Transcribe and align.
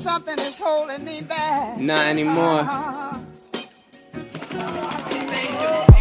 something 0.00 0.38
is 0.38 0.56
holding 0.56 1.04
me 1.04 1.20
back. 1.20 1.78
Not 1.78 2.06
anymore. 2.06 2.64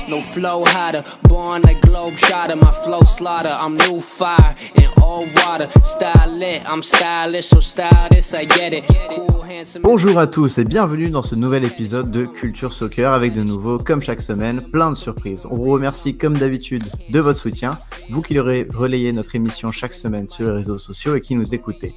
No 0.07 0.21
flow 0.21 0.63
hotter, 0.65 1.04
born 1.27 1.61
like 1.63 1.81
globe 1.81 2.17
shotter. 2.17 2.55
My 2.55 2.71
flow 2.83 3.01
slaughter, 3.01 3.55
I'm 3.59 3.75
new 3.75 3.99
fire 3.99 4.55
in 4.75 4.88
all 5.01 5.27
water. 5.35 5.67
Style 5.84 6.31
lit, 6.31 6.62
I'm 6.66 6.81
stylish, 6.81 7.48
so 7.48 7.59
stylish, 7.59 8.34
I 8.34 8.45
get 8.45 8.73
it. 8.73 8.85
Cool, 8.88 9.43
handsome. 9.43 9.81
Bonjour 9.84 10.18
à 10.18 10.27
tous 10.27 10.57
et 10.57 10.63
bienvenue 10.63 11.09
dans 11.09 11.21
ce 11.21 11.36
nouvel 11.36 11.66
épisode 11.66 12.09
de 12.09 12.25
Culture 12.25 12.71
Soccer 12.71 13.11
avec 13.11 13.36
de 13.36 13.43
nouveau, 13.43 13.79
comme 13.79 14.02
chaque 14.02 14.21
semaine, 14.21 14.61
plein 14.61 14.91
de 14.91 14.97
surprises. 14.97 15.45
On 15.52 15.57
vous 15.57 15.71
remercie 15.71 16.16
comme 16.16 16.38
d'habitude 16.38 16.86
de 17.09 17.20
votre 17.20 17.39
soutien, 17.39 17.77
vous 18.09 18.21
qui 18.21 18.39
aurez 18.39 18.66
relayé 18.73 19.11
notre 19.11 19.36
émission 19.36 19.71
chaque 19.71 19.93
semaine 19.93 20.29
sur 20.29 20.47
les 20.47 20.54
réseaux 20.54 20.79
sociaux 20.79 21.16
et 21.16 21.21
qui 21.21 21.36
nous 21.36 21.53
écoutez. 21.53 21.94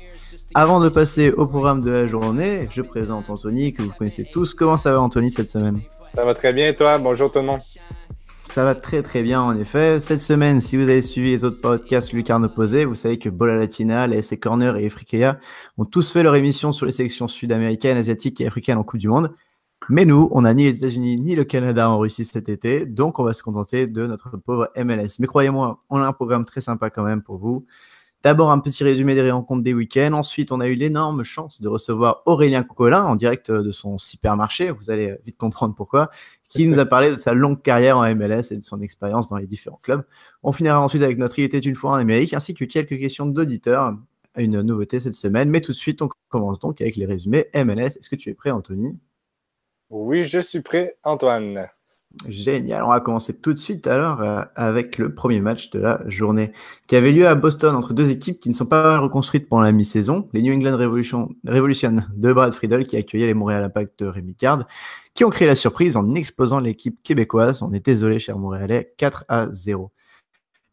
Avant 0.55 0.80
de 0.80 0.91
passer 0.91 1.30
au 1.33 1.47
programme 1.47 1.80
de 1.80 1.91
la 1.91 2.06
journée, 2.06 2.69
je 2.70 2.83
présente 2.83 3.30
Anthony 3.30 3.73
que 3.73 3.80
vous 3.80 3.92
connaissez 3.97 4.29
tous. 4.30 4.52
Comment 4.52 4.77
ça 4.77 4.92
va 4.92 5.01
Anthony 5.01 5.33
cette 5.33 5.48
semaine? 5.48 5.80
Ça 6.15 6.27
va 6.27 6.34
très 6.34 6.52
bien 6.52 6.69
et 6.69 6.77
toi? 6.77 6.98
Bonjour 6.98 7.30
tout 7.30 7.38
le 7.38 7.47
monde. 7.47 7.61
Ça 8.45 8.62
va 8.65 8.75
très 8.75 9.02
très 9.02 9.23
bien 9.23 9.41
en 9.41 9.56
effet. 9.56 9.98
Cette 9.98 10.20
semaine, 10.20 10.61
si 10.61 10.77
vous 10.77 10.83
avez 10.83 11.01
suivi 11.01 11.30
les 11.30 11.45
autres 11.45 11.62
podcasts 11.62 12.12
Lucarne 12.12 12.45
Opposé, 12.45 12.84
vous 12.84 12.95
savez 12.95 13.19
que 13.19 13.30
Bola 13.30 13.56
Latina, 13.56 14.06
la 14.06 14.20
SC 14.20 14.38
Corner 14.38 14.77
et 14.77 14.84
Africa 14.84 15.38
ont 15.78 15.87
tous 15.87 16.12
fait 16.12 16.23
leur 16.23 16.34
émission 16.34 16.75
sur 16.75 16.84
les 16.84 16.92
sélections 16.92 17.28
sud-américaines, 17.28 17.97
asiatiques 17.97 18.42
et 18.42 18.47
africaines 18.47 18.77
en 18.77 18.84
Coupe 18.84 19.00
du 19.00 19.09
Monde. 19.09 19.34
Mais 19.89 20.05
nous, 20.05 20.28
on 20.33 20.42
n'a 20.42 20.53
ni 20.53 20.64
les 20.64 20.77
États-Unis 20.77 21.16
ni 21.16 21.34
le 21.34 21.45
Canada 21.45 21.89
en 21.89 21.98
Russie 21.98 22.27
cet 22.27 22.50
été, 22.50 22.84
donc 22.84 23.19
on 23.19 23.25
va 23.25 23.33
se 23.33 23.42
contenter 23.42 23.87
de 23.87 24.06
notre 24.06 24.37
pauvre 24.37 24.70
MLS. 24.77 25.16
Mais 25.19 25.27
croyez-moi, 25.27 25.83
on 25.89 25.97
a 25.97 26.06
un 26.06 26.12
programme 26.12 26.45
très 26.45 26.61
sympa 26.61 26.91
quand 26.91 27.05
même 27.05 27.23
pour 27.23 27.39
vous. 27.39 27.64
D'abord 28.23 28.53
un 28.53 28.61
petit 28.61 28.85
résumé 28.85 29.17
des 29.17 29.31
rencontres 29.31 29.65
des 29.65 29.75
week-ends. 29.75 30.12
Ensuite, 30.12 30.53
on 30.53 30.61
a 30.61 30.69
eu 30.69 30.75
l'énorme 30.75 31.25
chance 31.25 31.61
de 31.61 31.69
recevoir 31.69 32.23
Aurélien 32.27 32.62
Cocolin 32.62 33.05
en 33.05 33.17
direct 33.17 33.51
de 33.51 33.73
son 33.73 33.98
supermarché. 33.98 34.70
Vous 34.70 34.91
allez 34.91 35.17
vite 35.27 35.37
comprendre 35.37 35.75
pourquoi. 35.75 36.11
Qui 36.48 36.69
nous 36.69 36.79
a 36.79 36.87
parlé 36.87 37.11
de 37.11 37.17
sa 37.17 37.34
longue 37.34 37.62
carrière 37.62 37.98
en 37.98 38.14
MLS 38.14 38.53
et 38.53 38.56
de 38.56 38.62
son 38.62 38.81
expérience 38.81 39.27
dans 39.27 39.39
les 39.39 39.47
différents 39.47 39.81
clubs. 39.83 40.05
On 40.45 40.53
finira 40.53 40.81
ensuite 40.81 41.03
avec 41.03 41.19
notre 41.19 41.37
Il 41.41 41.45
était 41.45 41.59
une 41.59 41.75
fois 41.75 41.92
en 41.92 41.95
Amérique 41.95 42.33
ainsi 42.33 42.55
que 42.55 42.64
quelques 42.64 42.98
questions 42.98 43.27
d'auditeurs. 43.27 43.97
Une 44.36 44.62
nouveauté 44.62 45.01
cette 45.01 45.14
semaine. 45.14 45.51
Mais 45.51 45.61
tout 45.61 45.73
de 45.73 45.77
suite, 45.77 46.01
on 46.01 46.09
commence 46.29 46.61
donc 46.61 46.81
avec 46.81 46.97
les 46.97 47.07
résumés 47.07 47.48
MLS. 47.55 47.98
Est-ce 47.98 48.09
que 48.09 48.17
tu 48.17 48.31
es 48.31 48.34
prêt, 48.34 48.51
Anthony? 48.51 48.97
Oui, 49.91 50.25
je 50.25 50.41
suis 50.41 50.61
prêt, 50.61 50.97
Antoine. 51.03 51.67
Génial. 52.28 52.84
On 52.84 52.88
va 52.88 53.00
commencer 53.00 53.41
tout 53.41 53.52
de 53.52 53.58
suite 53.58 53.86
alors 53.86 54.20
euh, 54.22 54.42
avec 54.55 54.98
le 54.98 55.14
premier 55.14 55.41
match 55.41 55.70
de 55.70 55.80
la 55.80 56.02
journée 56.06 56.52
qui 56.86 56.94
avait 56.94 57.10
lieu 57.10 57.27
à 57.27 57.34
Boston 57.34 57.74
entre 57.74 57.94
deux 57.94 58.10
équipes 58.10 58.38
qui 58.38 58.48
ne 58.48 58.55
sont 58.55 58.66
pas 58.66 58.98
reconstruites 58.98 59.48
pendant 59.48 59.62
la 59.62 59.72
mi-saison. 59.72 60.28
Les 60.33 60.42
New 60.42 60.55
England 60.55 60.77
Revolution, 60.77 61.30
de 61.44 62.33
Brad 62.33 62.52
Friedel 62.52 62.86
qui 62.86 62.96
accueillait 62.96 63.27
les 63.27 63.34
Montréal 63.34 63.62
Impact 63.64 63.98
de 64.00 64.06
Rémi 64.06 64.34
Card 64.34 64.66
qui 65.14 65.24
ont 65.24 65.30
créé 65.30 65.46
la 65.46 65.55
surprise 65.55 65.96
en 65.96 66.14
explosant 66.14 66.60
l'équipe 66.60 67.02
québécoise. 67.02 67.62
On 67.62 67.72
est 67.72 67.84
désolé, 67.84 68.18
cher 68.18 68.38
Montréalais, 68.38 68.94
4 68.96 69.24
à 69.28 69.48
0. 69.50 69.90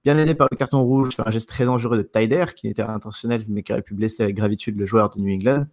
Bien 0.04 0.18
aidé 0.18 0.34
par 0.34 0.48
le 0.50 0.56
carton 0.56 0.82
rouge 0.82 1.16
un 1.26 1.32
geste 1.32 1.50
très 1.50 1.66
dangereux 1.66 1.98
de 1.98 2.04
Tyder 2.04 2.46
qui 2.56 2.68
n'était 2.68 2.84
intentionnel 2.84 3.46
mais 3.48 3.64
qui 3.64 3.74
aurait 3.74 3.82
pu 3.82 3.94
blesser 3.94 4.24
avec 4.24 4.36
gravitude 4.36 4.78
le 4.78 4.86
joueur 4.86 5.10
de 5.10 5.20
New 5.20 5.34
England. 5.34 5.66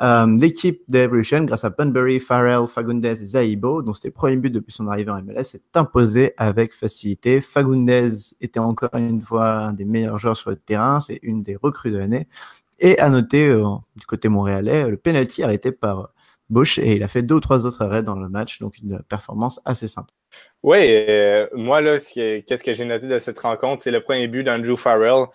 Euh, 0.00 0.26
L'équipe 0.38 0.82
d'Evolution, 0.88 1.44
grâce 1.44 1.64
à 1.64 1.70
Bunbury, 1.70 2.18
Farrell, 2.18 2.66
Fagundes 2.66 3.04
et 3.04 3.14
Zaibo, 3.14 3.82
dont 3.82 3.92
c'était 3.92 4.08
le 4.08 4.14
premier 4.14 4.36
but 4.36 4.50
depuis 4.50 4.72
son 4.72 4.88
arrivée 4.88 5.10
en 5.10 5.22
MLS, 5.22 5.44
s'est 5.44 5.62
imposé 5.74 6.32
avec 6.36 6.74
facilité. 6.74 7.40
Fagundes 7.40 7.88
était 8.40 8.58
encore 8.58 8.90
une 8.94 9.20
fois 9.20 9.58
un 9.58 9.72
des 9.72 9.84
meilleurs 9.84 10.18
joueurs 10.18 10.36
sur 10.36 10.50
le 10.50 10.56
terrain, 10.56 10.98
c'est 11.00 11.20
une 11.22 11.42
des 11.42 11.56
recrues 11.56 11.92
de 11.92 11.98
l'année. 11.98 12.26
Et 12.80 12.98
à 12.98 13.08
noter, 13.08 13.48
euh, 13.48 13.64
du 13.94 14.04
côté 14.06 14.28
montréalais, 14.28 14.88
le 14.88 14.96
penalty 14.96 15.44
arrêté 15.44 15.70
par 15.70 16.10
Bush 16.50 16.78
et 16.78 16.96
il 16.96 17.02
a 17.02 17.08
fait 17.08 17.22
deux 17.22 17.36
ou 17.36 17.40
trois 17.40 17.64
autres 17.64 17.82
arrêts 17.82 18.02
dans 18.02 18.16
le 18.16 18.28
match, 18.28 18.58
donc 18.58 18.78
une 18.78 19.00
performance 19.08 19.60
assez 19.64 19.86
simple. 19.86 20.12
Oui, 20.64 20.86
euh, 20.90 21.46
moi 21.54 21.80
là, 21.80 21.98
qu'est-ce 21.98 22.64
que 22.64 22.74
j'ai 22.74 22.84
noté 22.84 23.06
de 23.06 23.18
cette 23.20 23.38
rencontre, 23.38 23.82
c'est 23.82 23.92
le 23.92 24.00
premier 24.00 24.26
but 24.26 24.42
d'Andrew 24.42 24.76
Farrell. 24.76 25.26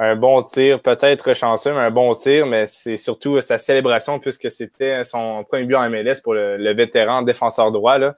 Euh, 0.00 0.12
un 0.12 0.16
bon 0.16 0.42
tir, 0.42 0.80
peut-être 0.80 1.34
chanceux, 1.34 1.72
mais 1.72 1.80
un 1.80 1.90
bon 1.90 2.14
tir, 2.14 2.46
mais 2.46 2.66
c'est 2.66 2.96
surtout 2.96 3.40
sa 3.40 3.58
célébration 3.58 4.18
puisque 4.18 4.50
c'était 4.50 5.04
son 5.04 5.44
premier 5.44 5.64
but 5.64 5.74
en 5.74 5.88
MLS 5.90 6.20
pour 6.22 6.34
le, 6.34 6.72
vétéran 6.72 7.22
défenseur 7.22 7.70
droit. 7.72 7.98
Là. 7.98 8.16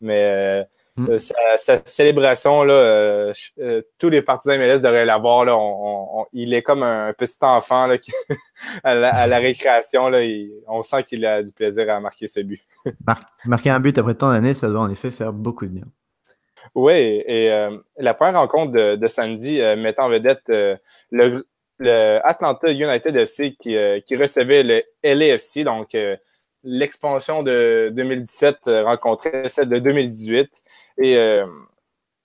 Mais 0.00 0.66
mm. 0.96 1.18
sa, 1.18 1.84
célébration, 1.84 2.64
là, 2.64 2.74
euh, 2.74 3.32
tous 3.98 4.08
les 4.08 4.22
partisans 4.22 4.58
MLS 4.58 4.80
devraient 4.80 5.04
l'avoir. 5.04 5.44
Là, 5.44 5.56
il 6.32 6.52
est 6.52 6.62
comme 6.62 6.82
un 6.82 7.12
petit 7.12 7.38
enfant 7.42 7.86
là, 7.86 7.98
qui, 7.98 8.12
à, 8.84 8.94
la, 8.94 9.38
récréation. 9.38 10.08
Là, 10.08 10.20
on 10.66 10.82
sent 10.82 11.04
qu'il 11.04 11.24
a 11.26 11.42
du 11.42 11.52
plaisir 11.52 11.90
à 11.90 12.00
marquer 12.00 12.26
ce 12.26 12.40
but. 12.40 12.62
marquer 13.44 13.70
un 13.70 13.80
but 13.80 13.96
après 13.98 14.14
tant 14.14 14.32
d'années, 14.32 14.54
ça 14.54 14.68
doit 14.68 14.80
en 14.80 14.90
effet 14.90 15.10
faire 15.10 15.32
beaucoup 15.32 15.66
de 15.66 15.70
bien. 15.70 15.84
Oui, 16.74 17.22
et 17.26 17.50
euh, 17.50 17.76
la 17.96 18.14
première 18.14 18.40
rencontre 18.40 18.72
de, 18.72 18.94
de 18.94 19.06
samedi 19.08 19.60
euh, 19.60 19.76
mettant 19.76 20.04
en 20.04 20.08
vedette 20.08 20.42
euh, 20.50 20.76
le, 21.10 21.46
le, 21.78 22.20
Atlanta 22.24 22.70
United 22.70 23.16
FC 23.16 23.56
qui, 23.56 23.76
qui 24.06 24.16
recevait 24.16 24.62
le 24.62 24.82
LAFC, 25.02 25.64
donc 25.64 25.96
l'expansion 26.62 27.42
de 27.42 27.90
2017 27.92 28.58
rencontrait 28.84 29.48
celle 29.48 29.68
de 29.68 29.78
2018. 29.78 30.62
Et 30.98 31.38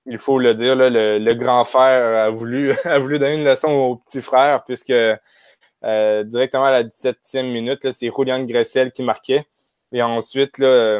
il 0.06 0.20
faut 0.20 0.40
le 0.40 0.54
dire, 0.54 0.76
là, 0.76 0.90
le, 0.90 1.34
grand 1.34 1.64
frère 1.64 2.26
a 2.26 2.30
voulu, 2.30 2.74
a 2.84 3.00
voulu 3.00 3.18
donner 3.18 3.36
une 3.36 3.46
leçon 3.46 3.70
au 3.70 3.96
petit 3.96 4.22
frère, 4.22 4.64
puisque 4.66 4.94
directement 5.82 6.66
à 6.66 6.72
la 6.72 6.84
17e 6.84 7.50
minute, 7.52 7.92
c'est 7.94 8.12
Julian 8.16 8.44
Gressel 8.44 8.92
qui 8.92 9.04
marquait. 9.04 9.46
Et 9.94 10.04
ensuite, 10.04 10.58
là, 10.58 11.00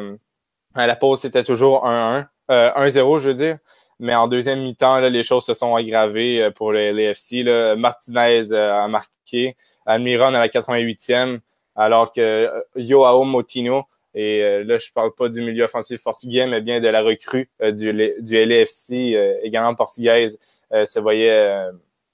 à 0.74 0.88
la 0.88 0.96
pause, 0.96 1.20
c'était 1.22 1.44
toujours 1.44 1.86
1-1. 1.86 2.28
1-0, 2.50 3.16
euh, 3.16 3.20
je 3.20 3.30
veux 3.30 3.34
dire. 3.34 3.58
Mais 4.00 4.14
en 4.14 4.28
deuxième 4.28 4.62
mi-temps, 4.62 5.00
les 5.00 5.24
choses 5.24 5.46
se 5.46 5.54
sont 5.54 5.76
aggravées 5.76 6.44
euh, 6.44 6.52
pour 6.52 6.74
les, 6.74 7.04
FC. 7.04 7.44
Martinez 7.78 8.52
euh, 8.52 8.84
a 8.84 8.88
marqué, 8.88 9.56
Almiron 9.86 10.28
à 10.28 10.40
la 10.40 10.48
88e, 10.48 11.40
alors 11.76 12.12
que 12.12 12.50
Joao 12.76 13.24
Motino, 13.24 13.84
et 14.18 14.64
là, 14.64 14.78
je 14.78 14.92
parle 14.94 15.14
pas 15.14 15.28
du 15.28 15.42
milieu 15.42 15.66
offensif 15.66 16.02
portugais, 16.02 16.48
mais 16.48 16.62
bien 16.62 16.80
de 16.80 16.88
la 16.88 17.02
recrue 17.02 17.50
du, 17.62 17.92
du 18.22 18.46
LFC, 18.46 19.14
également 19.44 19.76
portugaise, 19.76 20.40
se 20.72 21.00
voyait 21.02 21.66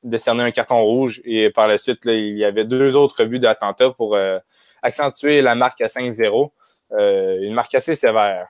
décerner 0.02 0.42
un 0.42 0.50
carton 0.50 0.82
rouge. 0.82 1.22
Et 1.26 1.52
par 1.52 1.68
la 1.68 1.78
suite, 1.78 2.00
il 2.06 2.40
y 2.40 2.44
avait 2.44 2.66
deux 2.66 2.96
autres 2.96 3.24
buts 3.26 3.38
d'Atlanta 3.38 3.92
pour 3.92 4.18
accentuer 4.82 5.44
la 5.44 5.54
marque 5.54 5.82
à 5.82 5.88
5-0. 5.88 6.50
une 6.98 7.54
marque 7.54 7.76
assez 7.76 7.94
sévère. 7.94 8.48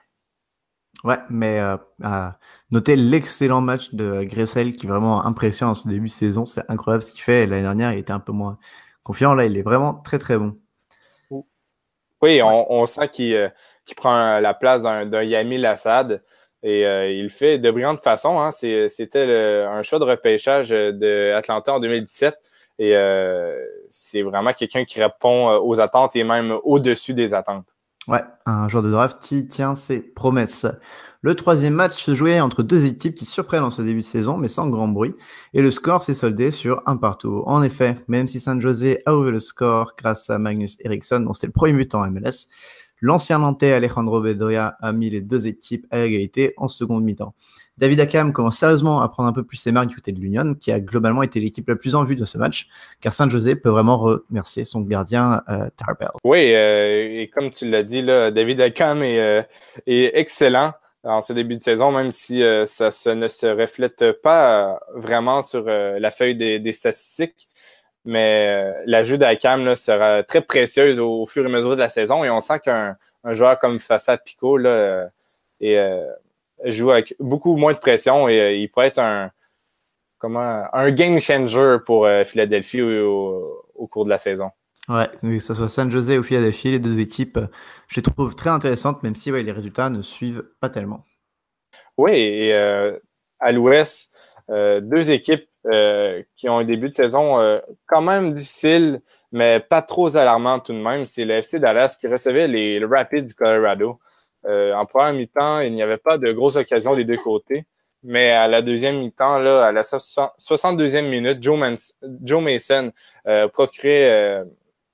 Ouais, 1.04 1.18
mais 1.30 1.58
euh, 1.58 1.76
à 2.02 2.38
noter 2.70 2.94
l'excellent 2.94 3.60
match 3.60 3.92
de 3.92 4.22
Gressel 4.22 4.72
qui 4.72 4.86
vraiment 4.86 5.24
impressionne 5.26 5.70
en 5.70 5.74
ce 5.74 5.88
début 5.88 6.06
de 6.06 6.12
saison. 6.12 6.46
C'est 6.46 6.62
incroyable 6.68 7.02
ce 7.02 7.12
qu'il 7.12 7.22
fait. 7.22 7.44
L'année 7.46 7.62
dernière, 7.62 7.92
il 7.92 7.98
était 7.98 8.12
un 8.12 8.20
peu 8.20 8.32
moins 8.32 8.58
confiant. 9.02 9.34
Là, 9.34 9.44
il 9.44 9.58
est 9.58 9.62
vraiment 9.62 9.94
très, 9.94 10.18
très 10.18 10.38
bon. 10.38 10.56
Oui, 12.20 12.40
on, 12.40 12.86
sent 12.86 13.08
qu'il 13.08 13.50
prend 13.96 14.38
la 14.38 14.54
place 14.54 14.82
d'un 14.82 15.22
Yami 15.24 15.58
Lassad 15.58 16.22
et 16.62 16.86
euh, 16.86 17.10
il 17.10 17.30
fait 17.30 17.58
de 17.58 17.68
brillantes 17.72 18.04
façons. 18.04 18.40
Hein. 18.40 18.52
C'était 18.52 19.64
un 19.66 19.82
choix 19.82 19.98
de 19.98 20.04
repêchage 20.04 20.68
de 20.68 21.32
Atlanta 21.34 21.74
en 21.74 21.80
2017 21.80 22.38
et 22.78 22.96
euh, 22.96 23.60
c'est 23.90 24.22
vraiment 24.22 24.52
quelqu'un 24.52 24.84
qui 24.84 25.02
répond 25.02 25.48
aux 25.56 25.80
attentes 25.80 26.14
et 26.14 26.22
même 26.22 26.56
au-dessus 26.62 27.12
des 27.12 27.34
attentes. 27.34 27.74
Ouais, 28.08 28.20
un 28.46 28.68
joueur 28.68 28.82
de 28.82 28.90
draft 28.90 29.18
qui 29.20 29.46
tient 29.46 29.76
ses 29.76 30.00
promesses. 30.00 30.66
Le 31.20 31.36
troisième 31.36 31.74
match 31.74 32.02
se 32.02 32.14
jouait 32.14 32.40
entre 32.40 32.64
deux 32.64 32.84
équipes 32.84 33.14
qui 33.14 33.26
surprennent 33.26 33.62
en 33.62 33.70
ce 33.70 33.80
début 33.80 34.00
de 34.00 34.04
saison, 34.04 34.36
mais 34.36 34.48
sans 34.48 34.68
grand 34.68 34.88
bruit, 34.88 35.14
et 35.54 35.62
le 35.62 35.70
score 35.70 36.02
s'est 36.02 36.14
soldé 36.14 36.50
sur 36.50 36.82
un 36.86 36.96
partout. 36.96 37.44
En 37.46 37.62
effet, 37.62 37.98
même 38.08 38.26
si 38.26 38.40
San 38.40 38.60
José 38.60 39.02
a 39.06 39.14
ouvert 39.14 39.30
le 39.30 39.38
score 39.38 39.92
grâce 39.96 40.30
à 40.30 40.38
Magnus 40.38 40.76
Eriksson, 40.80 41.20
dont 41.20 41.32
c'était 41.32 41.46
le 41.46 41.52
premier 41.52 41.74
but 41.74 41.94
en 41.94 42.10
MLS, 42.10 42.48
L'ancien 43.04 43.40
Nantais 43.40 43.72
Alejandro 43.72 44.20
Bedoya 44.20 44.76
a 44.80 44.92
mis 44.92 45.10
les 45.10 45.20
deux 45.20 45.48
équipes 45.48 45.88
à 45.90 46.04
égalité 46.04 46.54
en 46.56 46.68
seconde 46.68 47.02
mi-temps. 47.02 47.34
David 47.82 47.98
Akam 47.98 48.32
commence 48.32 48.58
sérieusement 48.58 49.02
à 49.02 49.08
prendre 49.08 49.28
un 49.28 49.32
peu 49.32 49.42
plus 49.42 49.56
ses 49.56 49.72
marques 49.72 49.88
du 49.88 49.96
côté 49.96 50.12
de 50.12 50.20
l'Union, 50.20 50.54
qui 50.54 50.70
a 50.70 50.78
globalement 50.78 51.24
été 51.24 51.40
l'équipe 51.40 51.68
la 51.68 51.74
plus 51.74 51.96
en 51.96 52.04
vue 52.04 52.14
de 52.14 52.24
ce 52.24 52.38
match, 52.38 52.68
car 53.00 53.12
Saint-José 53.12 53.56
peut 53.56 53.70
vraiment 53.70 53.98
remercier 53.98 54.64
son 54.64 54.82
gardien 54.82 55.42
euh, 55.48 55.68
Tarbell. 55.76 56.12
Oui, 56.22 56.54
euh, 56.54 57.22
et 57.22 57.28
comme 57.34 57.50
tu 57.50 57.68
l'as 57.68 57.82
dit, 57.82 58.00
là, 58.00 58.30
David 58.30 58.60
Akam 58.60 59.02
est, 59.02 59.18
euh, 59.18 59.42
est, 59.88 60.12
excellent 60.16 60.74
en 61.02 61.20
ce 61.20 61.32
début 61.32 61.56
de 61.56 61.62
saison, 61.64 61.90
même 61.90 62.12
si 62.12 62.44
ça 62.66 63.14
ne 63.16 63.26
se 63.26 63.46
reflète 63.46 64.12
pas 64.22 64.78
vraiment 64.94 65.42
sur 65.42 65.64
la 65.64 66.10
feuille 66.12 66.36
des, 66.36 66.72
statistiques 66.72 67.48
mais 68.04 68.72
l'ajout 68.86 69.16
d'Akam 69.16 69.74
sera 69.74 70.22
très 70.22 70.42
précieuse 70.42 71.00
au, 71.00 71.26
fur 71.26 71.42
et 71.42 71.46
à 71.46 71.48
mesure 71.48 71.70
de 71.70 71.80
la 71.80 71.88
saison 71.88 72.22
et 72.22 72.30
on 72.30 72.40
sent 72.40 72.60
qu'un 72.60 72.96
joueur 73.32 73.58
comme 73.58 73.80
Fafa 73.80 74.16
Pico 74.18 74.56
là, 74.56 75.10
euh, 75.62 76.12
euh, 76.64 76.70
joue 76.70 76.90
avec 76.90 77.14
beaucoup 77.20 77.56
moins 77.56 77.72
de 77.72 77.78
pression 77.78 78.28
et 78.28 78.56
il 78.56 78.68
pourrait 78.68 78.88
être 78.88 78.98
un, 78.98 79.30
comment, 80.18 80.64
un 80.72 80.90
game 80.90 81.20
changer 81.20 81.78
pour 81.84 82.08
Philadelphie 82.24 82.82
au, 82.82 83.88
cours 83.90 84.04
de 84.04 84.10
la 84.10 84.18
saison. 84.18 84.50
Ouais, 84.88 85.08
que 85.20 85.38
ce 85.38 85.54
soit 85.54 85.68
San 85.68 85.90
Jose 85.90 86.10
ou 86.10 86.22
Philadelphie, 86.22 86.70
les 86.70 86.78
deux 86.78 86.98
équipes, 86.98 87.38
je 87.88 87.96
les 87.96 88.02
trouve 88.02 88.34
très 88.34 88.50
intéressantes, 88.50 89.02
même 89.02 89.14
si 89.14 89.30
ouais, 89.30 89.42
les 89.42 89.52
résultats 89.52 89.90
ne 89.90 90.02
suivent 90.02 90.44
pas 90.60 90.70
tellement. 90.70 91.04
Oui, 91.98 92.12
et 92.12 92.54
euh, 92.54 92.98
à 93.38 93.52
l'Ouest, 93.52 94.10
euh, 94.50 94.80
deux 94.80 95.10
équipes 95.10 95.48
euh, 95.66 96.22
qui 96.34 96.48
ont 96.48 96.58
un 96.58 96.64
début 96.64 96.88
de 96.88 96.94
saison 96.94 97.38
euh, 97.38 97.60
quand 97.86 98.02
même 98.02 98.32
difficile, 98.32 99.00
mais 99.30 99.60
pas 99.60 99.82
trop 99.82 100.16
alarmant 100.16 100.58
tout 100.58 100.72
de 100.72 100.78
même. 100.78 101.04
C'est 101.04 101.24
le 101.24 101.34
FC 101.34 101.58
Dallas 101.58 101.96
qui 102.00 102.08
recevait 102.08 102.48
les, 102.48 102.84
Rapids 102.84 103.24
du 103.24 103.34
Colorado. 103.34 104.00
Euh, 104.46 104.74
en 104.74 104.86
première 104.86 105.14
mi-temps, 105.14 105.60
il 105.60 105.74
n'y 105.74 105.82
avait 105.82 105.98
pas 105.98 106.18
de 106.18 106.32
grosses 106.32 106.56
occasions 106.56 106.94
des 106.94 107.04
deux 107.04 107.16
côtés. 107.16 107.64
Mais 108.02 108.30
à 108.30 108.48
la 108.48 108.62
deuxième 108.62 108.98
mi-temps, 108.98 109.38
là, 109.38 109.66
à 109.66 109.72
la 109.72 109.82
62e 109.82 111.08
minute, 111.08 111.38
Joe, 111.40 112.42
Mason 112.42 112.92
euh, 113.28 113.46
procurait 113.48 114.44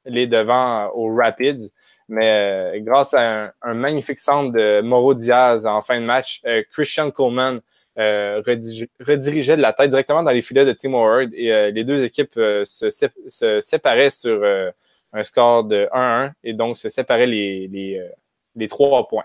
les 0.05 0.27
devants 0.27 0.91
aux 0.95 1.15
Rapids. 1.15 1.71
Mais 2.09 2.73
grâce 2.77 3.15
à 3.15 3.53
un, 3.63 3.75
magnifique 3.75 4.21
centre 4.21 4.53
de 4.53 4.81
Mauro 4.83 5.15
Diaz 5.15 5.67
en 5.67 5.81
fin 5.81 6.01
de 6.01 6.05
match, 6.05 6.43
Christian 6.71 7.11
Coleman 7.11 7.61
euh, 7.99 8.41
redirigeait 9.01 9.57
de 9.57 9.63
la 9.63 9.73
tête 9.73 9.91
directement 9.91 10.23
dans 10.23 10.31
les 10.31 10.41
filets 10.41 10.65
de 10.65 10.73
Tim 10.73 10.95
Howard 10.95 11.31
et 11.35 11.53
euh, 11.53 11.73
les 11.73 11.83
deux 11.83 12.05
équipes 12.05 12.37
euh, 12.37 12.65
se, 12.65 13.61
séparaient 13.61 14.11
sur 14.11 14.41
un 15.13 15.23
score 15.25 15.65
de 15.65 15.89
1-1 15.93 16.31
et 16.45 16.53
donc 16.53 16.79
se 16.79 16.89
séparaient 16.89 17.27
les, 17.27 17.67
les, 17.67 18.01
les 18.55 18.69
trois 18.69 19.09
points. 19.09 19.25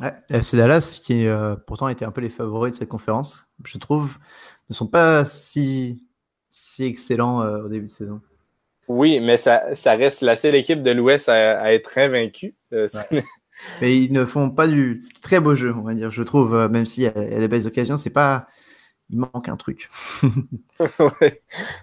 Ouais, 0.00 0.12
FC 0.30 0.56
Dallas, 0.56 1.00
qui 1.04 1.26
pourtant 1.66 1.88
était 1.88 2.04
un 2.04 2.12
peu 2.12 2.22
les 2.22 2.30
favoris 2.30 2.72
de 2.72 2.78
cette 2.78 2.88
conférence, 2.88 3.52
je 3.64 3.76
trouve, 3.78 4.18
ne 4.70 4.74
sont 4.74 4.86
pas 4.86 5.24
si, 5.24 6.06
si 6.48 6.84
excellents 6.84 7.40
au 7.40 7.68
début 7.68 7.86
de 7.86 7.90
saison. 7.90 8.20
Oui, 8.88 9.20
mais 9.20 9.36
ça, 9.36 9.74
ça 9.74 9.92
reste 9.92 10.22
la 10.22 10.36
seule 10.36 10.54
équipe 10.54 10.82
de 10.82 10.90
l'Ouest 10.90 11.28
à, 11.28 11.72
être 11.72 11.96
invaincue. 11.98 12.54
Mais 13.80 13.96
ils 13.96 14.12
ne 14.12 14.24
font 14.24 14.50
pas 14.50 14.66
du 14.66 15.04
très 15.20 15.40
beau 15.40 15.54
jeu, 15.54 15.72
on 15.74 15.82
va 15.82 15.94
dire. 15.94 16.10
Je 16.10 16.22
trouve, 16.22 16.54
euh, 16.54 16.68
même 16.68 16.86
s'il 16.86 17.04
y, 17.04 17.06
a 17.06 17.10
des 17.12 17.48
belles 17.48 17.66
occasions, 17.66 17.96
c'est 17.96 18.10
pas. 18.10 18.46
Il 19.10 19.18
manque 19.18 19.48
un 19.48 19.56
truc. 19.56 19.88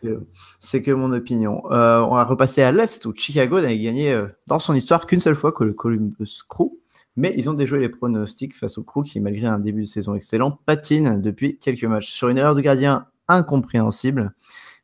Euh, 0.06 0.20
c'est 0.60 0.82
que 0.82 0.92
mon 0.92 1.12
opinion. 1.12 1.64
Euh, 1.72 2.00
on 2.02 2.16
va 2.16 2.24
repasser 2.26 2.62
à 2.62 2.72
l'Est 2.72 3.06
où 3.06 3.14
Chicago 3.16 3.62
n'avait 3.62 3.80
gagné 3.80 4.18
dans 4.48 4.60
son 4.60 4.74
histoire 4.74 5.06
qu'une 5.06 5.22
seule 5.22 5.36
fois 5.36 5.52
que 5.52 5.64
le 5.64 5.74
Columbus 5.74 6.42
Crew. 6.48 6.72
Mais 7.16 7.34
ils 7.38 7.50
ont 7.50 7.54
déjoué 7.54 7.80
les 7.80 7.90
pronostics 7.90 8.56
face 8.56 8.78
au 8.78 8.84
Crew 8.84 9.04
qui, 9.04 9.20
malgré 9.20 9.48
un 9.48 9.60
début 9.60 9.82
de 9.82 9.88
saison 9.88 10.16
excellent, 10.16 10.60
patine 10.66 11.22
depuis 11.22 11.58
quelques 11.58 11.84
matchs. 11.84 12.12
Sur 12.12 12.30
une 12.30 12.38
erreur 12.38 12.56
de 12.56 12.62
gardien 12.62 13.08
incompréhensible, 13.28 14.34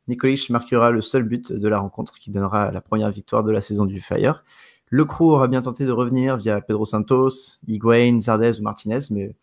Nikolic 0.08 0.50
marquera 0.50 0.90
le 0.90 1.00
seul 1.00 1.24
but 1.24 1.52
de 1.52 1.68
la 1.68 1.78
rencontre 1.78 2.18
qui 2.18 2.30
donnera 2.30 2.70
la 2.70 2.80
première 2.80 3.10
victoire 3.10 3.42
de 3.42 3.50
la 3.50 3.60
saison 3.60 3.86
du 3.86 4.00
Fire. 4.00 4.44
Le 4.88 5.04
crew 5.04 5.22
aura 5.22 5.48
bien 5.48 5.62
tenté 5.62 5.84
de 5.84 5.90
revenir 5.90 6.36
via 6.36 6.60
Pedro 6.60 6.86
Santos, 6.86 7.58
Higuain, 7.66 8.20
Zardez 8.20 8.60
ou 8.60 8.62
Martinez, 8.62 9.00
mais 9.10 9.34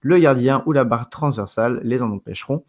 le 0.00 0.18
gardien 0.18 0.62
ou 0.66 0.72
la 0.72 0.84
barre 0.84 1.08
transversale 1.08 1.80
les 1.82 2.02
en 2.02 2.10
empêcheront. 2.10 2.64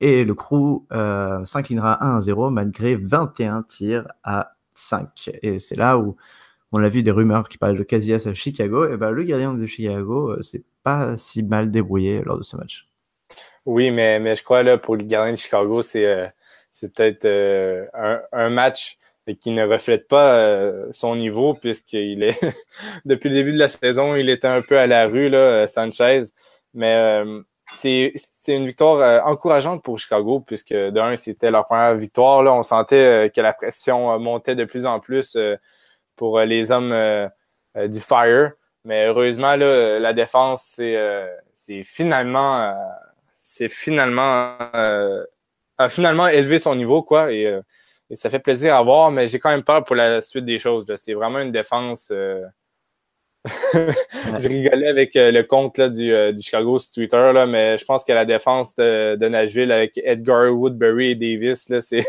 Et 0.00 0.24
le 0.24 0.34
crew 0.34 0.84
euh, 0.92 1.44
s'inclinera 1.46 1.98
1-0 2.18 2.52
malgré 2.52 2.96
21 2.96 3.62
tirs 3.62 4.06
à 4.22 4.52
5. 4.74 5.30
Et 5.42 5.58
c'est 5.58 5.76
là 5.76 5.98
où 5.98 6.16
on 6.74 6.82
a 6.84 6.88
vu 6.88 7.02
des 7.02 7.10
rumeurs 7.10 7.48
qui 7.48 7.58
parlaient 7.58 7.78
de 7.78 7.82
Casillas 7.82 8.26
à 8.26 8.34
Chicago. 8.34 8.88
Et 8.88 8.96
ben, 8.96 9.10
le 9.10 9.22
gardien 9.24 9.54
de 9.54 9.66
Chicago, 9.66 10.32
euh, 10.32 10.42
c'est 10.42 10.64
pas 10.82 11.16
si 11.16 11.42
mal 11.42 11.70
débrouillé 11.70 12.22
lors 12.22 12.38
de 12.38 12.42
ce 12.42 12.56
match. 12.56 12.86
Oui, 13.64 13.90
mais, 13.90 14.36
je 14.36 14.42
crois 14.42 14.62
là 14.62 14.76
pour 14.76 14.96
le 14.96 15.04
gardien 15.04 15.32
de 15.32 15.38
Chicago, 15.38 15.80
c'est 15.80 16.04
euh, 16.04 16.26
peut-être 16.82 17.26
un, 17.94 18.20
un, 18.32 18.50
match 18.50 18.98
qui 19.40 19.50
ne 19.52 19.64
reflète 19.64 20.06
pas 20.06 20.34
euh, 20.34 20.88
son 20.92 21.16
niveau 21.16 21.54
puisqu'il 21.54 22.22
est 22.22 22.38
depuis 23.04 23.30
le 23.30 23.36
début 23.36 23.52
de 23.52 23.58
la 23.58 23.68
saison, 23.68 24.14
il 24.14 24.28
était 24.28 24.48
un 24.48 24.62
peu 24.62 24.78
à 24.78 24.86
la 24.86 25.06
rue 25.06 25.28
là, 25.28 25.38
euh, 25.38 25.66
Sanchez. 25.66 26.24
Mais 26.74 26.94
euh, 26.94 27.40
c'est 27.72 28.12
une 28.48 28.66
victoire 28.66 29.26
encourageante 29.26 29.82
pour 29.82 29.98
Chicago 29.98 30.40
puisque 30.40 30.74
d'un 30.74 31.16
c'était 31.16 31.50
leur 31.50 31.66
première 31.66 31.94
victoire 31.94 32.40
on 32.54 32.62
sentait 32.62 33.32
que 33.34 33.40
la 33.40 33.52
pression 33.52 34.18
montait 34.18 34.54
de 34.54 34.64
plus 34.64 34.84
en 34.84 35.00
plus 35.00 35.36
pour 36.16 36.40
les 36.40 36.70
hommes 36.70 36.94
du 37.76 38.00
Fire. 38.00 38.52
Mais 38.84 39.06
heureusement 39.06 39.56
là, 39.56 39.98
la 39.98 40.12
défense 40.12 40.62
c'est 40.76 40.96
c'est 41.54 41.82
finalement 41.84 42.74
c'est 43.42 43.68
finalement 43.68 44.56
a 45.76 45.88
finalement 45.88 46.28
élevé 46.28 46.58
son 46.58 46.74
niveau 46.74 47.02
quoi 47.02 47.32
et 47.32 47.58
et 48.10 48.16
ça 48.16 48.28
fait 48.30 48.38
plaisir 48.38 48.76
à 48.76 48.82
voir, 48.82 49.10
mais 49.10 49.28
j'ai 49.28 49.38
quand 49.38 49.50
même 49.50 49.64
peur 49.64 49.84
pour 49.84 49.96
la 49.96 50.20
suite 50.20 50.44
des 50.44 50.58
choses. 50.58 50.84
C'est 50.96 51.14
vraiment 51.14 51.38
une 51.40 51.52
défense. 51.52 52.12
Je 53.44 54.48
rigolais 54.48 54.88
avec 54.88 55.16
euh, 55.16 55.30
le 55.30 55.42
compte 55.42 55.76
là, 55.76 55.90
du, 55.90 56.12
euh, 56.14 56.32
du, 56.32 56.42
Chicago 56.42 56.78
sur 56.78 56.92
Twitter, 56.92 57.32
là, 57.34 57.46
mais 57.46 57.76
je 57.76 57.84
pense 57.84 58.04
que 58.04 58.12
la 58.12 58.24
défense 58.24 58.74
de, 58.76 59.16
de 59.16 59.28
Nashville 59.28 59.70
avec 59.70 60.00
Edgar, 60.02 60.50
Woodbury 60.50 61.10
et 61.10 61.14
Davis, 61.14 61.70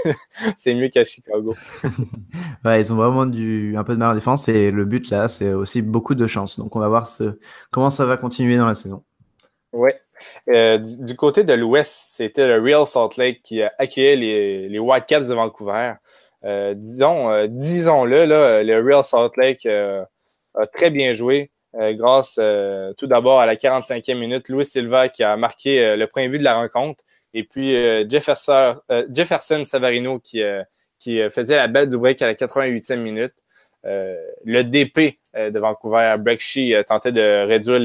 c'est 0.58 0.76
mieux 0.76 0.88
qu'à 0.88 1.04
Chicago. 1.04 1.54
ouais, 2.66 2.80
ils 2.80 2.94
ont 2.94 2.96
vraiment 2.96 3.26
du, 3.26 3.76
un 3.76 3.84
peu 3.84 3.94
de 3.96 4.00
mal 4.00 4.12
en 4.12 4.16
défense 4.16 4.48
et 4.48 4.72
le 4.72 4.86
but 4.86 5.10
là, 5.10 5.28
c'est 5.28 5.54
aussi 5.54 5.82
beaucoup 5.82 6.16
de 6.16 6.26
chance. 6.26 6.58
Donc 6.58 6.76
on 6.76 6.80
va 6.80 6.88
voir 6.88 7.10
ce, 7.10 7.38
comment 7.70 7.90
ça 7.90 8.06
va 8.06 8.16
continuer 8.16 8.56
dans 8.56 8.68
la 8.68 8.76
saison. 8.76 9.04
Ouais. 9.74 10.00
Euh, 10.48 10.78
du, 10.78 11.18
côté 11.18 11.44
de 11.44 11.54
l'Ouest, 11.54 12.12
c'était 12.14 12.48
le 12.48 12.62
Real 12.62 12.88
Salt 12.88 13.18
Lake 13.18 13.42
qui 13.44 13.62
accueillait 13.62 14.16
les, 14.16 14.70
les 14.70 14.80
Whitecaps 14.80 15.28
de 15.28 15.34
Vancouver. 15.34 15.96
Disons, 16.76 17.48
disons-le, 17.48 18.26
le 18.64 18.82
Real 18.82 19.04
Salt 19.04 19.32
Lake 19.36 19.68
a 20.58 20.68
très 20.68 20.90
bien 20.90 21.14
joué 21.14 21.52
grâce 21.74 22.40
tout 22.98 23.08
d'abord 23.08 23.42
à 23.42 23.46
la 23.46 23.56
45e 23.56 24.18
minute, 24.18 24.48
Louis 24.48 24.66
Silva 24.66 25.10
qui 25.10 25.24
a 25.24 25.36
marqué 25.36 25.96
le 25.98 26.08
premier 26.08 26.30
but 26.30 26.40
de 26.40 26.44
la 26.44 26.56
rencontre, 26.56 27.04
et 27.34 27.44
puis 27.44 27.74
Jefferson, 28.10 28.76
Savarino 29.66 30.20
qui, 30.20 30.42
faisait 31.30 31.58
la 31.58 31.68
belle 31.68 31.90
du 31.90 31.98
break 31.98 32.22
à 32.22 32.28
la 32.28 32.34
88e 32.34 32.96
minute. 32.96 33.34
le 33.84 34.62
DP 34.62 35.20
de 35.34 35.60
Vancouver, 35.60 36.16
Breakshee, 36.18 36.74
tentait 36.88 37.12
de 37.12 37.46
réduire 37.46 37.80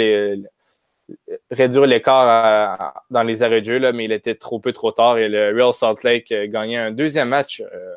réduire 1.51 1.87
l'écart 1.87 3.05
dans 3.11 3.23
les 3.23 3.43
arrêts 3.43 3.61
de 3.61 3.67
jeu, 3.67 3.79
là, 3.79 3.93
mais 3.93 4.05
il 4.05 4.13
était 4.13 4.35
trop 4.35 4.59
peu 4.59 4.73
trop 4.73 4.93
tard 4.93 5.19
et 5.19 5.29
le 5.29 5.55
Real 5.55 5.75
Salt 5.75 6.03
Lake 6.05 6.33
euh, 6.33 6.47
gagnait 6.47 6.77
un 6.77 6.91
deuxième 6.91 7.29
match 7.29 7.61
euh, 7.61 7.67
euh, 7.73 7.95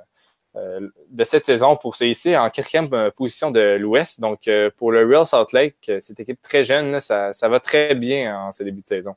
de 0.56 1.24
cette 1.24 1.46
saison 1.46 1.76
pour 1.76 1.96
se 1.96 2.04
hisser 2.04 2.38
en 2.38 2.50
quatrième 2.50 2.90
position 3.16 3.50
de 3.50 3.76
l'Ouest. 3.78 4.20
Donc, 4.20 4.50
pour 4.78 4.92
le 4.92 5.06
Real 5.06 5.26
Salt 5.26 5.52
Lake, 5.52 5.92
cette 6.00 6.20
équipe 6.20 6.42
très 6.42 6.64
jeune, 6.64 7.00
ça, 7.02 7.32
va 7.42 7.60
très 7.60 7.96
bien 7.96 8.38
en 8.38 8.52
ce 8.52 8.64
début 8.64 8.82
de 8.82 8.88
saison. 8.88 9.16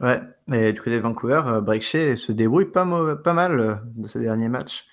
Ouais, 0.00 0.20
et 0.52 0.72
du 0.72 0.80
côté 0.80 0.96
de 0.96 1.00
Vancouver, 1.00 1.40
Breakshea 1.62 2.16
se 2.16 2.30
débrouille 2.32 2.66
pas, 2.66 2.86
pas 3.24 3.32
mal 3.32 3.80
de 3.96 4.06
ces 4.06 4.20
derniers 4.20 4.50
matchs. 4.50 4.84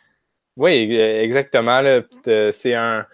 Oui, 0.56 0.96
exactement. 0.96 1.82
C'est 2.24 2.76
un, 2.76 3.06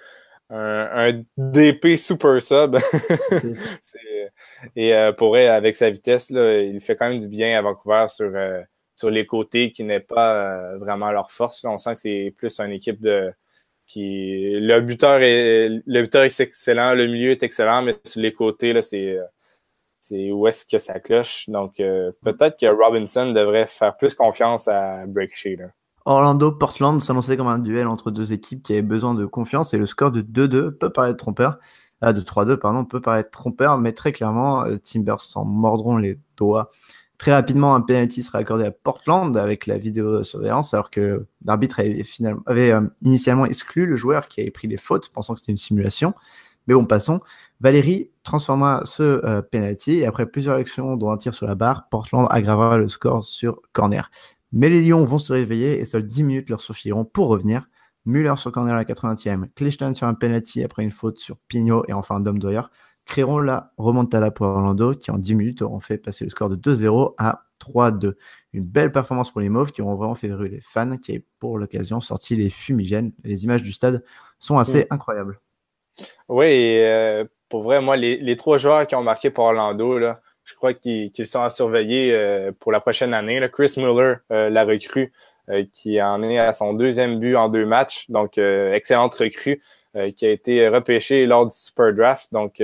un, 0.49 1.23
DP 1.37 1.97
super 1.97 2.41
sub. 2.41 2.77
et 4.75 4.93
euh, 4.93 5.11
pour 5.13 5.37
elle, 5.37 5.49
avec 5.49 5.75
sa 5.75 5.89
vitesse, 5.89 6.29
là, 6.31 6.59
il 6.61 6.81
fait 6.81 6.95
quand 6.95 7.09
même 7.09 7.19
du 7.19 7.27
bien 7.27 7.57
à 7.57 7.61
Vancouver 7.61 8.05
sur, 8.09 8.31
euh, 8.33 8.61
sur 8.99 9.09
les 9.09 9.25
côtés 9.25 9.71
qui 9.71 9.85
n'est 9.85 10.01
pas 10.01 10.33
euh, 10.33 10.77
vraiment 10.77 11.11
leur 11.11 11.31
force. 11.31 11.63
on 11.63 11.77
sent 11.77 11.95
que 11.95 12.01
c'est 12.01 12.33
plus 12.35 12.59
une 12.59 12.71
équipe 12.71 12.99
de 12.99 13.31
qui 13.85 14.59
le 14.59 14.81
buteur 14.81 15.21
est 15.21 16.39
excellent, 16.41 16.93
le 16.93 17.07
milieu 17.07 17.31
est 17.31 17.41
excellent, 17.41 17.81
mais 17.81 17.95
sur 18.03 18.21
les 18.21 18.33
côtés 18.33 18.73
là, 18.73 18.81
c'est 18.81 19.17
c'est 20.01 20.31
où 20.31 20.47
est-ce 20.47 20.65
que 20.65 20.79
ça 20.79 20.99
cloche. 20.99 21.49
Donc 21.49 21.77
peut-être 21.77 22.59
que 22.59 22.67
Robinson 22.67 23.31
devrait 23.31 23.67
faire 23.67 23.95
plus 23.97 24.13
confiance 24.15 24.67
à 24.67 25.05
Break 25.07 25.35
Shader. 25.35 25.69
Orlando-Portland 26.05 26.99
s'annonçait 27.01 27.37
comme 27.37 27.47
un 27.47 27.59
duel 27.59 27.87
entre 27.87 28.11
deux 28.11 28.33
équipes 28.33 28.63
qui 28.63 28.73
avaient 28.73 28.81
besoin 28.81 29.13
de 29.13 29.25
confiance 29.25 29.73
et 29.73 29.77
le 29.77 29.85
score 29.85 30.11
de 30.11 30.21
2-2 30.21 30.71
peut 30.71 30.91
paraître 30.91 31.17
trompeur. 31.17 31.57
Ah, 32.01 32.13
de 32.13 32.21
3-2, 32.21 32.57
pardon, 32.57 32.85
peut 32.85 33.01
paraître 33.01 33.29
trompeur, 33.29 33.77
mais 33.77 33.91
très 33.91 34.13
clairement, 34.13 34.63
euh, 34.63 34.77
Timbers 34.77 35.21
s'en 35.21 35.45
mordront 35.45 35.97
les 35.97 36.17
doigts. 36.37 36.69
Très 37.19 37.33
rapidement, 37.33 37.75
un 37.75 37.81
penalty 37.81 38.23
sera 38.23 38.37
accordé 38.37 38.63
à 38.63 38.71
Portland 38.71 39.35
avec 39.35 39.67
la 39.67 39.77
vidéosurveillance, 39.77 40.73
alors 40.73 40.89
que 40.89 41.25
l'arbitre 41.43 41.81
avait, 42.45 42.71
euh, 42.71 42.81
initialement 43.01 43.45
exclu 43.45 43.85
le 43.85 43.97
joueur 43.97 44.29
qui 44.29 44.39
avait 44.39 44.51
pris 44.51 44.69
les 44.69 44.77
fautes, 44.77 45.09
pensant 45.09 45.33
que 45.33 45.41
c'était 45.41 45.51
une 45.51 45.57
simulation. 45.57 46.13
Mais 46.67 46.73
bon, 46.75 46.85
passons. 46.85 47.19
Valérie 47.59 48.09
transforma 48.23 48.83
ce 48.85 49.03
euh, 49.03 49.41
penalty 49.41 49.99
et 49.99 50.05
après 50.05 50.27
plusieurs 50.27 50.55
actions, 50.55 50.95
dont 50.95 51.11
un 51.11 51.17
tir 51.17 51.33
sur 51.33 51.45
la 51.45 51.55
barre, 51.55 51.89
Portland 51.89 52.25
aggravera 52.31 52.77
le 52.77 52.87
score 52.87 53.25
sur 53.25 53.61
corner. 53.73 54.09
Mais 54.53 54.69
les 54.69 54.81
Lions 54.81 55.03
vont 55.03 55.19
se 55.19 55.33
réveiller 55.33 55.77
et 55.77 55.85
seuls 55.85 56.07
10 56.07 56.23
minutes 56.23 56.49
leur 56.49 56.61
suffiront 56.61 57.03
pour 57.03 57.27
revenir. 57.27 57.67
Müller 58.05 58.35
sur 58.37 58.53
corner 58.53 58.73
à 58.73 58.77
la 58.77 58.85
80e, 58.85 59.49
Cleveland 59.55 59.93
sur 59.93 60.07
un 60.07 60.13
penalty 60.13 60.63
après 60.63 60.83
une 60.83 60.91
faute 60.91 61.19
sur 61.19 61.35
Pignot 61.49 61.83
et 61.89 61.93
enfin 61.93 62.21
Dom 62.21 62.39
Doyer 62.39 62.61
créeront 63.09 63.39
la 63.39 63.73
remontada 63.77 64.31
pour 64.31 64.47
Orlando 64.47 64.93
qui 64.93 65.11
en 65.11 65.17
10 65.17 65.35
minutes 65.35 65.61
auront 65.61 65.79
fait 65.79 65.97
passer 65.97 66.23
le 66.23 66.29
score 66.29 66.49
de 66.49 66.55
2-0 66.55 67.15
à 67.17 67.43
3-2. 67.59 68.13
Une 68.53 68.63
belle 68.63 68.91
performance 68.91 69.31
pour 69.31 69.41
les 69.41 69.49
Mauves 69.49 69.71
qui 69.71 69.81
ont 69.81 69.95
vraiment 69.95 70.15
fait 70.15 70.27
rire 70.27 70.49
les 70.49 70.61
fans, 70.61 70.97
qui 70.97 71.13
est 71.13 71.25
pour 71.39 71.57
l'occasion 71.57 71.99
sorti 72.01 72.35
les 72.35 72.49
fumigènes. 72.49 73.11
Les 73.23 73.43
images 73.43 73.63
du 73.63 73.73
stade 73.73 74.03
sont 74.37 74.57
assez 74.57 74.87
incroyables. 74.89 75.39
Oui, 76.29 76.45
et 76.45 76.85
euh, 76.85 77.25
pour 77.49 77.63
vrai, 77.63 77.81
moi, 77.81 77.97
les, 77.97 78.35
trois 78.37 78.57
joueurs 78.57 78.87
qui 78.87 78.95
ont 78.95 79.03
marqué 79.03 79.29
pour 79.29 79.45
Orlando, 79.45 79.97
là, 79.97 80.21
je 80.45 80.55
crois 80.55 80.73
qu'ils 80.73 81.11
sont 81.25 81.41
à 81.41 81.49
surveiller 81.49 82.13
euh, 82.13 82.51
pour 82.57 82.71
la 82.71 82.79
prochaine 82.79 83.13
année. 83.13 83.39
Là. 83.39 83.49
Chris 83.49 83.73
Muller, 83.77 84.15
euh, 84.31 84.49
la 84.49 84.63
recrue, 84.63 85.11
qui 85.73 85.99
en 85.99 86.21
est 86.21 86.37
à 86.37 86.53
son 86.53 86.73
deuxième 86.73 87.19
but 87.19 87.35
en 87.35 87.49
deux 87.49 87.65
matchs. 87.65 88.05
Donc, 88.07 88.37
excellente 88.37 89.15
recrue 89.15 89.63
qui 90.15 90.25
a 90.25 90.29
été 90.29 90.67
repêchée 90.67 91.25
lors 91.25 91.45
du 91.45 91.55
Super 91.55 91.93
Draft. 91.93 92.31
Donc, 92.31 92.61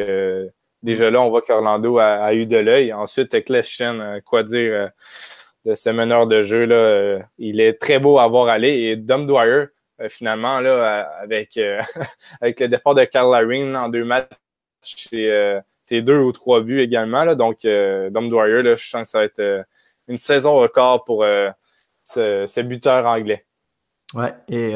déjà 0.84 1.12
là, 1.12 1.22
on 1.22 1.30
voit 1.30 1.42
qu'Orlando 1.42 1.98
a, 1.98 2.34
eu 2.34 2.46
de 2.46 2.58
l'œil. 2.58 2.94
Ensuite, 2.94 3.44
Kleshen, 3.44 4.22
quoi 4.26 4.44
dire 4.44 4.92
de 5.66 5.76
ce 5.76 5.90
meneur 5.90 6.28
de 6.28 6.44
jeu. 6.44 6.66
Là, 6.66 7.20
il 7.38 7.60
est 7.60 7.74
très 7.74 8.00
beau 8.00 8.20
à 8.20 8.28
voir 8.28 8.48
aller. 8.48 8.74
Et 8.74 8.96
Dom 8.96 9.26
Dwyer, 9.26 9.66
euh, 10.02 10.10
finalement, 10.10 10.60
là, 10.60 11.02
avec, 11.20 11.58
euh, 11.58 11.82
avec 12.42 12.60
le 12.60 12.68
départ 12.68 12.96
de 12.96 13.04
Carl 13.06 13.32
Larine 13.32 13.76
en 13.76 13.90
deux 13.90 14.06
matchs, 14.06 14.30
c'est 14.82 16.02
deux 16.02 16.20
ou 16.20 16.32
trois 16.32 16.62
buts 16.62 16.80
également. 16.80 17.24
Là, 17.24 17.36
donc, 17.36 17.66
euh, 17.66 18.10
Dom 18.10 18.30
Dwyer, 18.30 18.62
là, 18.62 18.76
je 18.76 18.88
sens 18.88 19.04
que 19.04 19.10
ça 19.10 19.20
va 19.20 19.26
être 19.26 19.66
une 20.08 20.20
saison 20.20 20.56
record 20.56 21.04
pour 21.04 21.26
ce, 22.04 22.62
buteur 22.62 23.06
anglais. 23.06 23.46
Ouais, 24.14 24.34
et 24.48 24.74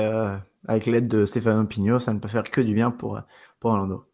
avec 0.67 0.85
l'aide 0.85 1.07
de 1.07 1.25
Stefano 1.25 1.65
Pigno, 1.65 1.99
ça 1.99 2.13
ne 2.13 2.19
peut 2.19 2.27
faire 2.27 2.43
que 2.43 2.61
du 2.61 2.73
bien 2.73 2.91
pour, 2.91 3.21
pour 3.59 3.71
Orlando. 3.71 4.05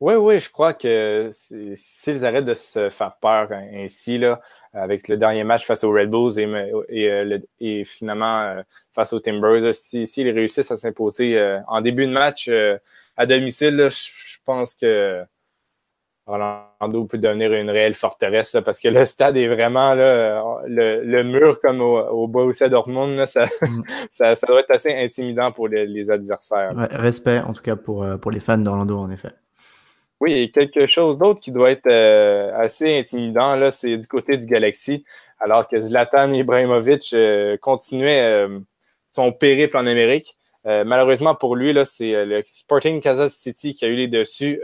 Oui, 0.00 0.14
oui, 0.14 0.40
je 0.40 0.48
crois 0.50 0.72
que 0.72 1.28
s'ils 1.30 2.24
arrêtent 2.24 2.46
de 2.46 2.54
se 2.54 2.88
faire 2.88 3.18
peur 3.18 3.52
ainsi, 3.52 4.16
là, 4.16 4.40
avec 4.72 5.08
le 5.08 5.18
dernier 5.18 5.44
match 5.44 5.66
face 5.66 5.84
aux 5.84 5.92
Red 5.92 6.08
Bulls 6.10 6.38
et, 6.40 7.10
euh, 7.10 7.38
et 7.58 7.84
finalement 7.84 8.40
euh, 8.40 8.62
face 8.94 9.12
aux 9.12 9.20
Timbers, 9.20 9.74
s'ils 9.74 10.08
si, 10.08 10.22
réussissent 10.30 10.70
à 10.70 10.76
s'imposer 10.76 11.38
euh, 11.38 11.60
en 11.68 11.82
début 11.82 12.06
de 12.06 12.12
match 12.12 12.50
à 13.18 13.26
domicile, 13.26 13.88
je 13.90 14.38
pense 14.42 14.74
que 14.74 15.22
Orlando 16.30 17.04
peut 17.04 17.18
devenir 17.18 17.52
une 17.52 17.70
réelle 17.70 17.94
forteresse 17.94 18.56
parce 18.64 18.80
que 18.80 18.88
le 18.88 19.04
stade 19.04 19.36
est 19.36 19.48
vraiment 19.48 19.94
là, 19.94 20.62
le, 20.66 21.22
mur 21.22 21.60
comme 21.60 21.80
au, 21.80 21.98
au 21.98 22.28
Borussia 22.28 22.68
Dortmund, 22.68 23.16
là, 23.16 23.26
ça, 23.26 23.46
mm. 23.46 23.82
ça, 24.10 24.36
ça, 24.36 24.46
doit 24.46 24.60
être 24.60 24.70
assez 24.70 24.94
intimidant 24.94 25.52
pour 25.52 25.68
les, 25.68 25.86
les 25.86 26.10
adversaires. 26.10 26.70
Ouais, 26.76 26.88
respect 26.90 27.40
en 27.40 27.52
tout 27.52 27.62
cas 27.62 27.76
pour, 27.76 28.06
pour 28.20 28.30
les 28.30 28.40
fans 28.40 28.58
d'Orlando 28.58 28.98
en 28.98 29.10
effet. 29.10 29.30
Oui, 30.20 30.34
et 30.34 30.50
quelque 30.50 30.86
chose 30.86 31.16
d'autre 31.16 31.40
qui 31.40 31.50
doit 31.50 31.70
être 31.70 31.86
euh, 31.86 32.52
assez 32.54 32.98
intimidant, 32.98 33.56
là, 33.56 33.70
c'est 33.70 33.96
du 33.96 34.06
côté 34.06 34.36
du 34.36 34.44
Galaxy, 34.44 35.04
alors 35.38 35.66
que 35.66 35.80
Zlatan 35.80 36.34
Ibrahimovic 36.34 37.14
euh, 37.14 37.56
continuait 37.56 38.20
euh, 38.20 38.60
son 39.12 39.32
périple 39.32 39.78
en 39.78 39.86
Amérique. 39.86 40.36
Malheureusement 40.64 41.34
pour 41.34 41.56
lui, 41.56 41.74
c'est 41.84 42.24
le 42.24 42.42
Sporting 42.50 43.00
Kansas 43.00 43.34
City 43.34 43.74
qui 43.74 43.84
a 43.84 43.88
eu 43.88 43.94
les 43.94 44.08
dessus 44.08 44.60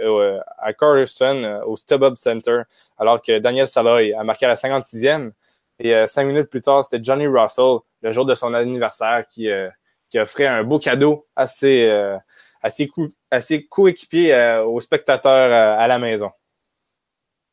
à 0.58 0.72
Carterson, 0.72 1.62
au 1.66 1.76
StubHub 1.76 2.16
Center, 2.16 2.62
alors 2.98 3.22
que 3.22 3.38
Daniel 3.38 3.66
Saloy 3.66 4.12
a 4.12 4.22
marqué 4.24 4.46
à 4.46 4.50
la 4.50 4.54
56e. 4.56 5.32
Et 5.78 6.06
cinq 6.06 6.24
minutes 6.24 6.48
plus 6.48 6.62
tard, 6.62 6.84
c'était 6.84 7.02
Johnny 7.02 7.26
Russell, 7.26 7.78
le 8.02 8.12
jour 8.12 8.24
de 8.24 8.34
son 8.34 8.54
anniversaire, 8.54 9.24
qui, 9.28 9.48
qui 10.10 10.18
offrait 10.18 10.46
un 10.46 10.64
beau 10.64 10.78
cadeau 10.78 11.26
coéquipier 13.68 14.34
euh, 14.34 14.64
aux 14.64 14.80
spectateurs 14.80 15.52
euh, 15.52 15.82
à 15.82 15.86
la 15.86 15.98
maison. 15.98 16.30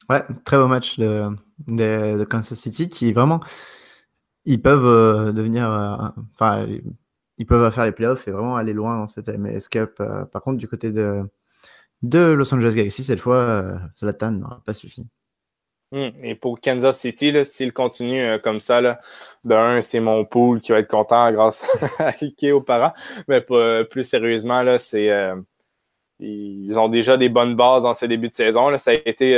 Ouais, 0.09 0.23
très 0.43 0.57
beau 0.57 0.67
match 0.67 0.99
de, 0.99 2.23
Kansas 2.25 2.57
City 2.57 2.89
qui 2.89 3.13
vraiment 3.13 3.39
ils 4.45 4.61
peuvent 4.61 4.85
euh, 4.85 5.31
devenir 5.31 5.65
enfin 6.33 6.67
ils 7.37 7.45
peuvent 7.45 7.71
faire 7.73 7.85
les 7.85 7.91
playoffs 7.91 8.27
et 8.27 8.31
vraiment 8.31 8.55
aller 8.55 8.73
loin 8.73 8.97
dans 8.99 9.07
cette 9.07 9.27
MLS 9.27 9.67
Cup. 9.69 10.01
par 10.31 10.41
contre, 10.41 10.57
du 10.57 10.67
côté 10.67 10.91
de, 10.91 11.23
de 12.01 12.19
Los 12.33 12.53
Angeles 12.53 12.73
Galaxy, 12.75 13.03
cette 13.03 13.19
fois, 13.19 13.79
Zlatan 13.97 14.31
n'aura 14.31 14.61
pas 14.65 14.73
suffi. 14.73 15.07
Hmm. 15.93 16.09
Et 16.23 16.33
pour 16.33 16.59
Kansas 16.59 16.99
City, 16.99 17.31
s'il 17.45 17.71
continue 17.71 18.19
euh, 18.19 18.39
comme 18.39 18.59
ça, 18.59 18.81
là, 18.81 18.99
d'un, 19.43 19.79
c'est 19.83 19.99
mon 19.99 20.25
pool 20.25 20.59
qui 20.59 20.71
va 20.71 20.79
être 20.79 20.89
content 20.89 21.31
grâce 21.31 21.63
à 21.99 22.15
Ike 22.19 22.45
aux 22.51 22.61
parents. 22.61 22.93
Mais 23.27 23.45
euh, 23.51 23.83
plus 23.83 24.03
sérieusement, 24.03 24.63
là, 24.63 24.79
c'est 24.79 25.11
euh, 25.11 25.35
ils 26.19 26.79
ont 26.79 26.89
déjà 26.89 27.15
des 27.17 27.29
bonnes 27.29 27.55
bases 27.55 27.83
dans 27.83 27.93
ce 27.93 28.07
début 28.07 28.29
de 28.29 28.33
saison. 28.33 28.69
Là. 28.69 28.79
Ça 28.79 28.89
a 28.89 28.95
été 28.95 29.35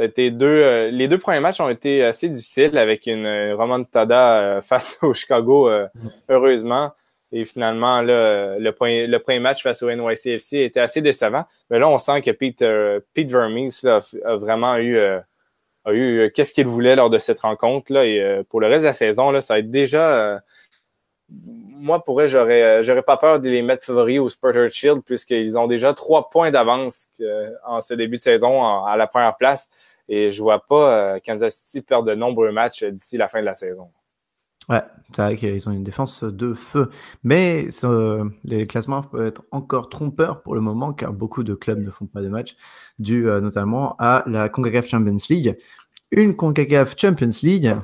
ça 0.00 0.04
a 0.04 0.06
été 0.06 0.30
deux. 0.30 0.88
les 0.88 1.08
deux 1.08 1.18
premiers 1.18 1.40
matchs 1.40 1.60
ont 1.60 1.68
été 1.68 2.02
assez 2.02 2.28
difficiles 2.28 2.78
avec 2.78 3.06
une, 3.06 3.26
remontada 3.52 4.60
face 4.62 4.98
au 5.02 5.12
Chicago, 5.12 5.70
heureusement. 6.28 6.92
Et 7.32 7.44
finalement, 7.44 8.00
là, 8.02 8.58
le, 8.58 8.72
premier, 8.72 9.06
le 9.06 9.18
premier 9.20 9.38
match 9.38 9.62
face 9.62 9.82
au 9.82 9.90
NYCFC 9.90 10.54
était 10.54 10.80
assez 10.80 11.00
décevant. 11.00 11.44
Mais 11.70 11.78
là, 11.78 11.88
on 11.88 11.98
sent 11.98 12.22
que 12.22 12.30
Pete, 12.32 12.64
Pete 13.14 13.30
Vermees 13.30 13.80
là, 13.84 14.00
a, 14.24 14.36
vraiment 14.36 14.76
eu 14.78 14.98
a 15.84 15.92
eu 15.92 16.20
euh, 16.20 16.30
qu'est-ce 16.30 16.52
qu'il 16.54 16.66
voulait 16.66 16.96
lors 16.96 17.10
de 17.10 17.18
cette 17.18 17.40
rencontre-là. 17.40 18.04
Et 18.06 18.20
euh, 18.20 18.42
pour 18.48 18.60
le 18.60 18.66
reste 18.66 18.82
de 18.82 18.86
la 18.86 18.92
saison, 18.92 19.30
là, 19.30 19.40
ça 19.40 19.54
va 19.54 19.60
être 19.60 19.70
déjà. 19.70 20.10
Euh, 20.10 20.38
moi, 21.28 22.04
pour 22.04 22.20
eux, 22.20 22.28
j'aurais, 22.28 22.82
j'aurais 22.84 23.02
pas 23.02 23.16
peur 23.16 23.40
de 23.40 23.48
les 23.48 23.62
mettre 23.62 23.86
favoris 23.86 24.18
au 24.18 24.28
Spurter 24.28 24.68
Shield, 24.70 25.02
puisqu'ils 25.04 25.56
ont 25.56 25.66
déjà 25.66 25.94
trois 25.94 26.28
points 26.28 26.50
d'avance 26.50 27.08
en 27.64 27.80
ce 27.80 27.94
début 27.94 28.18
de 28.18 28.22
saison 28.22 28.84
à 28.84 28.96
la 28.96 29.06
première 29.06 29.36
place. 29.36 29.68
Et 30.10 30.30
je 30.30 30.42
vois 30.42 30.66
pas 30.66 31.18
Kansas 31.20 31.56
City 31.56 31.80
perdre 31.80 32.08
de 32.08 32.14
nombreux 32.14 32.52
matchs 32.52 32.84
d'ici 32.84 33.16
la 33.16 33.28
fin 33.28 33.40
de 33.40 33.46
la 33.46 33.54
saison. 33.54 33.90
Ouais, 34.70 34.82
c'est 35.12 35.22
vrai 35.22 35.36
qu'ils 35.36 35.68
ont 35.68 35.72
une 35.72 35.82
défense 35.82 36.22
de 36.22 36.54
feu. 36.54 36.90
Mais 37.24 37.68
les 38.44 38.66
classements 38.68 39.02
peuvent 39.02 39.26
être 39.26 39.42
encore 39.50 39.88
trompeurs 39.88 40.42
pour 40.42 40.54
le 40.54 40.60
moment, 40.60 40.92
car 40.92 41.12
beaucoup 41.12 41.42
de 41.42 41.54
clubs 41.54 41.80
ne 41.80 41.90
font 41.90 42.06
pas 42.06 42.22
de 42.22 42.28
matchs, 42.28 42.56
dû 43.00 43.28
euh, 43.28 43.40
notamment 43.40 43.96
à 43.98 44.22
la 44.26 44.48
CONCACAF 44.48 44.86
Champions 44.86 45.16
League. 45.28 45.58
Une 46.12 46.36
CONCACAF 46.36 46.94
Champions 46.96 47.30
League 47.42 47.74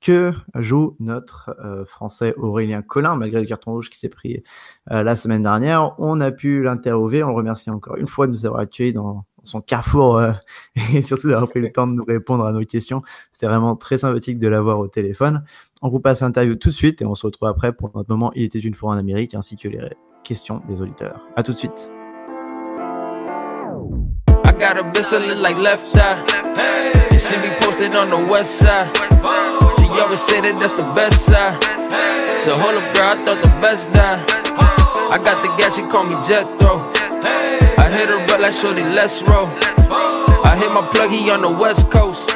que 0.00 0.32
joue 0.54 0.96
notre 1.00 1.56
euh, 1.64 1.84
Français 1.86 2.34
Aurélien 2.36 2.82
Collin, 2.82 3.16
malgré 3.16 3.40
le 3.40 3.46
carton 3.46 3.72
rouge 3.72 3.90
qui 3.90 3.98
s'est 3.98 4.08
pris 4.08 4.42
euh, 4.92 5.02
la 5.02 5.16
semaine 5.16 5.42
dernière. 5.42 5.94
On 5.98 6.20
a 6.20 6.30
pu 6.30 6.62
l'interroger, 6.62 7.24
on 7.24 7.28
le 7.28 7.34
remercie 7.34 7.70
encore 7.70 7.96
une 7.96 8.08
fois 8.08 8.28
de 8.28 8.32
nous 8.32 8.46
avoir 8.46 8.60
accueillis 8.60 8.92
dans, 8.92 9.24
son 9.44 9.60
carrefour 9.60 10.18
euh, 10.18 10.32
et 10.94 11.02
surtout 11.02 11.28
d'avoir 11.28 11.48
pris 11.48 11.60
le 11.60 11.72
temps 11.72 11.86
de 11.86 11.92
nous 11.92 12.04
répondre 12.04 12.44
à 12.44 12.52
nos 12.52 12.64
questions. 12.64 13.02
C'était 13.32 13.46
vraiment 13.46 13.76
très 13.76 13.98
sympathique 13.98 14.38
de 14.38 14.48
l'avoir 14.48 14.78
au 14.78 14.88
téléphone. 14.88 15.44
On 15.82 15.88
vous 15.88 16.00
passe 16.00 16.20
l'interview 16.20 16.54
tout 16.54 16.70
de 16.70 16.74
suite 16.74 17.02
et 17.02 17.06
on 17.06 17.14
se 17.14 17.26
retrouve 17.26 17.48
après 17.48 17.72
pour 17.72 17.90
notre 17.94 18.10
moment 18.10 18.32
Il 18.34 18.44
était 18.44 18.60
une 18.60 18.74
fois 18.74 18.92
en 18.92 18.96
Amérique 18.96 19.34
ainsi 19.34 19.56
que 19.56 19.68
les 19.68 19.80
questions 20.24 20.62
des 20.68 20.80
auditeurs. 20.80 21.26
À 21.36 21.42
tout 21.42 21.52
de 21.52 21.58
suite. 21.58 21.90
I 35.12 35.18
got 35.18 35.42
the 35.42 35.48
gas, 35.58 35.76
she 35.76 35.82
call 35.82 36.04
me 36.04 36.14
Jethro. 36.26 36.76
I 37.76 37.90
hit 37.92 38.08
her 38.08 38.26
but 38.28 38.40
like 38.40 38.54
shorty, 38.54 38.82
let's 38.82 39.22
roll. 39.24 39.44
I 40.42 40.56
hit 40.56 40.72
my 40.72 40.80
plug, 40.90 41.10
he 41.10 41.30
on 41.30 41.42
the 41.42 41.50
west 41.50 41.90
coast. 41.90 42.30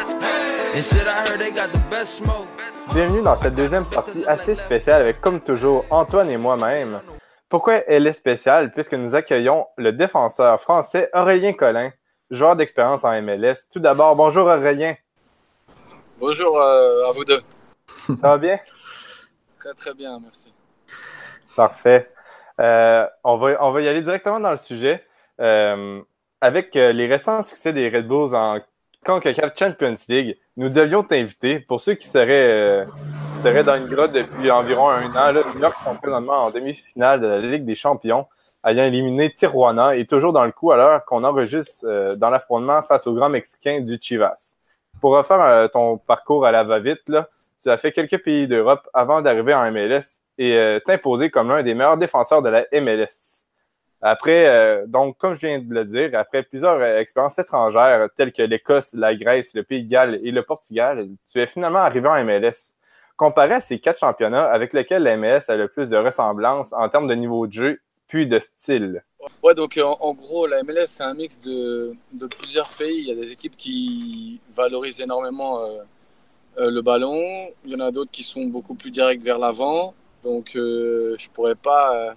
And 0.74 0.84
shit, 0.84 1.08
I 1.08 1.24
heard 1.26 1.40
they 1.40 1.52
got 1.52 1.70
the 1.70 1.78
best 1.88 2.16
smoke. 2.16 2.46
Bienvenue 2.92 3.22
dans 3.22 3.34
cette 3.34 3.54
deuxième 3.54 3.86
partie 3.86 4.26
assez 4.26 4.54
spéciale 4.54 5.00
avec, 5.00 5.22
comme 5.22 5.40
toujours, 5.40 5.86
Antoine 5.88 6.28
et 6.28 6.36
moi-même. 6.36 7.00
Pourquoi 7.48 7.76
elle 7.86 8.06
est 8.06 8.12
spéciale? 8.12 8.70
Puisque 8.74 8.92
nous 8.92 9.14
accueillons 9.14 9.66
le 9.78 9.92
défenseur 9.94 10.60
français 10.60 11.08
Aurélien 11.14 11.54
Collin, 11.54 11.92
joueur 12.30 12.56
d'expérience 12.56 13.04
en 13.04 13.22
MLS. 13.22 13.54
Tout 13.72 13.80
d'abord, 13.80 14.16
bonjour 14.16 14.48
Aurélien. 14.48 14.96
Bonjour 16.18 16.60
euh, 16.60 17.08
à 17.08 17.12
vous 17.12 17.24
deux. 17.24 17.40
Ça 18.20 18.28
va 18.28 18.36
bien? 18.36 18.58
Très 19.58 19.72
très 19.72 19.94
bien, 19.94 20.20
merci. 20.20 20.52
Parfait. 21.56 22.10
Euh, 22.60 23.06
on, 23.24 23.36
va, 23.36 23.56
on 23.60 23.72
va 23.72 23.80
y 23.82 23.88
aller 23.88 24.02
directement 24.02 24.40
dans 24.40 24.50
le 24.50 24.56
sujet. 24.56 25.04
Euh, 25.40 26.00
avec 26.40 26.74
les 26.74 27.06
récents 27.06 27.42
succès 27.42 27.72
des 27.72 27.88
Red 27.88 28.06
Bulls 28.06 28.34
en 28.34 28.58
CONCACAF 29.04 29.52
Champions 29.58 29.94
League, 30.08 30.38
nous 30.56 30.68
devions 30.68 31.02
t'inviter. 31.02 31.60
Pour 31.60 31.80
ceux 31.80 31.94
qui 31.94 32.06
seraient, 32.06 32.86
seraient 33.42 33.64
dans 33.64 33.76
une 33.76 33.86
grotte 33.86 34.12
depuis 34.12 34.50
environ 34.50 34.90
un 34.90 35.10
an, 35.10 35.32
là, 35.32 35.40
New 35.54 35.60
York 35.60 35.76
sont 35.82 35.94
présentement 35.96 36.44
en 36.44 36.50
demi-finale 36.50 37.20
de 37.20 37.26
la 37.26 37.38
Ligue 37.38 37.64
des 37.64 37.74
Champions, 37.74 38.26
ayant 38.64 38.84
éliminé 38.84 39.32
Tijuana 39.32 39.96
et 39.96 40.06
toujours 40.06 40.32
dans 40.32 40.44
le 40.44 40.52
coup 40.52 40.72
à 40.72 40.76
l'heure 40.76 41.04
qu'on 41.04 41.24
enregistre 41.24 42.14
dans 42.16 42.30
l'affrontement 42.30 42.82
face 42.82 43.06
au 43.06 43.14
grand 43.14 43.30
Mexicain 43.30 43.80
du 43.80 43.98
Chivas 44.00 44.56
pour 45.00 45.16
refaire 45.16 45.40
euh, 45.40 45.68
ton 45.68 45.98
parcours 45.98 46.46
à 46.46 46.52
la 46.52 46.64
va-vite, 46.64 47.12
tu 47.62 47.70
as 47.70 47.76
fait 47.76 47.92
quelques 47.92 48.22
pays 48.22 48.48
d'Europe 48.48 48.88
avant 48.92 49.22
d'arriver 49.22 49.54
en 49.54 49.70
MLS 49.70 50.22
et 50.38 50.56
euh, 50.56 50.80
t'imposer 50.80 51.30
comme 51.30 51.48
l'un 51.48 51.62
des 51.62 51.74
meilleurs 51.74 51.96
défenseurs 51.96 52.42
de 52.42 52.48
la 52.48 52.66
MLS. 52.72 53.44
Après, 54.02 54.46
euh, 54.46 54.86
donc, 54.86 55.16
comme 55.18 55.34
je 55.34 55.46
viens 55.46 55.58
de 55.58 55.72
le 55.72 55.84
dire, 55.84 56.10
après 56.14 56.42
plusieurs 56.42 56.78
euh, 56.80 57.00
expériences 57.00 57.38
étrangères 57.38 58.08
telles 58.16 58.32
que 58.32 58.42
l'Écosse, 58.42 58.92
la 58.92 59.14
Grèce, 59.14 59.54
le 59.54 59.62
Pays 59.62 59.84
de 59.84 59.90
Galles 59.90 60.20
et 60.22 60.30
le 60.30 60.42
Portugal, 60.42 61.08
tu 61.32 61.40
es 61.40 61.46
finalement 61.46 61.78
arrivé 61.78 62.08
en 62.08 62.24
MLS. 62.24 62.74
Comparé 63.16 63.54
à 63.54 63.60
ces 63.60 63.78
quatre 63.78 63.98
championnats 63.98 64.44
avec 64.44 64.74
lesquels 64.74 65.02
la 65.02 65.16
MLS 65.16 65.48
a 65.48 65.56
le 65.56 65.68
plus 65.68 65.88
de 65.88 65.96
ressemblance 65.96 66.72
en 66.74 66.88
termes 66.90 67.08
de 67.08 67.14
niveau 67.14 67.46
de 67.46 67.52
jeu 67.52 67.80
puis 68.06 68.26
de 68.26 68.38
style. 68.38 69.02
Ouais, 69.42 69.54
donc 69.54 69.78
en, 69.82 69.96
en 70.00 70.14
gros, 70.14 70.46
la 70.46 70.62
MLS, 70.62 70.86
c'est 70.86 71.02
un 71.02 71.14
mix 71.14 71.40
de, 71.40 71.96
plusieurs 72.38 72.70
pays. 72.76 72.98
Il 72.98 73.08
y 73.08 73.12
a 73.12 73.14
des 73.14 73.32
équipes 73.32 73.56
qui 73.56 74.40
valorisent 74.54 75.00
énormément 75.00 75.62
euh, 75.62 75.78
euh, 76.58 76.70
le 76.70 76.82
ballon. 76.82 77.48
Il 77.64 77.72
y 77.72 77.74
en 77.74 77.80
a 77.80 77.90
d'autres 77.90 78.10
qui 78.10 78.22
sont 78.22 78.44
beaucoup 78.46 78.74
plus 78.74 78.90
directs 78.90 79.22
vers 79.22 79.38
l'avant. 79.38 79.94
Donc, 80.26 80.56
euh, 80.56 81.14
je 81.18 81.28
pourrais 81.30 81.54
pas 81.54 82.16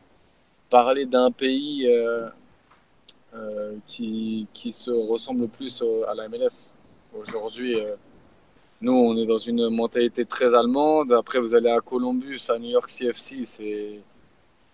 parler 0.69 1.05
d'un 1.05 1.31
pays 1.31 1.87
qui, 3.87 4.47
qui, 4.53 4.73
se 4.73 4.91
ressemble 4.91 5.47
plus 5.47 5.83
à 6.07 6.13
la 6.15 6.27
MLS. 6.27 6.71
Aujourd'hui, 7.13 7.75
nous, 8.81 8.93
on 8.93 9.17
est 9.17 9.25
dans 9.25 9.37
une 9.37 9.69
mentalité 9.69 10.25
très 10.25 10.55
allemande. 10.55 11.11
Après, 11.13 11.39
vous 11.39 11.53
allez 11.53 11.69
à 11.69 11.81
Columbus, 11.81 12.39
à 12.49 12.57
New 12.57 12.69
York 12.69 12.89
CFC, 12.89 13.43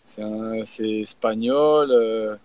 c'est 0.04 1.00
espagnol, 1.02 1.90
euh, 1.92 2.36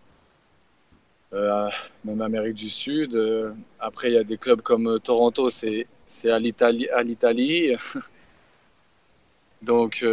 euh, 1.34 1.68
même 2.04 2.22
Amérique 2.22 2.54
du 2.54 2.70
Sud. 2.70 3.14
Euh, 3.14 3.52
après, 3.78 4.08
il 4.10 4.14
y 4.14 4.18
a 4.18 4.24
des 4.24 4.38
clubs 4.38 4.62
comme 4.62 4.98
Toronto, 5.00 5.50
c'est 5.50 5.86
à 6.30 6.38
l'Italie. 6.38 7.76
donc, 9.62 10.04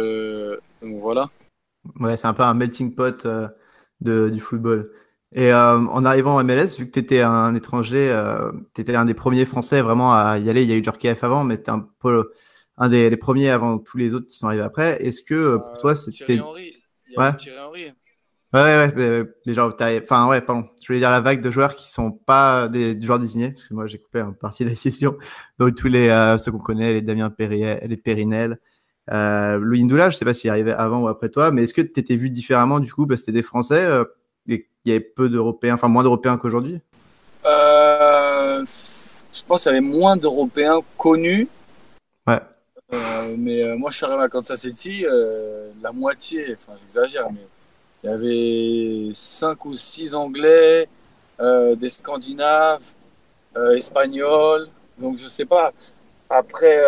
donc, 0.82 1.00
voilà. 1.00 1.30
Ouais, 2.00 2.16
c'est 2.16 2.26
un 2.26 2.34
peu 2.34 2.42
un 2.42 2.54
melting 2.54 2.94
pot 2.94 3.26
de, 4.00 4.28
du 4.30 4.40
football. 4.40 4.90
Et 5.32 5.52
en 5.52 6.04
arrivant 6.04 6.36
en 6.36 6.44
MLS, 6.44 6.78
vu 6.78 6.86
que 6.86 6.92
tu 6.92 7.00
étais 7.00 7.20
un 7.20 7.54
étranger, 7.54 8.14
tu 8.74 8.80
étais 8.80 8.94
un 8.94 9.04
des 9.04 9.14
premiers 9.14 9.44
Français 9.44 9.82
vraiment 9.82 10.14
à 10.14 10.38
y 10.38 10.48
aller. 10.48 10.62
Il 10.62 10.68
y 10.68 10.72
a 10.72 10.76
eu 10.76 10.82
Djorkaeff 10.82 11.22
avant, 11.22 11.44
mais 11.44 11.62
tu 11.62 11.70
un 11.70 11.86
peu 12.00 12.32
un 12.78 12.88
des 12.88 13.16
premiers 13.16 13.50
avant 13.50 13.78
tous 13.78 13.98
les 13.98 14.14
autres 14.14 14.26
qui 14.26 14.36
sont 14.36 14.46
arrivés 14.46 14.62
après. 14.62 15.04
Est-ce 15.04 15.22
que 15.22 15.56
pour 15.56 15.78
toi, 15.78 15.96
c'était. 15.96 16.36
Il 16.36 17.12
y 17.12 17.16
a 17.16 17.20
ouais. 17.20 17.36
Thierry 17.36 17.58
Henry. 17.58 17.92
Ouais, 18.54 18.60
ouais, 18.62 18.92
mais, 18.96 19.30
mais 19.44 19.52
genre, 19.52 19.74
enfin, 19.78 20.26
ouais, 20.26 20.40
pardon. 20.40 20.66
Je 20.80 20.86
voulais 20.86 21.00
dire 21.00 21.10
la 21.10 21.20
vague 21.20 21.42
de 21.42 21.50
joueurs 21.50 21.74
qui 21.74 21.90
sont 21.90 22.12
pas 22.12 22.68
des, 22.68 22.98
joueurs 22.98 23.18
désignés, 23.18 23.52
parce 23.52 23.64
que 23.64 23.74
moi, 23.74 23.86
j'ai 23.86 23.98
coupé 23.98 24.20
une 24.20 24.34
partie 24.34 24.64
de 24.64 24.70
la 24.70 24.76
session. 24.76 25.18
Donc, 25.58 25.74
tous 25.74 25.88
les, 25.88 26.08
euh, 26.08 26.38
ceux 26.38 26.50
qu'on 26.50 26.58
connaît, 26.58 26.94
les 26.94 27.02
Damien 27.02 27.28
Périnel, 27.28 27.80
les 27.86 27.96
Périnel, 27.98 28.58
euh, 29.10 29.56
Louis 29.58 29.84
Ndoula, 29.84 30.10
je 30.10 30.16
sais 30.16 30.24
pas 30.24 30.34
s'il 30.34 30.50
arrivait 30.50 30.72
avant 30.72 31.02
ou 31.02 31.08
après 31.08 31.28
toi, 31.30 31.50
mais 31.50 31.62
est-ce 31.62 31.74
que 31.74 31.80
tu 31.80 31.98
étais 32.00 32.16
vu 32.16 32.30
différemment 32.30 32.80
du 32.80 32.92
coup 32.92 33.06
Parce 33.06 33.22
que 33.22 33.30
des 33.30 33.42
Français 33.42 33.82
euh, 33.82 34.04
et 34.48 34.66
il 34.84 34.92
y 34.92 34.94
avait 34.94 35.00
peu 35.00 35.28
d'Européens, 35.28 35.74
enfin, 35.74 35.88
moins 35.88 36.02
d'Européens 36.02 36.36
qu'aujourd'hui? 36.36 36.80
Euh, 37.46 38.64
Je 39.32 39.42
pense 39.46 39.62
qu'il 39.62 39.72
y 39.72 39.76
avait 39.76 39.86
moins 39.86 40.16
d'Européens 40.16 40.80
connus. 40.96 41.48
Ouais. 42.26 42.40
Mais 43.36 43.76
moi, 43.76 43.90
je 43.90 43.96
suis 43.96 44.06
arrivé 44.06 44.22
à 44.22 44.28
Kansas 44.28 44.60
City, 44.60 45.04
la 45.82 45.92
moitié, 45.92 46.54
enfin 46.54 46.72
j'exagère, 46.80 47.28
mais 47.30 47.46
il 48.02 48.10
y 48.10 48.12
avait 48.12 49.10
5 49.12 49.64
ou 49.66 49.74
6 49.74 50.14
Anglais, 50.14 50.88
des 51.38 51.88
Scandinaves, 51.88 52.80
Espagnols, 53.76 54.68
donc 54.98 55.18
je 55.18 55.26
sais 55.26 55.44
pas. 55.44 55.72
Après, 56.30 56.78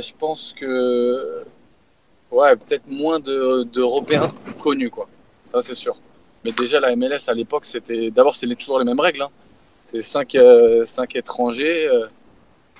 je 0.00 0.12
pense 0.16 0.52
que, 0.52 1.44
ouais, 2.30 2.56
peut-être 2.56 2.86
moins 2.86 3.20
d'Européens 3.20 4.32
connus, 4.58 4.90
quoi. 4.90 5.08
Ça, 5.44 5.60
c'est 5.60 5.74
sûr. 5.74 5.96
Mais 6.44 6.52
déjà, 6.52 6.80
la 6.80 6.94
MLS 6.94 7.28
à 7.28 7.34
l'époque, 7.34 7.64
c'était. 7.64 8.10
D'abord, 8.10 8.36
c'est 8.36 8.46
toujours 8.56 8.78
les 8.78 8.84
mêmes 8.84 9.00
règles. 9.00 9.22
Hein. 9.22 9.30
C'est 9.84 10.00
5, 10.00 10.36
5 10.84 11.16
étrangers 11.16 11.90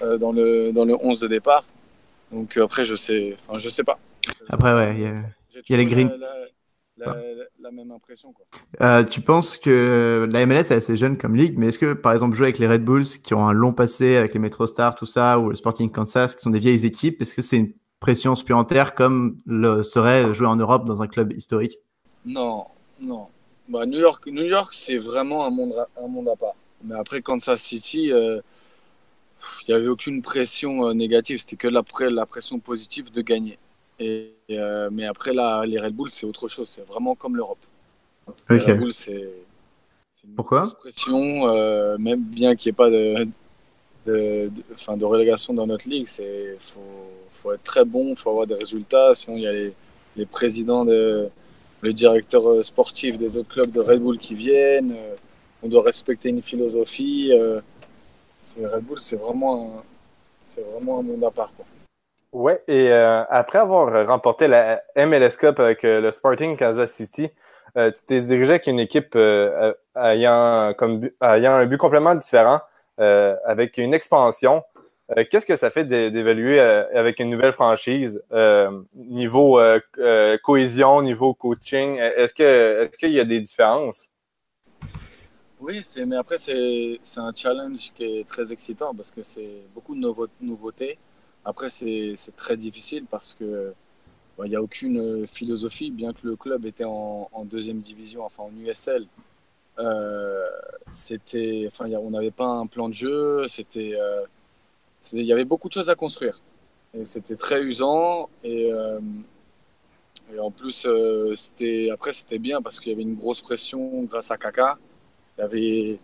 dans, 0.01 0.33
le, 0.33 0.73
dans 0.73 0.85
le 0.85 0.95
11 1.01 1.21
de 1.21 1.29
départ. 1.29 1.65
Donc 2.33 2.57
euh, 2.57 2.65
après, 2.65 2.85
je 2.85 2.95
sais, 2.95 3.37
enfin, 3.47 3.59
je 3.59 3.69
sais 3.69 3.85
pas. 3.85 3.99
Après, 4.49 4.75
ouais, 4.75 4.95
il 4.95 5.03
y 5.03 5.75
a, 5.75 5.77
les 5.77 5.87
green. 5.87 6.11
La, 6.97 7.17
la, 7.61 7.71
même 7.71 7.93
impression. 7.93 8.33
Quoi. 8.33 8.45
Euh, 8.81 9.05
tu 9.05 9.21
penses 9.21 9.57
que 9.57 10.29
la 10.33 10.45
MLS 10.47 10.73
est 10.73 10.73
assez 10.73 10.97
jeune 10.97 11.17
comme 11.17 11.37
ligue, 11.37 11.57
mais 11.57 11.69
est-ce 11.69 11.79
que 11.79 11.93
par 11.93 12.13
exemple 12.13 12.37
jouer 12.37 12.47
avec 12.47 12.59
les 12.59 12.67
Red 12.67 12.85
Bulls 12.85 13.05
qui 13.23 13.35
ont 13.35 13.47
un 13.47 13.53
long 13.53 13.73
passé 13.73 14.17
avec 14.17 14.35
les 14.35 14.41
Metro 14.41 14.67
Stars, 14.67 14.97
tout 14.97 15.07
ça, 15.07 15.39
ou 15.39 15.51
le 15.51 15.55
Sporting 15.55 15.93
Kansas 15.93 16.35
qui 16.35 16.43
sont 16.43 16.51
des 16.51 16.59
vieilles 16.59 16.85
équipes, 16.85 17.23
est-ce 17.23 17.35
que 17.35 17.43
c'est 17.43 17.57
une 17.57 17.73
pression 18.01 18.35
supplémentaire 18.35 18.95
comme 18.95 19.37
le 19.47 19.83
serait 19.83 20.33
jouer 20.35 20.47
en 20.47 20.57
Europe 20.57 20.85
dans 20.85 21.03
un 21.03 21.07
club 21.07 21.33
historique 21.33 21.79
Non, 22.25 22.67
non. 23.01 23.27
Bah, 23.69 23.85
New 23.85 23.99
York, 23.99 24.27
New 24.29 24.45
York 24.45 24.71
c'est 24.73 24.97
vraiment 24.97 25.45
un 25.45 25.51
monde, 25.51 25.75
un 26.03 26.09
monde 26.09 26.29
à 26.29 26.37
part. 26.37 26.55
Mais 26.85 26.95
après 26.95 27.23
Kansas 27.23 27.61
City, 27.61 28.13
euh, 28.13 28.41
il 29.67 29.71
n'y 29.71 29.75
avait 29.75 29.89
aucune 29.89 30.23
pression 30.23 30.87
euh, 30.87 30.95
négative, 30.95 31.39
c'était 31.39 31.57
que 31.57 31.69
la, 31.69 31.83
la, 32.11 32.27
pression 32.27 32.59
positive 32.59 33.11
de 33.11 33.21
gagner. 33.21 33.59
Et, 33.99 34.33
euh, 34.51 34.89
mais 34.93 35.07
après, 35.07 35.35
là, 35.35 35.65
les 35.67 35.79
Red 35.79 35.95
Bull, 35.95 36.09
c'est 36.09 36.25
autre 36.25 36.49
chose, 36.49 36.69
c'est 36.69 36.87
vraiment 36.87 37.15
comme 37.15 37.37
l'Europe. 37.37 37.59
Les 38.49 38.59
Red 38.59 38.79
Bull, 38.79 38.93
c'est 38.93 39.33
une 40.25 40.35
Pourquoi 40.37 40.67
pression, 40.79 41.99
même 41.99 42.23
bien 42.23 42.55
qu'il 42.55 42.71
n'y 42.71 42.75
ait 42.75 42.77
pas 42.77 42.91
de, 42.91 43.29
de, 44.07 44.51
de, 44.51 44.97
de, 44.97 45.05
relégation 45.05 45.53
dans 45.53 45.67
notre 45.67 45.89
ligue, 45.89 46.09
il 46.19 46.57
faut, 46.61 47.11
être 47.55 47.65
très 47.65 47.85
bon, 47.85 48.09
il 48.11 48.17
faut 48.17 48.31
avoir 48.31 48.47
des 48.47 48.55
résultats, 48.55 49.15
sinon 49.15 49.37
il 49.37 49.43
y 49.43 49.47
a 49.47 49.53
les, 50.17 50.27
présidents, 50.27 50.85
de, 50.85 51.29
les 51.83 51.93
directeurs 51.93 52.65
sportifs 52.65 53.19
des 53.19 53.37
autres 53.37 53.49
clubs 53.49 53.71
de 53.71 53.81
Red 53.81 54.01
Bull 54.01 54.19
qui 54.19 54.35
viennent, 54.35 54.95
on 55.63 55.69
doit 55.69 55.83
respecter 55.83 56.29
une 56.29 56.43
philosophie 56.43 57.33
c'est 58.41 58.65
Red 58.65 58.85
Bull, 58.85 59.01
c'est 59.01 59.17
vraiment, 59.17 59.83
c'est 60.47 60.63
vraiment 60.63 61.01
un 61.01 61.03
monde 61.03 61.25
à 61.25 61.31
part. 61.31 61.53
Quoi. 61.55 61.65
Ouais, 62.33 62.63
et 62.69 62.93
euh, 62.93 63.25
après 63.31 63.59
avoir 63.59 64.07
remporté 64.07 64.49
la 64.49 64.83
MLS 64.97 65.37
Cup 65.39 65.59
avec 65.61 65.85
euh, 65.85 66.01
le 66.01 66.11
Sporting 66.11 66.57
Kansas 66.57 66.93
City, 66.93 67.31
euh, 67.77 67.91
tu 67.91 68.05
t'es 68.05 68.21
dirigé 68.21 68.51
avec 68.51 68.67
une 68.67 68.81
équipe 68.81 69.17
ayant, 69.97 70.75
comme 70.77 71.09
ayant 71.23 71.53
un 71.53 71.67
but 71.67 71.79
complètement 71.79 72.15
différent, 72.15 72.61
avec 72.99 73.79
une 73.79 73.95
expansion. 73.95 74.63
Qu'est-ce 75.31 75.47
que 75.47 75.57
ça 75.57 75.71
fait 75.71 75.85
d'évaluer 75.85 76.61
avec 76.61 77.19
une 77.21 77.31
nouvelle 77.31 77.53
franchise 77.53 78.23
niveau 78.95 79.59
cohésion, 80.43 81.03
niveau 81.03 81.35
coaching? 81.35 81.97
Est-ce 81.97 82.35
que 82.35 82.83
est-ce 82.83 82.99
qu'il 82.99 83.13
y 83.13 83.21
a 83.21 83.25
des 83.25 83.41
différences? 83.41 84.09
Oui, 85.61 85.83
mais 86.07 86.17
après, 86.17 86.39
c'est 86.39 87.01
un 87.17 87.33
challenge 87.35 87.93
qui 87.97 88.05
est 88.05 88.29
très 88.29 88.53
excitant 88.53 88.95
parce 88.95 89.11
que 89.11 89.23
c'est 89.23 89.63
beaucoup 89.75 89.95
de 89.95 90.29
nouveautés. 90.41 90.99
Après, 91.45 91.71
c'est 91.71 92.15
très 92.37 92.57
difficile 92.57 93.07
parce 93.11 93.35
que 93.35 93.73
il 94.45 94.51
n'y 94.51 94.57
a 94.57 94.63
aucune 94.63 95.27
philosophie, 95.27 95.91
bien 95.91 96.13
que 96.13 96.27
le 96.27 96.37
club 96.37 96.65
était 96.65 96.85
en, 96.87 97.29
deuxième 97.45 97.81
division, 97.81 98.25
enfin 98.25 98.45
en 98.45 98.53
USL. 98.57 99.07
Euh, 99.79 100.45
c'était, 100.93 101.65
enfin, 101.67 101.91
on 101.93 102.11
n'avait 102.11 102.31
pas 102.31 102.47
un 102.47 102.67
plan 102.67 102.89
de 102.89 102.95
jeu. 102.95 103.49
C'était, 103.49 103.95
euh, 103.95 104.23
il 105.13 105.23
y 105.23 105.33
avait 105.33 105.45
beaucoup 105.45 105.69
de 105.69 105.73
choses 105.73 105.91
à 105.91 105.95
construire. 105.95 106.41
Et 106.95 107.05
c'était 107.05 107.37
très 107.37 107.63
usant. 107.63 108.29
Et, 108.43 108.73
euh, 108.73 108.99
et 110.33 110.39
en 110.39 110.51
plus, 110.51 110.87
c'était, 111.35 111.91
après, 111.93 112.13
c'était 112.13 112.39
bien 112.39 112.61
parce 112.63 112.81
qu'il 112.81 112.93
y 112.93 112.95
avait 112.95 113.03
une 113.03 113.17
grosse 113.17 113.41
pression 113.41 114.03
grâce 114.05 114.31
à 114.31 114.37
Kaka. 114.37 114.79
Il 115.37 115.41
y 115.41 115.45
avait 115.45 115.99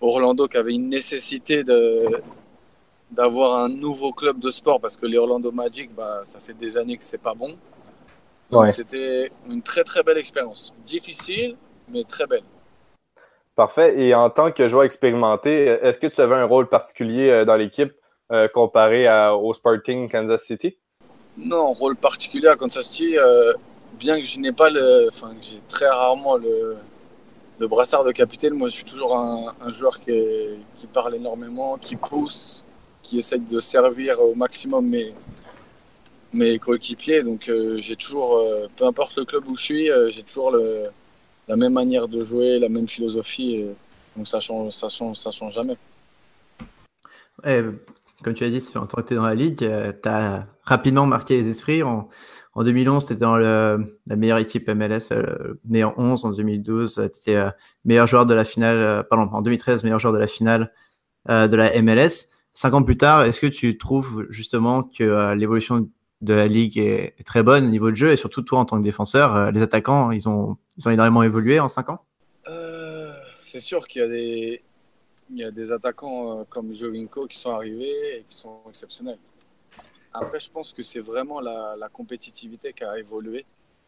Orlando 0.00 0.46
qui 0.48 0.56
avait 0.56 0.74
une 0.74 0.88
nécessité 0.88 1.64
de, 1.64 2.20
d'avoir 3.10 3.58
un 3.58 3.68
nouveau 3.68 4.12
club 4.12 4.38
de 4.38 4.50
sport 4.50 4.80
parce 4.80 4.96
que 4.96 5.06
les 5.06 5.18
Orlando 5.18 5.50
Magic, 5.50 5.94
bah, 5.94 6.20
ça 6.24 6.40
fait 6.40 6.54
des 6.54 6.76
années 6.76 6.96
que 6.96 7.04
c'est 7.04 7.18
pas 7.18 7.34
bon. 7.34 7.56
Donc 8.50 8.68
c'était 8.70 9.32
une 9.48 9.62
très 9.62 9.82
très 9.84 10.02
belle 10.02 10.18
expérience. 10.18 10.74
Difficile, 10.84 11.56
mais 11.88 12.04
très 12.04 12.26
belle. 12.26 12.44
Parfait. 13.56 14.00
Et 14.00 14.14
en 14.14 14.30
tant 14.30 14.50
que 14.50 14.68
joueur 14.68 14.84
expérimenté, 14.84 15.64
est-ce 15.64 15.98
que 15.98 16.06
tu 16.06 16.20
avais 16.20 16.34
un 16.34 16.44
rôle 16.44 16.68
particulier 16.68 17.30
euh, 17.30 17.44
dans 17.44 17.56
l'équipe? 17.56 17.92
Euh, 18.34 18.48
comparé 18.48 19.06
au 19.32 19.54
Sporting 19.54 20.10
Kansas 20.10 20.44
City? 20.44 20.76
Non, 21.36 21.72
rôle 21.72 21.96
particulier 21.96 22.48
à 22.48 22.56
Kansas 22.56 22.86
City, 22.86 23.16
euh, 23.16 23.52
bien 23.98 24.18
que 24.20 24.26
je 24.26 24.38
n'ai 24.38 24.52
pas 24.52 24.70
le. 24.70 25.08
Enfin, 25.08 25.30
que 25.30 25.44
j'ai 25.44 25.60
très 25.68 25.88
rarement 25.88 26.36
le, 26.36 26.76
le 27.58 27.68
brassard 27.68 28.04
de 28.04 28.12
capitaine, 28.12 28.54
moi 28.54 28.68
je 28.68 28.74
suis 28.74 28.84
toujours 28.84 29.16
un, 29.16 29.72
joueur 29.72 30.00
qui, 30.00 30.12
qui, 30.78 30.86
parle 30.86 31.14
énormément, 31.14 31.78
qui 31.78 31.96
pousse, 31.96 32.64
qui 33.02 33.18
essaye 33.18 33.40
de 33.40 33.60
servir 33.60 34.20
au 34.20 34.34
maximum 34.34 34.88
mes, 34.88 35.14
mes 36.32 36.58
coéquipiers. 36.58 37.22
Donc 37.22 37.48
euh, 37.48 37.78
j'ai 37.80 37.96
toujours, 37.96 38.38
euh, 38.38 38.66
peu 38.76 38.84
importe 38.86 39.16
le 39.16 39.24
club 39.24 39.46
où 39.48 39.56
je 39.56 39.62
suis, 39.62 39.90
euh, 39.90 40.10
j'ai 40.10 40.22
toujours 40.22 40.50
le, 40.50 40.84
la 41.48 41.56
même 41.56 41.72
manière 41.72 42.08
de 42.08 42.24
jouer, 42.24 42.58
la 42.58 42.68
même 42.68 42.88
philosophie. 42.88 43.64
donc 44.16 44.26
ça 44.26 44.40
change, 44.40 44.72
ça 44.72 44.88
change, 44.88 45.16
ça 45.16 45.30
change 45.30 45.54
jamais. 45.54 45.76
Comme 48.24 48.34
tu 48.34 48.44
as 48.44 48.50
dit, 48.50 48.60
fait 48.60 48.78
longtemps 48.78 49.02
que 49.02 49.08
tu 49.08 49.14
es 49.14 49.16
dans 49.16 49.26
la 49.26 49.34
ligue, 49.34 49.58
tu 49.58 50.08
as 50.08 50.48
rapidement 50.62 51.06
marqué 51.06 51.36
les 51.36 51.48
esprits 51.48 51.82
en, 51.82 52.08
En 52.54 52.64
2011, 52.64 53.06
tu 53.06 53.12
étais 53.12 53.20
dans 53.20 53.36
la 53.36 53.78
meilleure 54.08 54.38
équipe 54.38 54.68
MLS, 54.68 55.12
euh, 55.12 55.60
meilleur 55.64 55.98
11. 55.98 56.24
En 56.24 56.32
2012, 56.32 56.94
tu 56.94 57.02
étais 57.02 57.44
meilleur 57.84 58.06
joueur 58.06 58.26
de 58.26 58.34
la 58.34 58.44
finale, 58.44 59.06
pardon, 59.08 59.30
en 59.32 59.42
2013, 59.42 59.84
meilleur 59.84 59.98
joueur 59.98 60.14
de 60.14 60.18
la 60.18 60.26
finale 60.26 60.72
de 61.28 61.56
la 61.56 61.80
MLS. 61.82 62.30
Cinq 62.52 62.74
ans 62.74 62.82
plus 62.82 62.96
tard, 62.96 63.24
est-ce 63.24 63.40
que 63.40 63.46
tu 63.46 63.76
trouves 63.78 64.26
justement 64.30 64.82
que 64.82 65.34
l'évolution 65.34 65.88
de 66.20 66.34
la 66.34 66.46
ligue 66.46 66.78
est, 66.78 67.16
très 67.24 67.42
bonne 67.42 67.66
au 67.66 67.70
niveau 67.70 67.90
de 67.90 67.96
jeu 67.96 68.10
et 68.10 68.16
surtout 68.16 68.42
toi 68.42 68.60
en 68.60 68.64
tant 68.64 68.78
que 68.78 68.84
défenseur, 68.84 69.50
les 69.52 69.62
attaquants, 69.62 70.10
ils 70.10 70.28
ont, 70.28 70.56
ils 70.78 70.86
ont 70.86 70.90
énormément 70.90 71.22
évolué 71.22 71.60
en 71.60 71.68
cinq 71.68 71.90
ans? 71.90 72.04
C'est 73.44 73.60
sûr 73.60 73.86
qu'il 73.86 74.02
y 74.02 74.04
a 74.04 74.08
des, 74.08 74.62
il 75.30 75.38
y 75.38 75.44
a 75.44 75.50
des 75.50 75.72
attaquants 75.72 76.40
euh, 76.40 76.44
comme 76.48 76.74
Jovinko 76.74 77.26
qui 77.26 77.38
sont 77.38 77.52
arrivés 77.52 78.18
et 78.18 78.24
qui 78.28 78.36
sont 78.36 78.60
exceptionnels. 78.68 79.18
Après, 80.12 80.38
je 80.38 80.50
pense 80.50 80.72
que 80.72 80.82
c'est 80.82 81.00
vraiment 81.00 81.40
la, 81.40 81.88
compétitivité 81.92 82.72
qui 82.72 82.84
a 82.84 82.98
évolué, 82.98 83.44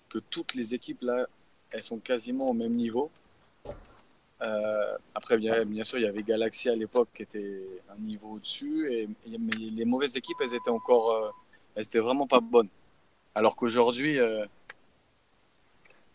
que 0.09 0.19
toutes 0.19 0.55
les 0.55 0.75
équipes 0.75 1.03
là, 1.03 1.27
elles 1.71 1.83
sont 1.83 1.99
quasiment 1.99 2.51
au 2.51 2.53
même 2.53 2.75
niveau. 2.75 3.11
Euh, 4.43 4.97
après, 5.15 5.39
bien, 5.39 5.85
sûr, 5.85 5.99
il 5.99 6.05
y 6.05 6.09
avait 6.09 6.25
Galaxy 6.25 6.69
à 6.69 6.75
l'époque 6.75 7.09
qui 7.15 7.23
était 7.23 7.63
un 7.89 8.01
niveau 8.01 8.33
au-dessus, 8.35 9.09
mais 9.27 9.57
les 9.57 9.85
mauvaises 9.85 10.17
équipes, 10.17 10.37
elles 10.41 10.55
étaient 10.55 10.71
encore, 10.71 11.13
euh, 11.13 11.31
elles 11.77 11.85
étaient 11.85 12.01
vraiment 12.01 12.27
pas 12.27 12.41
bonnes. 12.41 12.69
Alors 13.35 13.55
qu'aujourd'hui, 13.55 14.19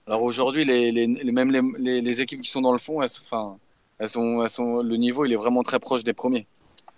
alors 0.08 0.24
aujourd'hui, 0.24 0.66
même 0.66 1.52
les, 1.78 2.02
les, 2.02 2.22
équipes 2.22 2.42
qui 2.42 2.50
sont 2.50 2.62
dans 2.62 2.74
le 2.74 2.80
fond, 2.80 3.02
elles, 3.02 3.10
enfin, 3.22 3.58
elles 4.02 4.08
sont, 4.08 4.42
elles 4.42 4.50
sont, 4.50 4.82
le 4.82 4.96
niveau 4.96 5.26
il 5.26 5.32
est 5.32 5.36
vraiment 5.36 5.62
très 5.62 5.80
proche 5.80 6.04
des 6.04 6.14
premiers. 6.14 6.48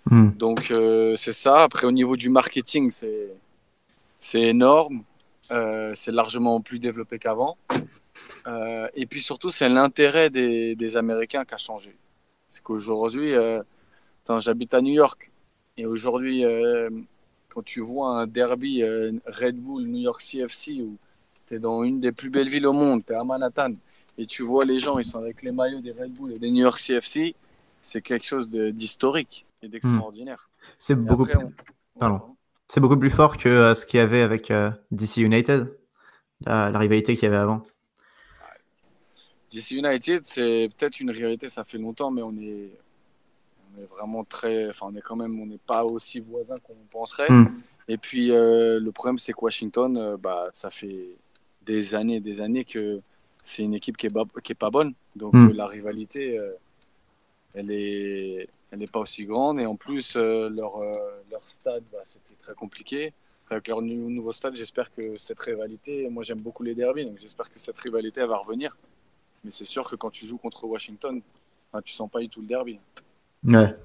Hmm. 0.06 0.30
Donc 0.30 0.70
euh, 0.70 1.14
c'est 1.16 1.32
ça. 1.32 1.58
Après 1.64 1.86
au 1.86 1.92
niveau 1.92 2.16
du 2.16 2.30
marketing, 2.30 2.90
c'est 2.90 3.28
c'est 4.16 4.40
énorme. 4.40 5.04
Euh, 5.50 5.92
c'est 5.94 6.12
largement 6.12 6.62
plus 6.62 6.78
développé 6.78 7.18
qu'avant. 7.18 7.58
Euh, 8.46 8.88
et 8.94 9.04
puis 9.04 9.20
surtout, 9.20 9.50
c'est 9.50 9.68
l'intérêt 9.68 10.30
des, 10.30 10.74
des, 10.76 10.96
Américains 10.96 11.44
qui 11.44 11.54
a 11.54 11.58
changé. 11.58 11.94
C'est 12.48 12.62
qu'aujourd'hui, 12.62 13.34
j'habite 14.38 14.72
à 14.72 14.80
New 14.80 14.92
York. 14.92 15.30
Et 15.76 15.84
aujourd'hui, 15.84 16.44
quand 17.48 17.64
tu 17.64 17.80
vois 17.80 18.20
un 18.20 18.26
derby 18.26 18.82
Red 18.84 19.56
Bull, 19.56 19.84
New 19.84 20.00
York 20.00 20.22
CFC, 20.22 20.82
où 20.82 20.96
tu 21.46 21.54
es 21.54 21.58
dans 21.58 21.82
une 21.84 22.00
des 22.00 22.12
plus 22.12 22.30
belles 22.30 22.48
villes 22.48 22.66
au 22.66 22.72
monde, 22.72 23.04
tu 23.06 23.12
es 23.12 23.16
à 23.16 23.24
Manhattan, 23.24 23.74
et 24.18 24.26
tu 24.26 24.42
vois 24.42 24.64
les 24.64 24.78
gens, 24.78 24.98
ils 24.98 25.04
sont 25.04 25.18
avec 25.18 25.42
les 25.42 25.52
maillots 25.52 25.80
des 25.80 25.92
Red 25.92 26.12
Bull 26.12 26.32
et 26.32 26.38
des 26.38 26.50
New 26.50 26.62
York 26.62 26.78
CFC, 26.78 27.34
c'est 27.82 28.00
quelque 28.00 28.26
chose 28.26 28.48
d'historique 28.48 29.46
et 29.62 29.68
d'extraordinaire. 29.68 30.48
Hmm. 30.48 30.66
C'est 30.78 30.94
beaucoup, 30.94 31.24
plus... 31.24 31.38
C'est 32.68 32.80
beaucoup 32.80 32.96
plus 32.96 33.10
fort 33.10 33.36
que 33.36 33.48
euh, 33.48 33.74
ce 33.74 33.86
qu'il 33.86 33.98
y 33.98 34.02
avait 34.02 34.22
avec 34.22 34.50
euh, 34.50 34.70
DC 34.90 35.18
United, 35.18 35.76
la, 36.46 36.78
rivalité 36.78 37.14
qu'il 37.14 37.24
y 37.24 37.26
avait 37.26 37.36
avant. 37.36 37.62
DC 39.52 39.72
United, 39.72 40.22
c'est 40.24 40.70
peut-être 40.76 41.00
une 41.00 41.10
rivalité, 41.10 41.48
ça 41.48 41.64
fait 41.64 41.78
longtemps, 41.78 42.10
mais 42.10 42.22
on 42.22 42.36
est, 42.36 42.70
on 43.70 43.82
est 43.82 43.86
vraiment 43.86 44.24
très. 44.24 44.68
Enfin, 44.68 44.86
on 44.90 44.96
est 44.96 45.02
quand 45.02 45.16
même, 45.16 45.38
on 45.38 45.46
n'est 45.46 45.58
pas 45.58 45.84
aussi 45.84 46.20
voisins 46.20 46.58
qu'on 46.58 46.74
penserait. 46.90 47.30
Hmm. 47.30 47.48
Et 47.86 47.98
puis, 47.98 48.32
euh, 48.32 48.80
le 48.80 48.92
problème, 48.92 49.18
c'est 49.18 49.32
que 49.32 49.40
Washington, 49.42 50.16
bah, 50.20 50.48
ça 50.52 50.70
fait 50.70 51.08
des 51.64 51.94
années 51.94 52.20
des 52.20 52.40
années 52.40 52.64
que 52.64 53.00
c'est 53.44 53.62
une 53.62 53.74
équipe 53.74 53.96
qui 53.96 54.06
est, 54.06 54.40
qui 54.42 54.52
est 54.52 54.56
pas 54.56 54.70
bonne. 54.70 54.94
Donc 55.14 55.34
hmm. 55.34 55.50
euh, 55.50 55.52
la 55.52 55.66
rivalité, 55.66 56.38
euh, 56.38 56.50
elle 57.54 57.70
est, 57.70 58.48
elle 58.72 58.78
n'est 58.78 58.88
pas 58.88 58.98
aussi 58.98 59.26
grande. 59.26 59.60
Et 59.60 59.66
en 59.66 59.76
plus, 59.76 60.16
euh, 60.16 60.48
leur, 60.48 60.80
leur 61.30 61.42
stade, 61.42 61.84
bah, 61.92 62.00
c'était 62.04 62.34
très 62.42 62.54
compliqué. 62.54 63.12
Avec 63.50 63.68
leur 63.68 63.82
nouveau 63.82 64.32
stade, 64.32 64.56
j'espère 64.56 64.90
que 64.90 65.18
cette 65.18 65.38
rivalité, 65.38 66.08
moi 66.08 66.22
j'aime 66.22 66.40
beaucoup 66.40 66.62
les 66.62 66.74
derbies, 66.74 67.04
donc 67.04 67.18
j'espère 67.18 67.50
que 67.50 67.58
cette 67.58 67.78
rivalité 67.78 68.22
elle 68.22 68.28
va 68.28 68.38
revenir. 68.38 68.74
Mais 69.44 69.50
c'est 69.50 69.66
sûr 69.66 69.88
que 69.88 69.96
quand 69.96 70.10
tu 70.10 70.24
joues 70.24 70.38
contre 70.38 70.64
Washington, 70.64 71.20
bah, 71.70 71.82
tu 71.84 71.92
sens 71.92 72.10
pas 72.10 72.20
du 72.20 72.30
tout 72.30 72.40
le 72.40 72.46
derby. 72.46 72.80
Ouais. 73.44 73.76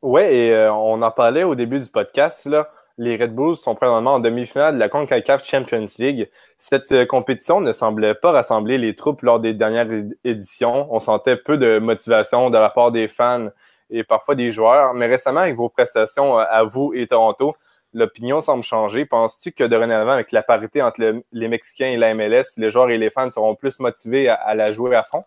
Ouais, 0.00 0.34
et 0.34 0.68
on 0.70 1.02
en 1.02 1.10
parlait 1.10 1.44
au 1.44 1.54
début 1.54 1.78
du 1.78 1.90
podcast. 1.90 2.46
Là 2.46 2.70
les 2.98 3.16
Red 3.16 3.34
Bulls 3.34 3.56
sont 3.56 3.74
présentement 3.74 4.14
en 4.14 4.20
demi-finale 4.20 4.74
de 4.74 4.78
la 4.78 4.88
CONCACAF 4.88 5.44
Champions 5.46 5.86
League. 5.98 6.30
Cette 6.58 6.92
euh, 6.92 7.06
compétition 7.06 7.60
ne 7.60 7.72
semblait 7.72 8.14
pas 8.14 8.30
rassembler 8.30 8.78
les 8.78 8.94
troupes 8.94 9.22
lors 9.22 9.40
des 9.40 9.52
dernières 9.52 9.88
éditions. 10.22 10.86
On 10.90 11.00
sentait 11.00 11.36
peu 11.36 11.58
de 11.58 11.78
motivation 11.78 12.50
de 12.50 12.58
la 12.58 12.70
part 12.70 12.92
des 12.92 13.08
fans 13.08 13.48
et 13.90 14.04
parfois 14.04 14.34
des 14.36 14.52
joueurs. 14.52 14.94
Mais 14.94 15.06
récemment, 15.06 15.40
avec 15.40 15.56
vos 15.56 15.68
prestations 15.68 16.38
euh, 16.38 16.44
à 16.48 16.62
vous 16.62 16.92
et 16.94 17.06
Toronto, 17.06 17.56
l'opinion 17.92 18.40
semble 18.40 18.62
changer. 18.62 19.06
Penses-tu 19.06 19.52
que 19.52 19.64
dorénavant, 19.64 20.12
avec 20.12 20.30
la 20.30 20.42
parité 20.42 20.80
entre 20.80 21.22
les 21.32 21.48
Mexicains 21.48 21.88
et 21.88 21.96
la 21.96 22.14
MLS, 22.14 22.44
les 22.56 22.70
joueurs 22.70 22.90
et 22.90 22.98
les 22.98 23.10
fans 23.10 23.30
seront 23.30 23.56
plus 23.56 23.80
motivés 23.80 24.28
à, 24.28 24.54
la 24.54 24.70
jouer 24.70 24.94
à 24.94 25.02
fond? 25.02 25.24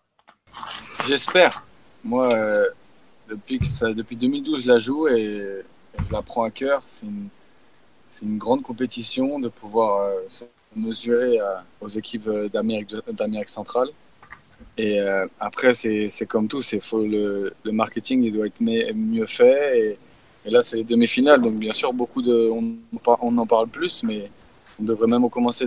J'espère. 1.06 1.64
Moi, 2.02 2.32
euh, 2.32 2.66
depuis, 3.28 3.64
ça, 3.64 3.92
depuis 3.92 4.16
2012, 4.16 4.64
je 4.64 4.68
la 4.68 4.78
joue 4.78 5.08
et 5.08 5.64
je 5.98 6.12
la 6.12 6.22
prends 6.22 6.44
à 6.44 6.50
cœur. 6.50 6.82
C'est 6.84 7.06
une 7.06 7.28
c'est 8.10 8.26
une 8.26 8.38
grande 8.38 8.62
compétition 8.62 9.38
de 9.38 9.48
pouvoir 9.48 10.00
euh, 10.00 10.20
se 10.28 10.44
mesurer 10.74 11.40
euh, 11.40 11.54
aux 11.80 11.88
équipes 11.88 12.28
euh, 12.28 12.48
d'Amérique, 12.48 13.48
centrale. 13.48 13.88
Et 14.76 14.98
après, 15.38 15.72
c'est, 15.72 16.26
comme 16.26 16.48
tout, 16.48 16.60
faut 16.80 17.04
le, 17.04 17.52
marketing 17.64 18.24
il 18.24 18.32
doit 18.32 18.46
être 18.46 18.60
mieux 18.60 19.26
fait. 19.26 19.98
Et, 20.44 20.50
là, 20.50 20.60
c'est 20.62 20.78
les 20.78 20.84
demi-finales, 20.84 21.40
donc 21.40 21.54
bien 21.54 21.72
sûr, 21.72 21.92
beaucoup 21.92 22.22
de, 22.22 22.48
on, 22.50 22.76
on, 23.20 23.38
en 23.38 23.46
parle 23.46 23.68
plus, 23.68 24.02
mais 24.02 24.30
on 24.80 24.84
devrait 24.84 25.06
même 25.06 25.28
commencer 25.30 25.66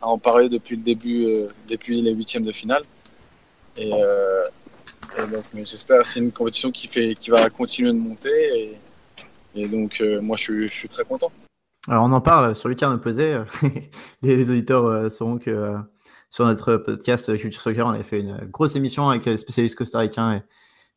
à 0.00 0.08
en 0.08 0.18
parler 0.18 0.48
depuis 0.48 0.76
le 0.76 0.82
début, 0.82 1.26
depuis 1.68 2.00
les 2.00 2.14
huitièmes 2.14 2.44
de 2.44 2.52
finale. 2.52 2.82
Et, 3.76 3.90
donc, 3.90 5.44
j'espère 5.64 6.02
que 6.02 6.08
c'est 6.08 6.20
une 6.20 6.32
compétition 6.32 6.70
qui, 6.70 6.86
fait, 6.86 7.14
qui 7.14 7.28
va 7.28 7.50
continuer 7.50 7.92
de 7.92 7.98
monter. 7.98 8.78
Et, 9.54 9.68
donc, 9.68 10.02
moi, 10.22 10.36
je 10.38 10.66
suis 10.66 10.88
très 10.88 11.04
content. 11.04 11.30
Alors 11.88 12.04
on 12.04 12.12
en 12.12 12.20
parle 12.20 12.54
sur 12.54 12.68
le 12.68 12.74
terme 12.74 12.94
opposé. 12.94 13.38
les, 14.22 14.50
auditeurs 14.50 14.84
euh, 14.84 15.08
sauront 15.08 15.38
que 15.38 15.50
euh, 15.50 15.78
sur 16.28 16.44
notre 16.44 16.76
podcast 16.76 17.30
euh, 17.30 17.38
Culture 17.38 17.62
Soccer, 17.62 17.86
on 17.86 17.92
a 17.92 18.02
fait 18.02 18.20
une 18.20 18.36
grosse 18.50 18.76
émission 18.76 19.08
avec 19.08 19.24
les 19.24 19.38
spécialistes 19.38 19.76
costaricains 19.76 20.42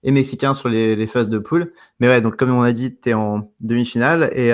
et, 0.03 0.11
mexicains 0.11 0.53
sur 0.53 0.67
les, 0.67 1.07
phases 1.07 1.29
de 1.29 1.37
poule. 1.37 1.71
Mais 2.01 2.09
ouais, 2.09 2.19
donc 2.19 2.35
comme 2.35 2.51
on 2.51 2.61
a 2.61 2.73
dit, 2.73 2.99
tu 2.99 3.09
es 3.09 3.13
en 3.13 3.49
demi-finale. 3.61 4.31
Et 4.35 4.51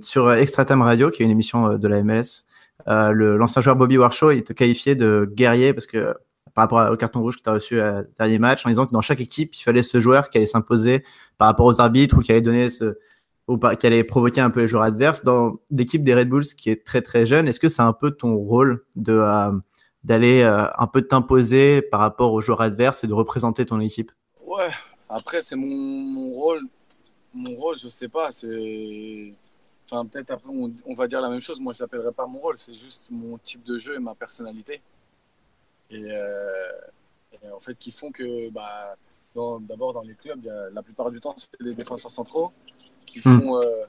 sur 0.00 0.32
Extra 0.32 0.64
Time 0.64 0.82
Radio, 0.82 1.10
qui 1.10 1.22
est 1.22 1.24
une 1.24 1.32
émission 1.32 1.76
de 1.76 1.88
la 1.88 2.04
MLS, 2.04 2.44
l'ancien 2.86 3.60
joueur 3.60 3.74
Bobby 3.74 3.98
Warshaw, 3.98 4.30
il 4.30 4.44
te 4.44 4.52
qualifiait 4.52 4.94
de 4.94 5.28
guerrier 5.34 5.72
parce 5.72 5.86
que 5.86 6.14
par 6.54 6.64
rapport 6.64 6.92
au 6.92 6.96
carton 6.96 7.20
rouge 7.20 7.38
que 7.38 7.42
tu 7.42 7.50
as 7.50 7.54
reçu 7.54 7.80
à 7.80 8.04
dernier 8.18 8.38
match, 8.38 8.64
en 8.64 8.68
disant 8.68 8.86
que 8.86 8.92
dans 8.92 9.00
chaque 9.00 9.20
équipe, 9.20 9.56
il 9.56 9.62
fallait 9.62 9.82
ce 9.82 9.98
joueur 9.98 10.30
qui 10.30 10.38
allait 10.38 10.46
s'imposer 10.46 11.02
par 11.38 11.48
rapport 11.48 11.66
aux 11.66 11.80
arbitres 11.80 12.18
ou 12.18 12.20
qui 12.20 12.30
allait 12.30 12.42
donner 12.42 12.70
ce, 12.70 12.96
qui 13.46 13.86
allait 13.86 14.04
provoquer 14.04 14.40
un 14.40 14.50
peu 14.50 14.60
les 14.60 14.66
joueurs 14.66 14.84
adverses. 14.84 15.22
Dans 15.22 15.56
l'équipe 15.70 16.02
des 16.02 16.14
Red 16.14 16.28
Bulls 16.28 16.46
qui 16.46 16.70
est 16.70 16.84
très 16.84 17.02
très 17.02 17.26
jeune, 17.26 17.48
est-ce 17.48 17.60
que 17.60 17.68
c'est 17.68 17.82
un 17.82 17.92
peu 17.92 18.10
ton 18.10 18.36
rôle 18.36 18.84
de 18.96 19.12
euh, 19.12 19.52
d'aller 20.02 20.42
euh, 20.42 20.66
un 20.78 20.86
peu 20.86 21.02
t'imposer 21.02 21.82
par 21.82 22.00
rapport 22.00 22.32
aux 22.32 22.40
joueurs 22.40 22.62
adverses 22.62 23.04
et 23.04 23.06
de 23.06 23.12
représenter 23.12 23.66
ton 23.66 23.80
équipe? 23.80 24.12
Ouais, 24.46 24.70
après 25.08 25.42
c'est 25.42 25.56
mon, 25.56 26.30
rôle. 26.30 26.62
Mon 27.34 27.54
rôle, 27.56 27.78
je 27.78 27.88
sais 27.88 28.08
pas, 28.08 28.30
c'est. 28.30 29.34
Enfin, 29.90 30.06
peut-être 30.06 30.30
après 30.30 30.48
on, 30.48 30.94
va 30.94 31.06
dire 31.06 31.20
la 31.20 31.28
même 31.28 31.42
chose. 31.42 31.60
Moi, 31.60 31.74
je 31.74 31.82
l'appellerai 31.82 32.12
pas 32.12 32.26
mon 32.26 32.38
rôle, 32.38 32.56
c'est 32.56 32.74
juste 32.74 33.10
mon 33.10 33.36
type 33.38 33.62
de 33.64 33.78
jeu 33.78 33.96
et 33.96 33.98
ma 33.98 34.14
personnalité. 34.14 34.80
Et, 35.90 36.02
euh, 36.10 36.70
en 37.54 37.60
fait, 37.60 37.76
qui 37.76 37.90
font 37.90 38.10
que, 38.10 38.48
bah, 38.50 38.96
d'abord 39.34 39.92
dans 39.92 40.02
les 40.02 40.14
clubs, 40.14 40.50
la 40.72 40.82
plupart 40.82 41.10
du 41.10 41.20
temps, 41.20 41.34
c'est 41.36 41.50
des 41.60 41.74
défenseurs 41.74 42.10
centraux 42.10 42.52
qui 43.04 43.18
hmm. 43.18 43.40
font, 43.40 43.56
euh, 43.56 43.84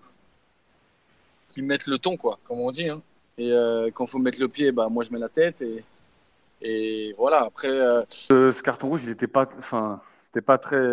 qui 1.49 1.62
mettent 1.62 1.88
le 1.88 1.97
ton, 1.97 2.17
quoi, 2.17 2.39
comme 2.43 2.60
on 2.60 2.71
dit. 2.71 2.89
Hein. 2.89 3.01
Et 3.38 3.51
euh, 3.51 3.89
quand 3.93 4.06
il 4.06 4.10
faut 4.10 4.19
mettre 4.19 4.39
le 4.39 4.47
pied, 4.47 4.71
bah, 4.71 4.88
moi 4.89 5.04
je 5.04 5.12
mets 5.12 5.19
la 5.19 5.30
tête 5.30 5.62
et, 5.62 5.84
et 6.62 7.13
voilà. 7.17 7.43
Après, 7.43 7.69
euh, 7.69 8.04
ce 8.30 8.62
carton 8.63 8.89
rouge, 8.89 9.04
il 9.04 9.10
n'était 9.10 9.28
pas, 9.28 9.47
enfin, 9.58 10.01
c'était 10.21 10.41
pas 10.41 10.58
très 10.58 10.84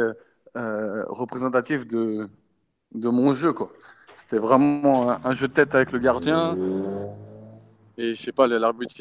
représentatif 0.55 1.87
de, 1.87 2.29
de 2.95 3.09
mon 3.09 3.33
jeu, 3.33 3.53
quoi. 3.53 3.73
C'était 4.15 4.39
vraiment 4.39 5.11
un, 5.25 5.33
jeu 5.33 5.49
de 5.49 5.55
tête 5.55 5.75
avec 5.75 5.93
le 5.93 5.99
gardien. 5.99 6.57
Et 7.97 8.15
je 8.15 8.23
sais 8.23 8.33
pas, 8.33 8.47
l'arbitre, 8.47 8.97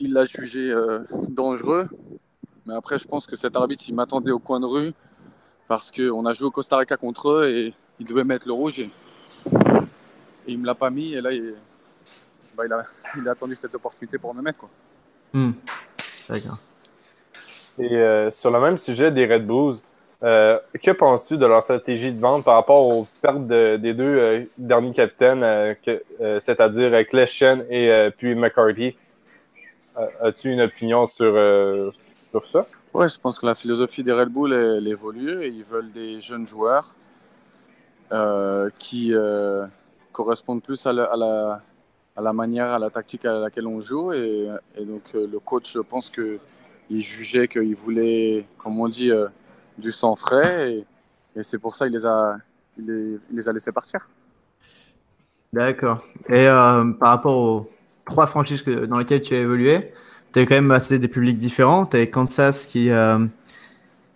il 0.00 0.12
l'a 0.12 0.24
jugé 0.24 0.74
dangereux. 1.28 1.88
Mais 2.66 2.74
après, 2.74 2.98
je 2.98 3.06
pense 3.06 3.26
que 3.26 3.36
cet 3.36 3.56
arbitre, 3.56 3.84
il 3.88 3.94
m'attendait 3.94 4.32
au 4.32 4.40
coin 4.40 4.58
de 4.58 4.66
rue 4.66 4.92
parce 5.70 5.92
qu'on 5.92 6.26
a 6.26 6.32
joué 6.32 6.48
au 6.48 6.50
Costa 6.50 6.76
Rica 6.78 6.96
contre 6.96 7.30
eux 7.30 7.48
et 7.48 7.74
il 8.00 8.06
devait 8.06 8.24
mettre 8.24 8.46
le 8.46 8.52
rouge 8.52 8.80
et, 8.80 8.90
il 10.46 10.58
me 10.58 10.66
l'a 10.66 10.74
pas 10.74 10.90
mis 10.90 11.14
et 11.14 11.20
là 11.20 11.30
il, 11.30 11.54
bah, 12.56 12.64
il, 12.66 12.72
a, 12.72 12.84
il, 13.16 13.28
a, 13.28 13.32
attendu 13.32 13.54
cette 13.54 13.74
opportunité 13.74 14.18
pour 14.18 14.34
me 14.34 14.42
mettre 14.42 14.58
quoi. 14.58 14.70
Hmm. 15.32 15.52
D'accord. 16.28 16.58
Et 17.78 17.94
euh, 17.94 18.30
sur 18.30 18.50
le 18.50 18.60
même 18.60 18.76
sujet 18.76 19.12
des 19.12 19.26
Red 19.26 19.46
Bulls, 19.46 19.76
Euh, 20.22 20.58
que 20.82 20.90
penses-tu 20.90 21.38
de 21.38 21.46
leur 21.46 21.62
stratégie 21.62 22.12
de 22.12 22.20
vente 22.20 22.44
par 22.44 22.54
rapport 22.54 22.86
aux 22.86 23.06
pertes 23.22 23.46
des 23.46 23.94
deux 23.94 24.04
euh, 24.04 24.44
derniers 24.58 24.92
capitaines, 24.92 25.42
euh, 25.42 25.74
c'est-à-dire 26.40 27.06
Kleshen 27.06 27.64
et 27.70 28.10
puis 28.16 28.34
McCarthy? 28.34 28.96
As-tu 30.22 30.50
une 30.50 30.62
opinion 30.62 31.06
sur, 31.06 31.32
sur 32.30 32.46
ça? 32.46 32.66
Oui, 32.92 33.08
je 33.08 33.18
pense 33.18 33.38
que 33.38 33.46
la 33.46 33.54
philosophie 33.54 34.02
des 34.02 34.12
Red 34.12 34.28
Bull 34.28 34.52
elle, 34.52 34.88
évolue 34.88 35.42
et 35.42 35.48
ils 35.48 35.64
veulent 35.64 35.92
des 35.92 36.20
jeunes 36.20 36.46
joueurs 36.46 36.94
qui 38.78 39.12
correspondent 40.12 40.62
plus 40.62 40.84
à 40.86 40.92
la, 40.92 42.32
manière, 42.32 42.66
à 42.66 42.78
la 42.78 42.90
tactique 42.90 43.24
à 43.24 43.38
laquelle 43.38 43.66
on 43.66 43.80
joue. 43.80 44.12
Et, 44.12 44.48
donc 44.80 45.12
le 45.14 45.38
coach, 45.38 45.72
je 45.72 45.80
pense 45.80 46.10
qu'il 46.10 47.02
jugeait 47.02 47.48
qu'il 47.48 47.74
voulait, 47.76 48.46
comme 48.58 48.80
on 48.80 48.88
dit, 48.88 49.10
du 49.78 49.92
sang 49.92 50.16
frais 50.16 50.84
et, 51.36 51.42
c'est 51.42 51.58
pour 51.58 51.74
ça 51.74 51.86
qu'il 51.86 51.94
les 51.94 52.04
a, 52.04 52.36
il 52.76 53.20
les, 53.30 53.48
a 53.48 53.52
laissés 53.52 53.72
partir. 53.72 54.08
D'accord. 55.52 56.04
Et 56.28 56.46
euh, 56.46 56.92
par 56.92 57.10
rapport 57.10 57.36
aux 57.36 57.70
trois 58.04 58.26
franchises 58.26 58.62
que, 58.62 58.86
dans 58.86 58.98
lesquelles 58.98 59.20
tu 59.20 59.34
as 59.34 59.40
évolué, 59.40 59.92
tu 60.32 60.40
as 60.40 60.46
quand 60.46 60.54
même 60.54 60.70
assez 60.70 60.98
des 60.98 61.08
publics 61.08 61.38
différents. 61.38 61.86
Tu 61.86 61.96
as 61.96 62.06
Kansas 62.06 62.66
qui, 62.66 62.90
euh, 62.90 63.26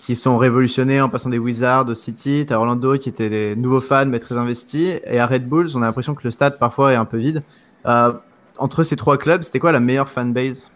qui 0.04 0.16
sont 0.16 0.36
révolutionnés 0.36 1.00
en 1.00 1.08
passant 1.08 1.30
des 1.30 1.38
Wizards 1.38 1.88
au 1.88 1.94
City. 1.94 2.44
Tu 2.46 2.52
as 2.52 2.58
Orlando 2.58 2.98
qui 2.98 3.08
étaient 3.08 3.30
les 3.30 3.56
nouveaux 3.56 3.80
fans 3.80 4.04
mais 4.04 4.20
très 4.20 4.36
investis. 4.36 5.00
Et 5.04 5.18
à 5.18 5.26
Red 5.26 5.48
Bulls, 5.48 5.70
on 5.74 5.82
a 5.82 5.86
l'impression 5.86 6.14
que 6.14 6.24
le 6.24 6.30
stade 6.30 6.58
parfois 6.58 6.92
est 6.92 6.96
un 6.96 7.06
peu 7.06 7.16
vide. 7.16 7.42
Euh, 7.86 8.12
entre 8.58 8.82
ces 8.82 8.96
trois 8.96 9.16
clubs, 9.16 9.42
c'était 9.42 9.58
quoi 9.58 9.72
la 9.72 9.80
meilleure 9.80 10.10
fanbase? 10.10 10.68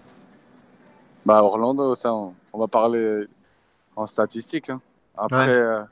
Bah, 1.27 1.43
Orlando, 1.43 1.95
ça, 1.95 2.11
on 2.11 2.59
va 2.59 2.69
parler 2.69 3.27
en 3.97 4.07
statistique. 4.07 4.71
Hein. 4.71 4.81
Après, 5.15 5.51
euh, 5.51 5.83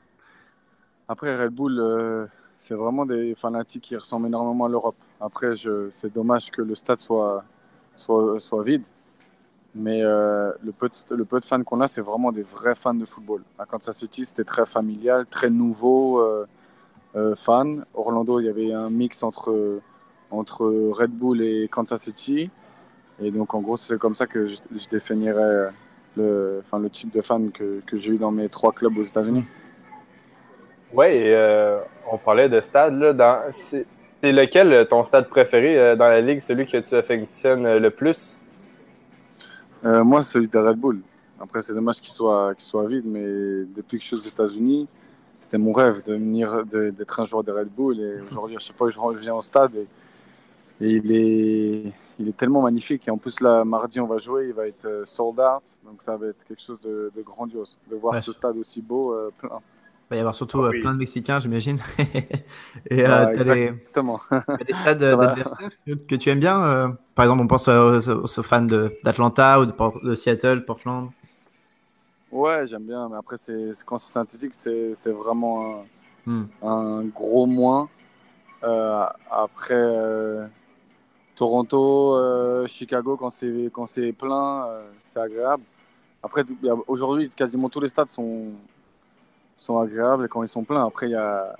après, 1.07 1.35
Red 1.35 1.53
Bull, 1.53 1.77
euh, 1.79 2.25
c'est 2.57 2.73
vraiment 2.73 3.05
des 3.05 3.35
fanatiques 3.35 3.83
qui 3.83 3.95
ressemblent 3.95 4.27
énormément 4.27 4.65
à 4.65 4.69
l'Europe. 4.69 4.95
Après, 5.21 5.53
c'est 5.91 6.11
dommage 6.11 6.49
que 6.49 6.63
le 6.63 6.73
stade 6.73 6.99
soit, 7.01 7.43
soit, 7.95 8.39
soit 8.39 8.63
vide. 8.63 8.83
Mais 9.77 10.01
euh, 10.01 10.51
le, 10.63 10.71
peu 10.71 10.89
de, 10.89 11.45
fans 11.45 11.63
qu'on 11.63 11.81
a, 11.81 11.87
c'est 11.87 12.01
vraiment 12.01 12.31
des 12.31 12.41
vrais 12.41 12.75
fans 12.75 12.93
de 12.93 13.05
football. 13.05 13.43
À 13.59 13.65
Kansas 13.65 13.97
City, 13.97 14.25
c'était 14.25 14.43
très 14.43 14.65
familial, 14.65 15.25
très 15.27 15.49
nouveau 15.49 16.23
fan. 17.35 17.83
Orlando, 17.93 18.39
il 18.39 18.45
y 18.45 18.49
avait 18.49 18.73
un 18.73 18.89
mix 18.89 19.23
entre, 19.23 19.79
entre 20.29 20.65
Red 20.91 21.11
Bull 21.11 21.41
et 21.41 21.67
Kansas 21.67 22.01
City. 22.01 22.49
Et 23.19 23.31
donc, 23.31 23.53
en 23.53 23.61
gros, 23.61 23.77
c'est 23.77 23.97
comme 23.97 24.13
ça 24.13 24.27
que 24.27 24.45
je, 24.45 24.59
définirais 24.91 25.69
le, 26.15 26.61
enfin, 26.63 26.79
le 26.79 26.89
type 26.89 27.11
de 27.11 27.21
fan 27.21 27.51
que, 27.51 27.81
que 27.85 27.97
j'ai 27.97 28.13
eu 28.13 28.17
dans 28.17 28.31
mes 28.31 28.49
trois 28.49 28.71
clubs 28.71 28.97
aux 28.97 29.03
États-Unis. 29.03 29.45
Oui, 30.93 31.05
euh, 31.11 31.79
on 32.11 32.17
parlait 32.17 32.49
de 32.49 32.61
stade. 32.61 32.97
Là, 32.99 33.45
c'est, 33.51 33.85
lequel 34.23 34.71
euh, 34.71 34.85
ton 34.85 35.03
stade 35.03 35.27
préféré 35.27 35.77
euh, 35.77 35.95
dans 35.95 36.07
la 36.07 36.21
ligue, 36.21 36.39
celui 36.39 36.65
que 36.65 36.77
tu 36.77 36.95
affectionnes 36.95 37.77
le 37.77 37.89
plus? 37.89 38.39
Moi, 39.83 40.21
c'est 40.21 40.33
celui 40.33 40.47
de 40.47 40.57
Red 40.57 40.77
Bull. 40.77 41.01
Après, 41.39 41.61
c'est 41.61 41.73
dommage 41.73 42.01
qu'il 42.01 42.11
soit, 42.11 42.55
qu'il 42.55 42.63
soit 42.63 42.87
vide, 42.87 43.05
mais 43.05 43.23
depuis 43.75 43.97
que 43.97 44.03
je 44.03 44.07
suis 44.07 44.15
aux 44.15 44.29
États-Unis, 44.29 44.87
c'était 45.39 45.57
mon 45.57 45.71
rêve 45.71 46.03
de 46.03 46.13
venir, 46.13 46.65
d'être 46.65 47.19
un 47.19 47.25
joueur 47.25 47.43
de 47.43 47.51
Red 47.51 47.69
Bull. 47.69 47.99
Et 47.99 48.21
aujourd'hui, 48.21 48.55
à 48.55 48.59
chaque 48.59 48.75
fois 48.75 48.87
que 48.87 48.93
je 48.93 48.99
reviens 48.99 49.35
au 49.35 49.41
stade, 49.41 49.75
et, 49.75 49.87
et 50.85 50.89
il 50.89 51.11
est 51.11 51.93
il 52.19 52.27
est 52.27 52.37
tellement 52.37 52.61
magnifique. 52.61 53.07
Et 53.07 53.11
en 53.11 53.17
plus, 53.17 53.39
là, 53.41 53.63
mardi, 53.63 53.99
on 53.99 54.07
va 54.07 54.17
jouer, 54.17 54.47
il 54.47 54.53
va 54.53 54.67
être 54.67 54.85
euh, 54.85 55.05
sold 55.05 55.39
out. 55.39 55.63
Donc, 55.85 56.01
ça 56.01 56.17
va 56.17 56.27
être 56.27 56.43
quelque 56.43 56.61
chose 56.61 56.81
de, 56.81 57.11
grandiose 57.23 57.77
de 57.89 57.95
voir 57.95 58.19
ce 58.19 58.31
stade 58.31 58.57
aussi 58.57 58.81
beau, 58.81 59.13
euh, 59.13 59.31
plein. 59.37 59.59
Il 60.09 60.11
va 60.11 60.15
y 60.15 60.19
avoir 60.19 60.35
surtout 60.35 60.61
euh, 60.61 60.71
plein 60.71 60.93
de 60.93 60.99
Mexicains, 60.99 61.39
j'imagine. 61.39 61.79
et 62.89 63.01
exactement. 63.01 64.19
Les, 64.31 64.65
des 64.65 64.73
stades 64.73 65.17
que 66.07 66.15
tu 66.15 66.29
aimes 66.29 66.39
bien. 66.39 66.97
par 67.13 67.25
exemple, 67.25 67.43
on 67.43 67.47
pense 67.47 67.67
aux, 67.67 68.43
fans 68.43 68.61
d'Atlanta 69.03 69.59
ou 69.59 69.65
de, 69.65 70.15
Seattle, 70.15 70.63
Portland. 70.65 71.09
Ouais, 72.31 72.65
j'aime 72.67 72.83
bien. 72.83 73.09
Mais 73.09 73.17
après, 73.17 73.35
quand 73.85 73.97
c'est 73.97 74.11
synthétique, 74.11 74.53
c'est 74.53 75.11
vraiment 75.11 75.83
un, 76.25 76.31
hmm. 76.31 76.47
un, 76.63 77.03
gros 77.03 77.45
moins. 77.45 77.89
après 78.61 80.49
Toronto, 81.37 82.15
euh, 82.15 82.65
Chicago, 82.65 83.15
quand 83.15 83.29
c'est 83.29 84.11
plein, 84.11 84.65
euh, 84.67 84.89
c'est 85.03 85.19
agréable. 85.19 85.63
Après, 86.23 86.43
aujourd'hui, 86.87 87.29
quasiment 87.33 87.69
tous 87.69 87.79
les 87.79 87.87
stades 87.87 88.09
sont 88.09 88.53
sont 89.57 89.77
agréables 89.79 90.29
quand 90.29 90.43
ils 90.43 90.47
sont 90.47 90.63
pleins. 90.63 90.85
Après, 90.85 91.07
il 91.07 91.11
y 91.11 91.15
a 91.15 91.55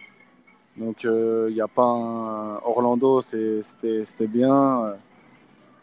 donc 0.77 1.03
euh, 1.05 1.47
il 1.49 1.55
n'y 1.55 1.61
a 1.61 1.67
pas 1.67 2.61
Orlando, 2.63 3.19
c'était 3.19 4.27
bien 4.27 4.93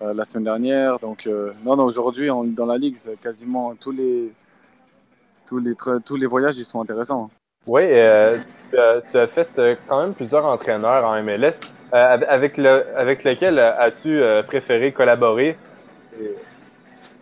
la 0.00 0.24
semaine 0.24 0.44
dernière. 0.44 0.98
Donc 1.00 1.28
non, 1.64 1.76
non, 1.76 1.84
aujourd'hui 1.84 2.28
dans 2.28 2.66
la 2.66 2.78
ligue, 2.78 2.96
quasiment 3.20 3.74
tous 3.74 3.90
les 3.90 4.32
tous 5.46 5.58
les 5.58 5.74
tous 6.04 6.16
les 6.16 6.26
voyages 6.26 6.56
ils 6.58 6.64
sont 6.64 6.80
intéressants. 6.80 7.28
Oui, 7.66 7.82
tu 8.70 9.16
as 9.16 9.26
fait 9.26 9.60
quand 9.86 10.00
même 10.02 10.14
plusieurs 10.14 10.44
entraîneurs 10.44 11.04
en 11.04 11.20
MLS. 11.22 11.60
Euh, 11.94 12.18
avec, 12.28 12.56
le, 12.56 12.84
avec 12.96 13.22
lequel 13.22 13.60
as-tu 13.60 14.20
euh, 14.20 14.42
préféré 14.42 14.90
collaborer? 14.90 15.56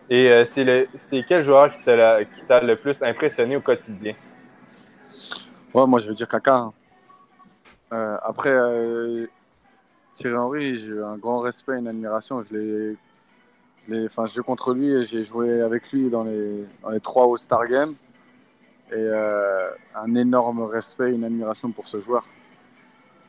Et, 0.08 0.30
euh, 0.30 0.44
c'est 0.46 1.24
quel 1.28 1.42
joueur 1.42 1.70
qui 1.70 1.82
t'a 1.82 2.62
le 2.62 2.76
plus 2.76 3.02
impressionné 3.02 3.56
au 3.56 3.60
quotidien? 3.60 4.14
Ouais, 5.74 5.86
moi 5.86 5.98
je 5.98 6.08
veux 6.08 6.14
dire 6.14 6.28
Kaka. 6.28 6.70
Hein. 7.90 8.18
après, 8.22 8.56
Thierry 10.12 10.36
Henry, 10.36 10.78
j'ai 10.78 10.98
un 11.00 11.16
grand 11.16 11.40
respect, 11.40 11.78
une 11.78 11.88
admiration. 11.88 12.42
Je 12.42 12.96
l'ai, 13.88 14.08
joue 14.26 14.42
contre 14.42 14.74
lui 14.74 14.92
et 14.92 15.04
j'ai 15.04 15.22
joué 15.22 15.60
avec 15.62 15.90
lui 15.90 16.10
dans 16.10 16.24
les, 16.24 16.64
dans 16.82 16.90
les 16.90 17.00
trois 17.00 17.26
All-Star 17.26 17.66
Games. 17.66 17.94
Et 18.94 19.08
un 19.94 20.14
énorme 20.14 20.62
respect, 20.62 21.10
une 21.12 21.24
admiration 21.24 21.70
pour 21.70 21.88
ce 21.88 21.98
joueur. 21.98 22.26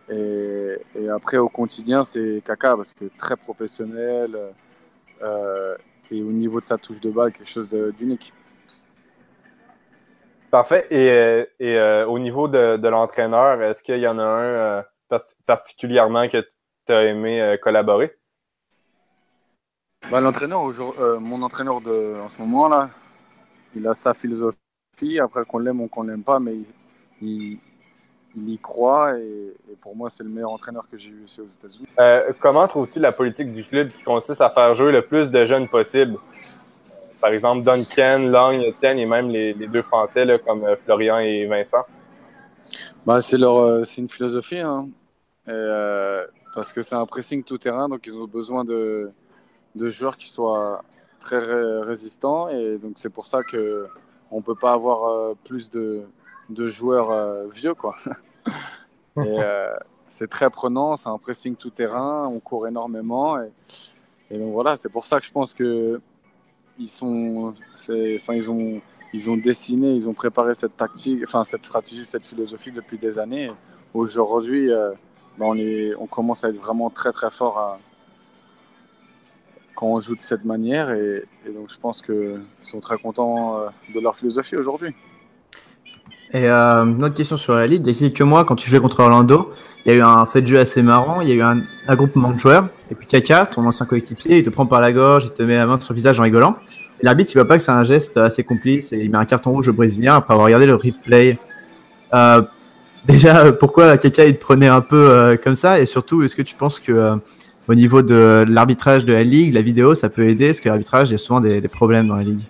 Et, 0.10 1.10
après, 1.14 1.38
au 1.38 1.50
quotidien, 1.50 2.04
c'est 2.04 2.42
Kaka 2.46 2.76
parce 2.76 2.94
que 2.94 3.06
très 3.18 3.38
professionnel 3.38 4.38
euh, 5.22 5.76
et 6.12 6.22
au 6.22 6.32
niveau 6.32 6.60
de 6.60 6.66
sa 6.66 6.78
touche 6.78 7.00
de 7.00 7.10
balle, 7.10 7.32
quelque 7.32 7.50
chose 7.50 7.70
d'unique. 7.98 8.34
Parfait. 10.54 10.86
Et, 10.92 11.48
et 11.60 11.80
euh, 11.80 12.06
au 12.06 12.20
niveau 12.20 12.48
de, 12.48 12.78
de 12.78 12.88
l'entraîneur, 12.88 13.60
est-ce 13.64 13.82
qu'il 13.82 13.98
y 13.98 14.08
en 14.08 14.20
a 14.20 14.24
un 14.24 14.84
euh, 15.10 15.18
particulièrement 15.48 16.28
que 16.28 16.42
tu 16.86 16.94
as 16.94 17.06
aimé 17.06 17.58
collaborer? 17.60 18.16
Bah, 20.12 20.22
l'entraîneur, 20.22 20.62
mon 21.20 21.42
entraîneur 21.42 21.82
de, 21.82 22.20
en 22.22 22.30
ce 22.30 22.38
moment 22.38 22.68
là, 22.68 22.92
il 23.76 23.88
a 23.88 23.96
sa 23.96 24.14
philosophie. 24.14 25.20
Après 25.20 25.44
qu'on 25.44 25.58
l'aime 25.58 25.82
ou 25.82 25.88
qu'on 25.88 26.04
l'aime 26.04 26.22
pas, 26.24 26.40
mais 26.40 26.56
il, 27.20 27.58
il 28.36 28.50
y 28.50 28.60
croit 28.60 29.18
et, 29.18 29.56
pour 29.82 29.96
moi, 29.96 30.08
c'est 30.08 30.24
le 30.24 30.30
meilleur 30.30 30.52
entraîneur 30.52 30.84
que 30.88 31.00
j'ai 31.00 31.10
eu 31.10 31.24
ici 31.26 31.42
aux 31.42 31.48
États-Unis. 31.48 31.88
Euh, 32.00 32.32
comment 32.40 32.68
trouves-tu 32.68 33.00
la 33.00 33.12
politique 33.12 33.52
du 33.52 33.64
club 33.64 33.90
qui 33.90 34.04
consiste 34.04 34.40
à 34.40 34.52
faire 34.52 34.72
jouer 34.76 34.92
le 34.92 35.02
plus 35.02 35.32
de 35.32 35.46
jeunes 35.46 35.68
possible? 35.68 36.20
Par 37.24 37.32
exemple, 37.32 37.64
Duncan, 37.64 38.20
Long, 38.20 38.60
Etienne 38.62 39.00
et 39.00 39.06
même 39.06 39.30
les, 39.30 39.54
deux 39.54 39.82
Français 39.82 40.26
là, 40.26 40.38
comme 40.38 40.64
euh, 40.66 40.76
Florian 40.76 41.20
et 41.20 41.46
Vincent. 41.46 41.86
Bah, 43.06 43.22
c'est 43.22 43.38
leur, 43.38 43.58
euh, 43.58 43.84
c'est 43.84 44.02
une 44.02 44.10
philosophie, 44.10 44.60
hein. 44.60 44.90
parce 46.54 46.74
que 46.74 46.82
c'est 46.82 46.96
un 46.96 47.06
pressing 47.06 47.44
tout 47.44 47.58
terrain, 47.58 47.88
donc 47.88 48.02
ils 48.06 48.16
ont 48.16 48.28
besoin 48.28 48.66
de, 48.66 49.12
de 49.76 49.90
joueurs 49.90 50.18
qui 50.18 50.30
soient 50.30 50.84
très 51.22 51.40
résistants 51.82 52.50
et 52.50 52.78
donc 52.78 52.94
c'est 52.96 53.10
pour 53.10 53.28
ça 53.28 53.40
que 53.50 53.88
on 54.30 54.42
peut 54.42 54.56
pas 54.56 54.74
avoir 54.74 55.36
plus 55.46 55.70
de 55.70 56.06
de 56.50 56.70
joueurs 56.70 57.12
euh, 57.12 57.48
vieux, 57.48 57.74
quoi. 57.74 57.96
et 59.18 59.20
euh, 59.20 59.74
c'est 60.08 60.30
très 60.30 60.50
prenant, 60.50 60.96
c'est 60.96 61.10
un 61.10 61.18
pressing 61.18 61.56
tout 61.56 61.70
terrain, 61.70 62.28
on 62.28 62.40
court 62.40 62.68
énormément. 62.68 63.38
Et, 64.30 64.38
donc 64.38 64.54
voilà, 64.54 64.76
c'est 64.76 64.90
pour 64.90 65.06
ça 65.06 65.20
que 65.20 65.26
je 65.26 65.32
pense 65.32 65.54
que 65.54 66.02
ils 66.80 66.88
sont, 66.88 67.54
enfin 67.74 68.34
ils 68.34 68.50
ont, 68.50 68.82
ils 69.14 69.30
ont 69.30 69.38
dessiné, 69.38 69.94
ils 69.94 70.10
ont 70.10 70.14
préparé 70.14 70.54
cette 70.54 70.76
tactique, 70.76 71.22
enfin 71.24 71.44
cette 71.44 71.64
stratégie, 71.64 72.04
cette 72.04 72.26
philosophie 72.26 72.72
depuis 72.72 72.98
des 72.98 73.20
années. 73.20 73.52
Aujourd'hui, 73.94 74.72
euh, 74.72 74.92
ben, 75.38 75.56
on, 76.00 76.08
commence 76.08 76.44
à 76.44 76.50
être 76.50 76.58
vraiment 76.58 76.90
très 76.90 77.12
très 77.12 77.30
fort 77.30 77.80
quand 79.76 79.88
on 79.88 80.00
joue 80.00 80.16
de 80.16 80.22
cette 80.22 80.46
manière. 80.46 80.92
Et, 80.92 81.26
et 81.46 81.52
donc 81.52 81.70
je 81.70 81.78
pense 81.80 82.02
qu'ils 82.02 82.42
sont 82.62 82.80
très 82.80 82.98
contents 82.98 83.60
de 83.94 84.00
leur 84.00 84.16
philosophie 84.16 84.56
aujourd'hui. 84.56 84.96
Et 86.34 86.50
euh, 86.50 86.86
une 86.86 87.04
autre 87.04 87.14
question 87.14 87.38
sur 87.38 87.54
la 87.54 87.68
ligue. 87.68 87.86
Il 87.86 87.94
y 87.94 87.96
a 87.96 88.10
quelques 88.10 88.22
mois, 88.22 88.44
quand 88.44 88.56
tu 88.56 88.70
jouais 88.70 88.80
contre 88.80 89.00
Orlando, 89.02 89.54
il 89.86 89.92
y 89.92 89.96
a 89.96 89.98
eu 89.98 90.02
un 90.02 90.26
fait 90.26 90.42
de 90.42 90.48
jeu 90.48 90.60
assez 90.60 90.82
marrant. 90.82 91.22
Il 91.22 91.30
y 91.30 91.32
a 91.32 91.36
eu 91.36 91.42
un 91.42 91.96
groupement 91.96 92.32
de 92.32 92.40
joueurs. 92.40 92.68
Et 92.94 92.96
puis 92.96 93.08
Kaka, 93.08 93.48
ton 93.48 93.66
ancien 93.66 93.86
coéquipier, 93.86 94.38
il 94.38 94.44
te 94.44 94.52
prend 94.52 94.68
par 94.68 94.80
la 94.80 94.92
gorge, 94.92 95.26
il 95.26 95.32
te 95.32 95.42
met 95.42 95.58
la 95.58 95.66
main 95.66 95.80
sur 95.80 95.94
le 95.94 95.98
visage 95.98 96.20
en 96.20 96.24
rigolant. 96.24 96.58
l'arbitre, 97.02 97.32
il 97.34 97.38
voit 97.40 97.48
pas 97.48 97.58
que 97.58 97.64
c'est 97.64 97.72
un 97.72 97.84
geste 97.84 98.18
assez 98.18 98.44
complice 98.44 98.94
et 98.94 99.00
il 99.00 99.10
met 99.10 99.18
un 99.18 99.26
carton 99.26 99.52
rouge 99.52 99.68
au 99.68 99.74
Brésilien 99.74 100.16
après 100.16 100.34
avoir 100.34 100.46
regardé 100.46 100.68
le 100.68 100.76
replay. 100.76 101.40
Euh, 102.14 102.44
déjà, 103.06 103.52
pourquoi 103.52 103.98
Kaka 103.98 104.26
il 104.26 104.36
te 104.36 104.42
prenait 104.42 104.68
un 104.68 104.82
peu 104.82 105.10
euh, 105.10 105.38
comme 105.44 105.56
ça? 105.56 105.80
Et 105.80 105.88
surtout, 105.88 106.22
est-ce 106.24 106.36
que 106.36 106.44
tu 106.44 106.54
penses 106.54 106.80
que 106.80 106.92
euh, 106.92 107.16
au 107.68 107.74
niveau 107.74 108.04
de 108.04 108.46
l'arbitrage 108.48 109.06
de 109.06 109.14
la 109.14 109.24
ligue, 109.24 109.56
la 109.56 109.64
vidéo, 109.64 109.96
ça 109.96 110.10
peut 110.10 110.28
aider? 110.28 110.48
Parce 110.48 110.60
que 110.60 110.70
l'arbitrage, 110.70 111.10
il 111.10 111.14
y 111.14 111.16
a 111.16 111.20
souvent 111.20 111.42
des, 111.42 111.62
des 111.62 111.68
problèmes 111.68 112.08
dans 112.08 112.16
la 112.16 112.24
ligue. 112.24 112.42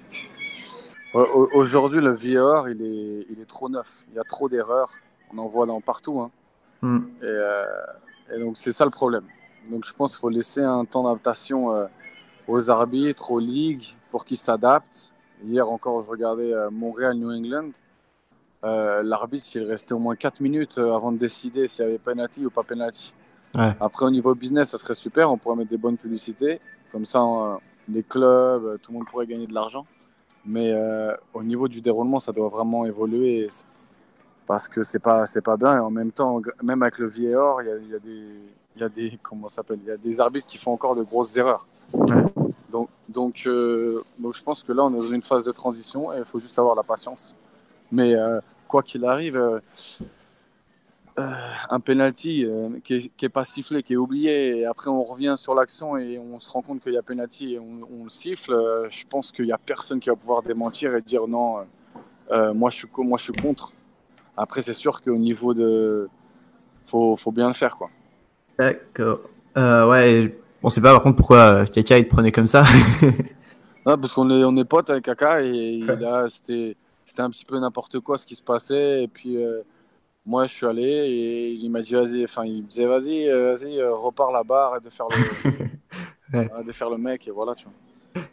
Aujourd'hui, 1.13 2.01
le 2.01 2.11
VAR, 2.13 2.69
il 2.69 2.81
est, 2.81 3.25
il 3.29 3.39
est 3.39 3.45
trop 3.45 3.69
neuf. 3.69 4.03
Il 4.09 4.15
y 4.15 4.19
a 4.19 4.23
trop 4.23 4.49
d'erreurs. 4.49 4.91
On 5.31 5.37
en 5.37 5.47
voit 5.47 5.65
dans 5.65 5.79
partout. 5.81 6.19
hein. 6.19 6.31
Hmm. 6.81 7.01
Et, 7.21 7.25
euh, 7.25 7.65
et 8.35 8.39
donc, 8.39 8.57
c'est 8.57 8.71
ça 8.71 8.83
le 8.85 8.91
problème. 8.91 9.23
Donc, 9.69 9.85
je 9.85 9.93
pense 9.93 10.11
qu'il 10.11 10.19
faut 10.21 10.29
laisser 10.29 10.61
un 10.61 10.85
temps 10.85 11.03
d'adaptation 11.03 11.71
euh, 11.71 11.85
aux 12.47 12.69
arbitres, 12.69 13.31
aux 13.31 13.39
ligues, 13.39 13.95
pour 14.11 14.25
qu'ils 14.25 14.37
s'adaptent. 14.37 15.11
Hier 15.45 15.69
encore, 15.69 16.03
je 16.03 16.09
regardais 16.09 16.51
euh, 16.53 16.69
Montréal-New 16.71 17.31
England. 17.31 17.69
Euh, 18.63 19.03
L'arbitre, 19.03 19.47
il 19.55 19.63
restait 19.63 19.93
au 19.93 19.99
moins 19.99 20.15
4 20.15 20.39
minutes 20.41 20.77
avant 20.77 21.11
de 21.11 21.17
décider 21.17 21.67
s'il 21.67 21.85
y 21.85 21.87
avait 21.87 21.97
penalty 21.97 22.45
ou 22.45 22.49
pas 22.49 22.63
penalty. 22.63 23.13
Ouais. 23.55 23.73
Après, 23.79 24.05
au 24.05 24.09
niveau 24.09 24.33
business, 24.33 24.69
ça 24.69 24.77
serait 24.77 24.95
super. 24.95 25.29
On 25.31 25.37
pourrait 25.37 25.57
mettre 25.57 25.69
des 25.69 25.77
bonnes 25.77 25.97
publicités. 25.97 26.59
Comme 26.91 27.05
ça, 27.05 27.21
euh, 27.21 27.55
les 27.89 28.03
clubs, 28.03 28.79
tout 28.81 28.91
le 28.91 28.97
monde 28.97 29.07
pourrait 29.07 29.27
gagner 29.27 29.47
de 29.47 29.53
l'argent. 29.53 29.85
Mais 30.45 30.73
euh, 30.73 31.15
au 31.33 31.43
niveau 31.43 31.67
du 31.67 31.81
déroulement, 31.81 32.19
ça 32.19 32.31
doit 32.31 32.49
vraiment 32.49 32.85
évoluer 32.85 33.47
parce 34.45 34.67
que 34.67 34.83
c'est 34.83 34.99
pas 34.99 35.25
c'est 35.25 35.41
pas 35.41 35.57
bien. 35.57 35.77
Et 35.77 35.79
en 35.79 35.89
même 35.91 36.11
temps, 36.11 36.41
même 36.61 36.81
avec 36.83 36.97
le 36.97 37.07
VAR, 37.07 37.61
il 37.61 37.67
y 37.67 37.71
a, 37.71 37.77
il 37.77 37.89
y 37.89 37.95
a 37.95 37.99
des 37.99 38.25
il 38.75 38.81
y 38.81 38.83
a 38.83 38.89
des 38.89 39.19
comment 39.21 39.47
s'appelle? 39.49 39.79
Il 39.83 39.87
y 39.87 39.91
a 39.91 39.97
des 39.97 40.19
arbitres 40.19 40.47
qui 40.47 40.57
font 40.57 40.73
encore 40.73 40.95
de 40.95 41.03
grosses 41.03 41.37
erreurs. 41.37 41.65
Ouais. 41.93 42.23
Donc 42.71 42.89
donc 43.07 43.43
euh, 43.45 44.01
donc 44.19 44.35
je 44.35 44.43
pense 44.43 44.63
que 44.63 44.73
là, 44.73 44.83
on 44.83 44.93
est 44.93 44.97
dans 44.97 45.13
une 45.13 45.21
phase 45.21 45.45
de 45.45 45.51
transition 45.51 46.11
et 46.11 46.19
il 46.19 46.25
faut 46.25 46.39
juste 46.39 46.57
avoir 46.59 46.75
la 46.75 46.83
patience. 46.83 47.35
Mais 47.91 48.15
euh, 48.15 48.39
quoi 48.67 48.83
qu'il 48.83 49.05
arrive. 49.05 49.61
Un 51.17 51.79
penalty 51.79 52.43
euh, 52.45 52.69
qui, 52.83 52.95
est, 52.95 53.11
qui 53.15 53.25
est 53.25 53.29
pas 53.29 53.43
sifflé, 53.43 53.83
qui 53.83 53.93
est 53.93 53.97
oublié, 53.97 54.59
et 54.59 54.65
après 54.65 54.89
on 54.89 55.03
revient 55.03 55.35
sur 55.37 55.53
l'action 55.53 55.95
et 55.97 56.17
on 56.17 56.39
se 56.39 56.49
rend 56.49 56.61
compte 56.61 56.81
qu'il 56.81 56.93
y 56.93 56.97
a 56.97 57.03
penalty 57.03 57.53
et 57.53 57.59
on, 57.59 57.81
on 57.91 58.03
le 58.05 58.09
siffle, 58.09 58.51
euh, 58.53 58.87
je 58.89 59.05
pense 59.07 59.31
qu'il 59.31 59.45
n'y 59.45 59.51
a 59.51 59.57
personne 59.59 59.99
qui 59.99 60.09
va 60.09 60.15
pouvoir 60.15 60.41
démentir 60.41 60.95
et 60.95 61.01
dire 61.01 61.27
non, 61.27 61.65
euh, 62.31 62.53
moi, 62.53 62.69
je 62.69 62.77
suis, 62.77 62.87
moi 62.97 63.17
je 63.17 63.23
suis 63.25 63.33
contre. 63.33 63.73
Après, 64.35 64.61
c'est 64.63 64.73
sûr 64.73 65.01
qu'au 65.01 65.17
niveau 65.17 65.53
de. 65.53 66.09
Faut, 66.87 67.15
faut 67.15 67.31
bien 67.31 67.47
le 67.47 67.53
faire, 67.53 67.77
quoi. 67.77 67.89
D'accord. 68.57 69.21
Euh, 69.57 69.89
ouais, 69.89 70.35
on 70.63 70.69
sait 70.69 70.81
pas 70.81 70.93
par 70.93 71.03
contre 71.03 71.17
pourquoi 71.17 71.65
Kaka 71.65 71.99
il 71.99 72.05
te 72.05 72.09
prenait 72.09 72.31
comme 72.31 72.47
ça. 72.47 72.63
Ah, 73.85 73.97
parce 73.97 74.13
qu'on 74.13 74.29
est, 74.29 74.45
on 74.45 74.55
est 74.55 74.63
potes 74.63 74.89
avec 74.89 75.03
Kaka 75.03 75.41
et 75.41 75.83
a- 75.89 76.29
c'était, 76.29 76.77
c'était 77.05 77.21
un 77.21 77.29
petit 77.29 77.43
peu 77.43 77.59
n'importe 77.59 77.99
quoi 77.99 78.17
ce 78.17 78.25
qui 78.25 78.33
se 78.35 78.41
passait. 78.41 79.03
Et 79.03 79.07
puis, 79.09 79.43
euh, 79.43 79.61
moi, 80.25 80.45
je 80.45 80.53
suis 80.53 80.65
allé 80.65 80.83
et 80.83 81.49
il 81.51 81.69
m'a 81.69 81.81
dit, 81.81 81.93
vas-y, 81.93 82.23
enfin, 82.23 82.45
il 82.45 82.63
me 82.63 82.67
disait, 82.67 82.85
vas-y, 82.85 83.27
euh, 83.29 83.53
vas-y, 83.53 83.79
euh, 83.79 83.93
repars 83.93 84.31
là-bas, 84.31 84.67
arrête 84.67 84.83
de 84.83 84.89
faire 84.89 85.07
le, 85.09 85.15
Ouais. 86.39 86.49
arrête 86.51 86.65
de 86.65 86.71
faire 86.71 86.89
le 86.89 86.97
mec, 86.97 87.27
et 87.27 87.31
voilà, 87.31 87.53
tu 87.55 87.65
vois. 87.65 88.23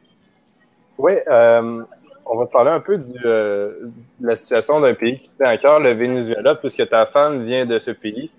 Oui, 0.98 1.12
euh, 1.28 1.82
on 2.26 2.36
va 2.36 2.46
parler 2.46 2.70
un 2.70 2.80
peu 2.80 2.96
du, 2.98 3.12
euh, 3.24 3.72
de 4.20 4.26
la 4.26 4.36
situation 4.36 4.80
d'un 4.80 4.94
pays 4.94 5.18
qui 5.18 5.30
tient 5.36 5.46
à 5.48 5.56
cœur, 5.58 5.80
le 5.80 5.92
Venezuela, 5.92 6.54
puisque 6.54 6.88
ta 6.88 7.06
femme 7.06 7.44
vient 7.44 7.66
de 7.66 7.78
ce 7.78 7.90
pays. 7.90 8.30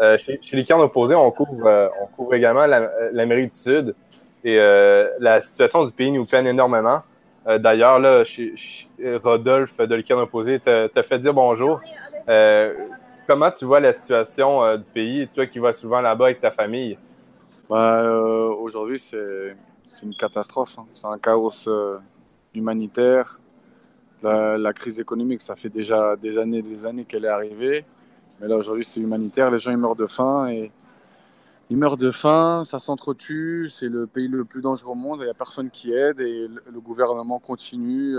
Euh, 0.00 0.16
chez, 0.18 0.38
chez 0.40 0.56
les 0.56 0.62
camps 0.64 0.80
opposés, 0.80 1.14
on 1.16 1.30
couvre, 1.32 1.66
euh, 1.66 1.88
on 2.00 2.06
couvre 2.06 2.34
également 2.34 2.66
la- 2.66 2.90
l'Amérique 3.12 3.52
du 3.52 3.58
Sud 3.58 3.94
et 4.44 4.56
euh, 4.58 5.08
la 5.18 5.40
situation 5.40 5.84
du 5.84 5.90
pays 5.92 6.12
nous 6.12 6.24
peine 6.24 6.46
énormément. 6.46 7.02
Euh, 7.48 7.58
D'ailleurs, 7.58 7.98
là, 7.98 8.22
chez, 8.22 8.52
chez 8.56 8.86
Rodolphe 9.16 9.78
de 9.78 9.94
l'Ican 9.96 10.18
opposé 10.18 10.60
t'a 10.60 11.02
fait 11.02 11.18
dire 11.18 11.34
bonjour. 11.34 11.80
Euh, 12.28 12.74
comment 13.26 13.50
tu 13.50 13.64
vois 13.64 13.80
la 13.80 13.92
situation 13.92 14.62
euh, 14.62 14.76
du 14.76 14.88
pays, 14.88 15.28
toi 15.28 15.46
qui 15.46 15.58
vas 15.58 15.72
souvent 15.72 16.00
là-bas 16.00 16.26
avec 16.26 16.40
ta 16.40 16.50
famille? 16.50 16.98
Bah, 17.68 18.02
euh, 18.02 18.48
aujourd'hui, 18.48 18.98
c'est, 18.98 19.56
une 20.02 20.14
catastrophe. 20.14 20.78
hein. 20.78 20.86
C'est 20.94 21.06
un 21.06 21.18
chaos 21.18 21.68
humanitaire. 22.54 23.38
La, 24.22 24.72
crise 24.72 24.98
économique, 24.98 25.42
ça 25.42 25.54
fait 25.54 25.68
déjà 25.68 26.16
des 26.16 26.38
années 26.38 26.58
et 26.58 26.62
des 26.62 26.84
années 26.84 27.04
qu'elle 27.04 27.24
est 27.24 27.28
arrivée. 27.28 27.84
Mais 28.40 28.48
là, 28.48 28.56
aujourd'hui, 28.56 28.84
c'est 28.84 29.00
humanitaire. 29.00 29.50
Les 29.50 29.58
gens, 29.58 29.70
ils 29.70 29.76
meurent 29.78 29.96
de 29.96 30.06
faim. 30.06 30.48
Et 30.48 30.70
ils 31.70 31.76
meurent 31.76 31.96
de 31.96 32.10
faim, 32.10 32.62
ça 32.64 32.78
s'entretue. 32.78 33.68
C'est 33.68 33.88
le 33.88 34.06
pays 34.06 34.28
le 34.28 34.44
plus 34.44 34.60
dangereux 34.60 34.92
au 34.92 34.96
monde. 34.96 35.20
Il 35.20 35.24
n'y 35.24 35.30
a 35.30 35.34
personne 35.34 35.70
qui 35.70 35.92
aide. 35.92 36.20
Et 36.20 36.48
le 36.48 36.80
gouvernement 36.80 37.38
continue. 37.38 38.16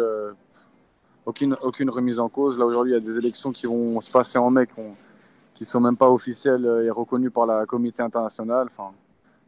Euh, 1.29 1.55
aucune, 1.61 1.89
remise 1.89 2.19
en 2.19 2.29
cause. 2.29 2.57
Là, 2.57 2.65
aujourd'hui, 2.65 2.93
il 2.93 2.95
y 2.95 2.97
a 2.97 3.01
des 3.01 3.17
élections 3.17 3.51
qui 3.51 3.65
vont 3.65 3.99
se 4.01 4.11
passer 4.11 4.37
en 4.37 4.49
mai, 4.49 4.67
qui 4.67 5.63
ne 5.63 5.65
sont 5.65 5.79
même 5.79 5.97
pas 5.97 6.09
officielles 6.09 6.65
et 6.85 6.89
reconnues 6.89 7.31
par 7.31 7.45
la 7.45 7.65
communauté 7.65 8.03
internationale. 8.03 8.67
Enfin, 8.67 8.91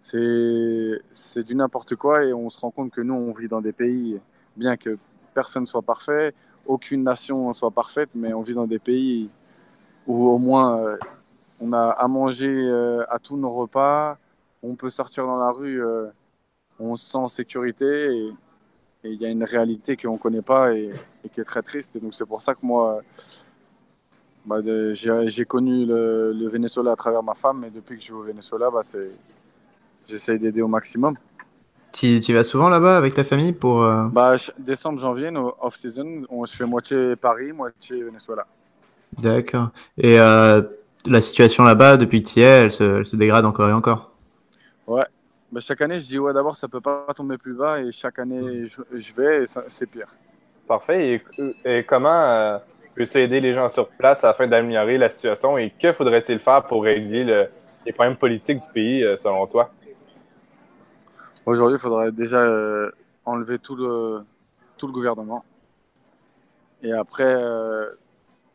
c'est 0.02 1.44
du 1.44 1.56
n'importe 1.56 1.96
quoi 1.96 2.24
et 2.24 2.34
on 2.34 2.50
se 2.50 2.60
rend 2.60 2.72
compte 2.72 2.92
que 2.92 3.02
nous, 3.02 3.14
on 3.14 3.32
vit 3.34 3.48
dans 3.48 3.62
des 3.62 3.72
pays, 3.72 4.20
bien 4.56 4.76
que 4.76 4.98
personne 5.34 5.66
soit 5.66 5.82
parfait, 5.82 6.34
aucune 6.66 7.04
nation 7.04 7.52
soit 7.54 7.72
parfaite, 7.72 8.10
mais 8.16 8.34
on 8.34 8.42
vit 8.42 8.54
dans 8.54 8.68
des 8.68 8.80
pays 8.80 9.30
où 10.08 10.28
au 10.28 10.38
moins 10.38 10.80
euh, 10.80 10.98
on 11.60 11.74
a 11.74 11.90
à 11.90 12.08
manger 12.08 12.50
euh, 12.50 13.04
à 13.10 13.20
tous 13.20 13.38
nos 13.38 13.52
repas, 13.52 14.18
on 14.64 14.76
peut 14.76 14.90
sortir 14.90 15.26
dans 15.26 15.38
la 15.38 15.52
rue, 15.52 15.84
euh, 15.84 16.08
on 16.80 16.96
se 16.96 17.06
sent 17.06 17.18
en 17.18 17.28
sécurité 17.28 18.32
et 19.04 19.10
il 19.12 19.22
y 19.22 19.26
a 19.26 19.30
une 19.30 19.44
réalité 19.44 19.98
qu'on 19.98 20.14
ne 20.14 20.18
connaît 20.18 20.42
pas 20.42 20.74
et, 20.74 20.92
et 21.24 21.30
qui 21.30 21.42
est 21.42 21.44
très 21.44 21.62
triste. 21.64 21.96
Et 21.96 22.00
donc 22.00 22.14
c'est 22.14 22.26
pour 22.26 22.42
ça 22.42 22.54
que 22.54 22.60
moi, 22.64 23.02
bah, 24.46 24.58
j'ai 24.94 25.46
connu 25.46 25.86
le, 25.86 26.34
le 26.34 26.48
Venezuela 26.50 26.92
à 26.94 26.96
travers 26.96 27.24
ma 27.24 27.34
femme 27.34 27.64
et 27.66 27.70
depuis 27.70 27.96
que 27.96 28.00
je 28.02 28.06
suis 28.06 28.14
au 28.14 28.24
Venezuela, 28.24 28.70
bah, 28.72 28.82
J'essaye 30.08 30.38
d'aider 30.38 30.62
au 30.62 30.68
maximum. 30.68 31.16
tu, 31.92 32.20
tu 32.22 32.34
vas 32.34 32.44
souvent 32.44 32.70
là-bas 32.70 32.98
avec 32.98 33.14
ta 33.14 33.24
famille 33.24 33.54
pour. 33.54 33.84
euh, 33.84 34.08
Bah, 34.10 34.36
décembre, 34.58 35.00
janvier, 35.00 35.30
off-season, 35.62 36.26
on 36.30 36.46
je 36.46 36.54
fais 36.56 36.66
moitié 36.66 37.16
Paris, 37.16 37.52
moitié 37.54 38.04
Venezuela. 38.04 38.46
D'accord. 39.18 39.70
Et 39.98 40.20
euh, 40.20 40.62
la 41.06 41.22
situation 41.22 41.64
là-bas, 41.64 41.98
depuis 41.98 42.24
que 42.24 42.30
tu 42.30 42.40
y 42.40 42.44
es, 42.44 42.46
elle 42.46 42.72
se, 42.72 42.84
elle 43.00 43.06
se 43.06 43.16
dégrade 43.16 43.46
encore 43.46 43.70
et 43.70 43.74
encore? 43.74 44.12
Ouais. 44.88 45.06
Bah, 45.52 45.60
chaque 45.60 45.82
année, 45.82 46.00
je 46.00 46.06
dis, 46.06 46.18
ouais, 46.20 46.34
d'abord, 46.34 46.56
ça 46.56 46.68
peut 46.70 46.80
pas 46.80 47.06
tomber 47.16 47.38
plus 47.38 47.54
bas 47.54 47.82
et 47.82 47.92
chaque 47.92 48.20
année, 48.20 48.66
je, 48.68 48.82
je 48.98 49.14
vais 49.14 49.44
et 49.44 49.46
c'est 49.68 49.86
pire. 49.88 50.08
Parfait. 50.68 51.22
Et, 51.38 51.80
et 51.80 51.84
comment 51.84 52.10
euh, 52.10 52.58
peux-tu 52.96 53.18
aider 53.18 53.42
les 53.42 53.54
gens 53.54 53.68
sur 53.68 53.90
place 53.90 54.24
afin 54.24 54.48
d'améliorer 54.48 54.98
la 54.98 55.10
situation 55.10 55.58
et 55.58 55.70
que 55.72 55.92
faudrait-il 55.92 56.40
faire 56.40 56.66
pour 56.68 56.84
régler 56.84 57.26
le- 57.26 57.50
les 57.86 57.92
problèmes 57.92 58.16
politiques 58.16 58.60
du 58.60 58.68
pays, 58.72 59.04
euh, 59.04 59.18
selon 59.18 59.46
toi? 59.48 59.72
Aujourd'hui, 61.46 61.78
il 61.78 61.82
faudrait 61.82 62.12
déjà 62.14 62.38
euh, 62.40 62.90
enlever 63.26 63.60
tout 63.60 63.76
le, 63.76 64.22
tout 64.78 64.88
le 64.88 64.94
gouvernement. 64.94 65.44
Et 66.84 66.94
après, 66.94 67.36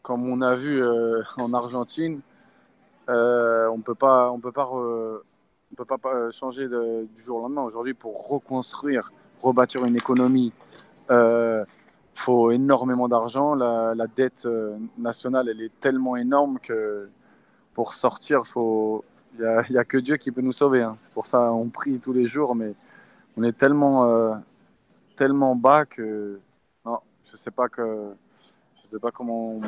comme 0.02 0.26
on 0.28 0.40
a 0.40 0.54
vu 0.54 0.82
en 1.37 1.52
Argentine, 1.52 2.20
on 3.09 3.80
peut 3.85 3.94
pas, 3.94 4.30
on 4.30 4.40
peut 4.40 4.52
pas, 4.52 4.64
re- 4.64 5.20
on 5.72 5.74
peut 5.74 5.85
pas 5.85 6.14
euh, 6.14 6.31
changer 6.31 6.68
du 6.68 7.20
jour 7.20 7.38
au 7.38 7.42
lendemain. 7.42 7.62
Aujourd'hui, 7.62 7.94
pour 7.94 8.29
reconstruire, 8.29 9.11
rebâtir 9.40 9.85
une 9.85 9.96
économie, 9.96 10.52
euh, 11.11 11.64
faut 12.14 12.50
énormément 12.50 13.09
d'argent. 13.09 13.55
La, 13.55 13.94
dette 14.14 14.46
euh, 14.46 14.76
nationale, 14.98 15.48
elle 15.48 15.61
est 15.61 15.81
tellement 15.81 16.16
énorme 16.16 16.59
que 16.61 17.09
pour 17.74 17.94
sortir, 17.94 18.40
il 18.57 19.00
n'y 19.38 19.44
a, 19.44 19.64
il 19.68 19.74
y 19.74 19.79
a 19.79 19.85
que 19.85 19.98
Dieu 19.98 20.16
qui 20.16 20.31
peut 20.31 20.40
nous 20.40 20.52
sauver. 20.52 20.83
hein. 20.83 20.96
C'est 21.00 21.12
pour 21.12 21.26
ça 21.26 21.52
on 21.52 21.68
prie 21.68 21.98
tous 22.00 22.12
les 22.12 22.26
jours, 22.26 22.55
mais 22.55 22.74
on 23.37 23.42
est 23.42 23.52
tellement, 23.52 24.40
tellement 25.14 25.55
bas 25.55 25.85
que 25.85 26.40
non, 26.87 27.00
je 27.31 27.37
sais 27.37 27.50
pas 27.50 27.68
que, 27.68 28.14
je 28.83 28.88
sais 28.88 28.98
pas 28.98 29.11
comment, 29.11 29.61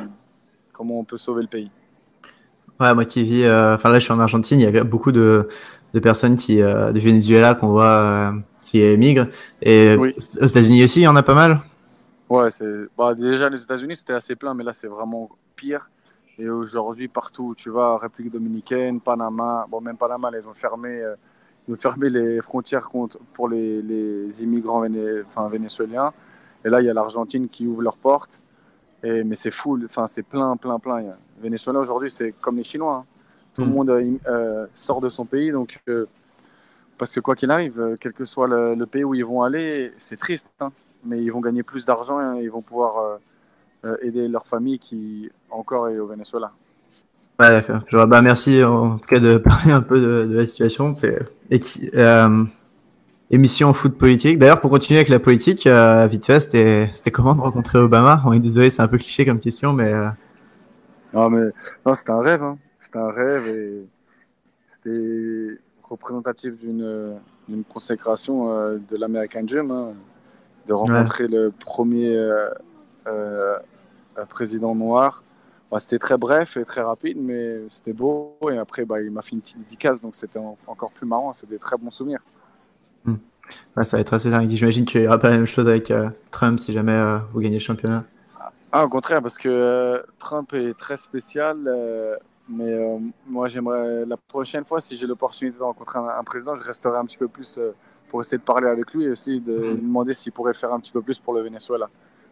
comment 0.73 0.99
on 0.99 1.03
peut 1.03 1.17
sauver 1.17 1.43
le 1.43 1.47
pays. 1.47 1.69
Ouais, 2.79 2.93
moi 2.93 3.03
qui 3.03 3.23
vis, 3.23 3.43
euh, 3.43 3.75
enfin 3.75 3.89
là 3.89 3.99
je 3.99 4.05
suis 4.05 4.13
en 4.13 4.19
Argentine, 4.19 4.59
il 4.59 4.69
y 4.69 4.77
a 4.77 4.83
beaucoup 4.85 5.11
de, 5.11 5.49
de 5.93 5.99
personnes 5.99 6.37
qui, 6.37 6.61
euh, 6.61 6.93
du 6.93 7.01
Venezuela 7.01 7.53
qu'on 7.53 7.67
voit 7.67 7.85
euh, 7.85 8.31
qui 8.63 8.81
émigrent. 8.81 9.27
Et 9.61 9.97
Oui. 9.99 10.15
aux 10.41 10.45
États-Unis 10.47 10.83
aussi, 10.85 11.01
il 11.01 11.03
y 11.03 11.07
en 11.07 11.15
a 11.17 11.23
pas 11.23 11.33
mal? 11.33 11.59
Ouais, 12.29 12.49
c'est 12.49 12.87
bah, 12.97 13.13
déjà 13.15 13.49
les 13.49 13.61
États-Unis 13.61 13.97
c'était 13.97 14.13
assez 14.13 14.35
plein, 14.35 14.53
mais 14.53 14.63
là 14.63 14.71
c'est 14.71 14.87
vraiment 14.87 15.29
pire. 15.57 15.89
Et 16.37 16.49
aujourd'hui 16.49 17.09
partout 17.09 17.47
où 17.49 17.55
tu 17.55 17.69
vas, 17.69 17.97
République 17.97 18.31
dominicaine, 18.31 19.01
Panama, 19.01 19.65
bon 19.69 19.81
même 19.81 19.97
Panama, 19.97 20.29
ils 20.33 20.47
ont 20.47 20.53
fermé, 20.53 21.01
euh, 21.01 21.15
ils 21.67 21.73
ont 21.73 21.77
fermé 21.77 22.07
les 22.09 22.39
frontières 22.41 22.87
contre, 22.87 23.17
pour 23.33 23.49
les, 23.49 23.81
les 23.81 24.43
immigrants 24.43 24.81
véné- 24.81 25.23
enfin, 25.27 25.49
vénézuéliens. 25.49 26.13
Et 26.63 26.69
là 26.69 26.79
il 26.81 26.85
y 26.85 26.89
a 26.89 26.93
l'Argentine 26.93 27.49
qui 27.49 27.67
ouvre 27.67 27.81
leurs 27.81 27.97
portes. 27.97 28.41
Et, 29.03 29.23
mais 29.23 29.35
c'est 29.35 29.51
full, 29.51 29.83
enfin 29.85 30.07
c'est 30.07 30.23
plein, 30.23 30.55
plein, 30.57 30.79
plein. 30.79 31.03
Venezuela 31.41 31.79
aujourd'hui 31.79 32.09
c'est 32.09 32.33
comme 32.41 32.57
les 32.57 32.63
Chinois. 32.63 33.03
hein. 33.03 33.05
Tout 33.55 33.61
le 33.61 33.67
Mm. 33.67 33.73
monde 33.73 33.89
euh, 33.89 34.11
euh, 34.27 34.65
sort 34.73 35.01
de 35.01 35.09
son 35.09 35.25
pays, 35.25 35.51
donc 35.51 35.79
euh, 35.89 36.05
parce 36.97 37.13
que 37.13 37.19
quoi 37.19 37.35
qu'il 37.35 37.49
arrive, 37.51 37.97
quel 37.99 38.13
que 38.13 38.23
soit 38.25 38.47
le, 38.47 38.75
le 38.75 38.85
pays 38.85 39.03
où 39.03 39.13
ils 39.15 39.25
vont 39.25 39.41
aller, 39.43 39.91
c'est 39.97 40.17
triste. 40.17 40.49
hein. 40.59 40.71
mais 41.03 41.21
ils 41.23 41.31
vont 41.31 41.39
gagner 41.41 41.63
plus 41.63 41.85
d'argent 41.85 42.35
et 42.35 42.43
ils 42.43 42.51
vont 42.51 42.61
pouvoir 42.61 43.19
aider 44.01 44.27
leur 44.27 44.45
famille 44.45 44.77
qui 44.79 45.29
encore 45.49 45.87
est 45.87 45.97
au 45.99 46.07
Venezuela. 46.07 46.51
Ouais, 47.39 47.49
d'accord. 47.49 48.07
Bah, 48.07 48.21
merci 48.21 48.61
en 48.63 48.97
tout 48.97 49.07
cas 49.07 49.19
de 49.19 49.37
parler 49.49 49.71
un 49.71 49.81
peu 49.81 49.99
de, 49.99 50.35
la 50.35 50.45
situation. 50.45 50.93
C'est 50.95 51.17
émission 53.31 53.73
foot 53.73 53.97
politique. 53.97 54.39
D'ailleurs, 54.39 54.59
pour 54.59 54.69
continuer 54.69 54.99
avec 54.99 55.09
la 55.09 55.19
politique, 55.19 55.67
euh, 55.67 56.07
vite 56.07 56.25
fait, 56.25 56.39
c'était 56.41 57.11
comment 57.11 57.35
de 57.35 57.41
rencontrer 57.41 57.79
Obama? 57.79 58.21
On 58.25 58.33
est 58.33 58.39
désolé, 58.39 58.69
c'est 58.69 58.81
un 58.81 58.87
peu 58.87 58.97
cliché 58.97 59.25
comme 59.25 59.39
question, 59.39 59.73
mais. 59.73 59.93
Euh... 59.93 60.09
Non, 61.13 61.29
mais 61.29 61.49
non, 61.85 61.93
c'était 61.93 62.11
un 62.11 62.19
rêve. 62.19 62.43
Hein. 62.43 62.57
C'était 62.79 62.99
un 62.99 63.09
rêve 63.09 63.47
et 63.47 63.85
c'était 64.65 65.57
représentatif 65.83 66.57
d'une 66.57 67.63
consécration 67.67 68.51
euh, 68.51 68.77
de 68.77 68.97
l'American 68.97 69.43
Dream, 69.43 69.71
hein, 69.71 69.93
de 70.67 70.73
rencontrer 70.73 71.27
le 71.27 71.51
premier 71.51 72.15
euh, 73.07 73.57
président 74.29 74.75
noir 74.75 75.23
bah, 75.71 75.79
c'était 75.79 75.99
très 75.99 76.17
bref 76.17 76.57
et 76.57 76.65
très 76.65 76.81
rapide, 76.81 77.17
mais 77.19 77.59
c'était 77.69 77.93
beau. 77.93 78.37
Et 78.51 78.57
après, 78.57 78.85
bah, 78.85 79.01
il 79.01 79.11
m'a 79.11 79.21
fait 79.21 79.33
une 79.33 79.41
petite 79.41 79.59
dédicace, 79.59 80.01
donc 80.01 80.15
c'était 80.15 80.39
encore 80.65 80.91
plus 80.91 81.05
marrant. 81.05 81.31
C'est 81.33 81.47
des 81.47 81.59
très 81.59 81.77
bons 81.77 81.91
souvenirs. 81.91 82.21
Hmm. 83.05 83.15
ça 83.83 83.97
va 83.97 84.01
être 84.01 84.13
assez 84.13 84.31
dingue. 84.31 84.49
J'imagine 84.49 84.85
qu'il 84.85 85.01
n'y 85.01 85.07
aura 85.07 85.19
pas 85.19 85.29
la 85.29 85.37
même 85.37 85.45
chose 85.45 85.67
avec 85.67 85.91
euh, 85.91 86.09
Trump 86.31 86.59
si 86.59 86.73
jamais 86.73 86.93
euh, 86.93 87.19
vous 87.33 87.39
gagnez 87.39 87.57
le 87.57 87.63
championnat. 87.63 88.03
Ah, 88.71 88.85
au 88.85 88.89
contraire, 88.89 89.21
parce 89.21 89.37
que 89.37 89.49
euh, 89.49 90.01
Trump 90.19 90.53
est 90.53 90.77
très 90.77 90.97
spécial. 90.97 91.57
mais 92.47 93.01
moi, 93.27 93.47
j'aimerais 93.47 94.05
la 94.05 94.17
prochaine 94.17 94.65
fois, 94.65 94.79
si 94.79 94.95
j'ai 94.95 95.07
l'opportunité 95.07 95.57
de 95.57 95.63
rencontrer 95.63 95.99
un, 95.99 96.23
président, 96.23 96.55
je 96.55 96.63
resterai 96.63 96.97
un 96.97 97.05
petit 97.05 97.17
peu 97.17 97.27
plus 97.27 97.59
pour 98.09 98.21
essayer 98.21 98.37
de 98.37 98.43
parler 98.43 98.67
avec 98.67 98.93
lui 98.93 99.05
et 99.05 99.09
aussi 99.09 99.39
de 99.39 99.53
lui 99.53 99.77
demander 99.77 100.13
s'il 100.13 100.31
pourrait 100.31 100.53
faire 100.53 100.73
un 100.73 100.79
petit 100.79 100.91
peu 100.91 101.01
plus 101.01 101.19
pour 101.19 101.33
le 101.33 101.41
Venezuela. 101.41 101.89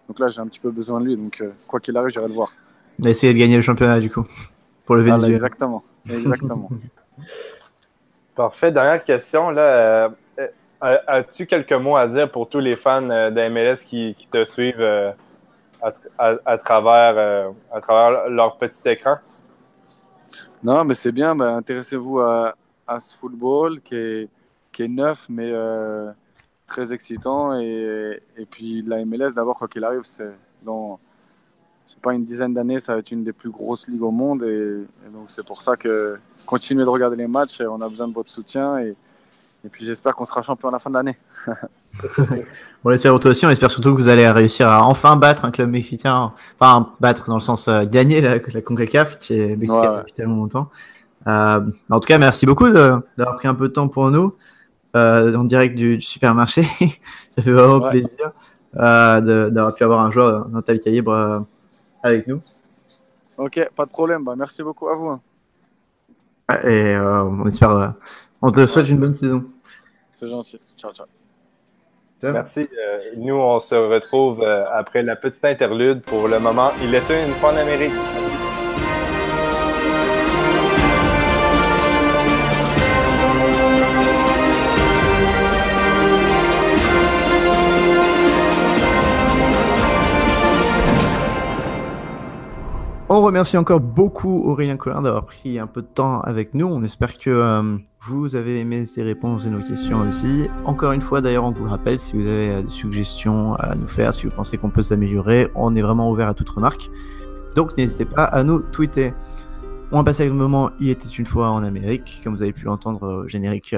Donc 0.08 0.20
là, 0.20 0.30
j'ai 0.30 0.40
un 0.40 0.48
petit 0.48 0.60
peu 0.60 0.72
besoin 0.72 1.00
de 1.02 1.06
lui. 1.06 1.18
Donc, 1.18 1.44
quoi 1.68 1.80
qu'il 1.80 1.96
arrive, 1.98 2.10
j'irai 2.10 2.28
le 2.28 2.34
voir. 2.34 2.52
Essayé 3.04 3.34
de 3.34 3.38
gagner 3.38 3.56
le 3.56 3.62
championnat 3.62 4.00
du 4.00 4.10
coup 4.10 4.26
pour 4.86 4.96
le 4.96 5.04
Venezuela. 5.04 5.34
exactement, 5.34 5.84
exactement. 6.10 6.70
Parfait. 8.36 8.72
Dernière 8.72 9.04
question 9.04 9.50
là. 9.50 10.14
Euh, 10.84 10.98
as-tu 11.08 11.48
quelques 11.48 11.74
mots 11.74 11.96
à 11.96 12.08
dire 12.08 12.30
pour 12.30 12.48
tous 12.48 12.60
les 12.60 12.76
fans 12.76 13.10
euh, 13.10 13.32
de 13.32 13.50
MLS 13.50 13.84
qui, 13.84 14.16
te 14.32 14.46
suivent 14.46 15.16
euh, 15.84 16.38
à, 16.46 16.58
travers, 16.58 17.52
à 17.72 17.82
travers 17.82 18.30
leur 18.30 18.58
petit 18.58 18.82
écran? 18.90 19.18
Non, 20.64 20.84
mais 20.84 20.94
c'est 20.94 21.12
bien. 21.12 21.36
Ben, 21.36 21.58
intéressez-vous 21.58 22.20
à, 22.20 22.56
ce 23.00 23.16
football 23.16 23.82
qui 23.82 23.96
est, 23.96 24.30
qui 24.72 24.84
est 24.84 24.88
neuf, 24.88 25.28
mais 25.30 25.52
très 26.66 26.94
excitant. 26.94 27.60
Et, 27.60 28.22
et 28.38 28.46
puis 28.46 28.82
la 28.82 29.04
MLS, 29.06 29.34
d'abord, 29.36 29.58
quoi 29.58 29.68
qu'il 29.68 29.84
arrive, 29.84 30.04
c'est 30.04 30.34
dans 30.64 31.00
je 31.88 31.96
pas, 31.96 32.14
une 32.14 32.26
dizaine 32.26 32.54
d'années, 32.54 32.80
ça 32.80 32.94
va 32.94 33.00
être 33.00 33.12
une 33.12 33.24
des 33.24 33.34
plus 33.34 33.50
grosses 33.50 33.88
ligues 33.88 34.04
au 34.04 34.12
monde. 34.12 34.44
Et, 34.44 34.86
donc, 35.12 35.26
c'est 35.28 35.46
pour 35.46 35.62
ça 35.62 35.78
que 35.78 36.20
continuez 36.46 36.84
de 36.84 36.90
regarder 36.90 37.16
les 37.16 37.28
matchs. 37.28 37.62
On 37.62 37.82
a 37.82 37.88
besoin 37.88 38.08
de 38.08 38.14
votre 38.14 38.30
soutien. 38.30 38.78
Et, 38.80 38.96
et 39.66 39.70
puis, 39.70 39.86
j'espère 39.86 40.16
qu'on 40.16 40.26
sera 40.26 40.42
champion 40.42 40.70
à 40.70 40.72
la 40.72 40.80
fin 40.80 40.90
de 40.90 40.96
l'année. 40.96 41.18
on 42.84 42.90
l'espère 42.90 43.20
toi 43.20 43.32
aussi. 43.32 43.46
On 43.46 43.50
espère 43.50 43.72
surtout 43.72 43.92
que 43.94 44.02
vous 44.02 44.08
allez 44.08 44.30
réussir 44.30 44.68
à 44.70 44.84
enfin 44.84 45.16
battre 45.16 45.46
un 45.46 45.52
club 45.52 45.70
mexicain. 45.70 46.32
Enfin, 46.60 46.94
battre 47.00 47.28
dans 47.28 47.36
le 47.36 47.42
sens 47.42 47.68
euh, 47.68 47.84
gagner 47.86 48.22
la, 48.22 48.38
la 48.38 48.62
CONCACAF, 48.62 49.18
qui 49.18 49.34
est 49.40 49.58
mexicaine 49.58 49.98
depuis 49.98 50.14
tellement 50.14 50.36
longtemps. 50.36 50.70
Euh, 51.28 51.62
en 51.90 52.00
tout 52.00 52.08
cas, 52.08 52.18
merci 52.18 52.46
beaucoup 52.46 52.70
d'avoir 52.70 53.36
pris 53.36 53.48
un 53.48 53.56
peu 53.56 53.68
de 53.68 53.74
temps 53.74 53.88
pour 53.88 54.10
nous. 54.12 54.36
Euh, 54.96 55.36
en 55.36 55.44
direct 55.44 55.76
du, 55.76 56.02
supermarché. 56.02 56.64
ça 57.36 57.44
fait 57.44 57.52
vraiment 57.52 57.90
plaisir 57.90 58.32
euh, 58.78 59.50
d'avoir 59.50 59.76
pu 59.76 59.84
avoir 59.84 60.00
un 60.00 60.12
joueur 60.12 60.46
d'un 60.46 60.62
tel 60.62 60.80
calibre 60.80 61.46
avec 62.02 62.28
nous. 62.28 62.42
Ok, 63.38 63.70
pas 63.76 63.86
de 63.86 63.92
problème. 63.92 64.24
Bah, 64.24 64.36
merci 64.36 64.64
beaucoup 64.64 64.88
à 64.88 64.96
vous. 64.96 65.08
Hein. 65.08 65.22
Et 66.64 66.96
euh, 66.96 67.24
on 67.24 67.48
espère. 67.48 67.94
Euh, 68.48 68.50
on 68.50 68.52
te 68.52 68.66
souhaite 68.66 68.90
une 68.90 69.00
bonne 69.00 69.16
saison. 69.16 69.44
C'est 70.12 70.28
gentil. 70.28 70.60
Ciao, 70.78 70.92
ciao. 70.92 71.06
Merci. 72.24 72.62
Euh, 72.62 73.00
nous, 73.18 73.36
on 73.36 73.60
se 73.60 73.76
retrouve 73.76 74.44
après 74.44 75.04
la 75.04 75.16
petite 75.16 75.46
interlude. 75.46 76.02
Pour 76.02 76.28
le 76.28 76.40
moment, 76.40 76.72
il 76.82 76.96
était 76.96 77.26
une 77.26 77.34
fois 77.36 77.54
en 77.54 77.58
Amérique. 77.58 77.94
Remercie 93.28 93.58
encore 93.58 93.82
beaucoup 93.82 94.44
Aurélien 94.46 94.78
Collin 94.78 95.02
d'avoir 95.02 95.26
pris 95.26 95.60
un 95.60 95.68
peu 95.68 95.82
de 95.82 95.88
temps 95.88 96.22
avec 96.22 96.54
nous. 96.54 96.66
On 96.66 96.82
espère 96.82 97.18
que 97.18 97.30
euh, 97.30 97.78
vous 98.02 98.36
avez 98.36 98.62
aimé 98.62 98.86
ces 98.86 99.04
réponses 99.04 99.46
et 99.46 99.50
nos 99.50 99.62
questions 99.62 100.00
aussi. 100.08 100.46
Encore 100.64 100.94
une 100.94 101.02
fois, 101.02 101.20
d'ailleurs, 101.20 101.44
on 101.44 101.52
vous 101.52 101.66
le 101.66 101.70
rappelle, 101.70 102.00
si 102.00 102.16
vous 102.16 102.22
avez 102.22 102.52
euh, 102.52 102.62
des 102.62 102.70
suggestions 102.70 103.56
à 103.56 103.76
nous 103.76 103.90
faire, 103.90 104.14
si 104.14 104.26
vous 104.26 104.32
pensez 104.32 104.58
qu'on 104.58 104.70
peut 104.70 104.82
s'améliorer, 104.82 105.50
on 105.56 105.76
est 105.76 105.82
vraiment 105.82 106.10
ouvert 106.10 106.30
à 106.30 106.34
toute 106.34 106.50
remarque. 106.50 106.90
Donc 107.54 107.78
n'hésitez 107.78 108.06
pas 108.06 108.24
à 108.24 108.46
nous 108.46 108.60
tweeter. 108.60 109.14
On 109.92 109.98
va 109.98 110.06
passer 110.06 110.22
avec 110.22 110.32
le 110.32 110.40
moment 110.40 110.72
Il 110.80 110.90
était 110.90 111.10
une 111.10 111.26
fois 111.26 111.50
en 111.50 111.64
Amérique, 111.64 112.22
comme 112.24 112.34
vous 112.34 112.44
avez 112.44 112.54
pu 112.54 112.64
l'entendre 112.64 113.24
au 113.24 113.28
générique 113.28 113.76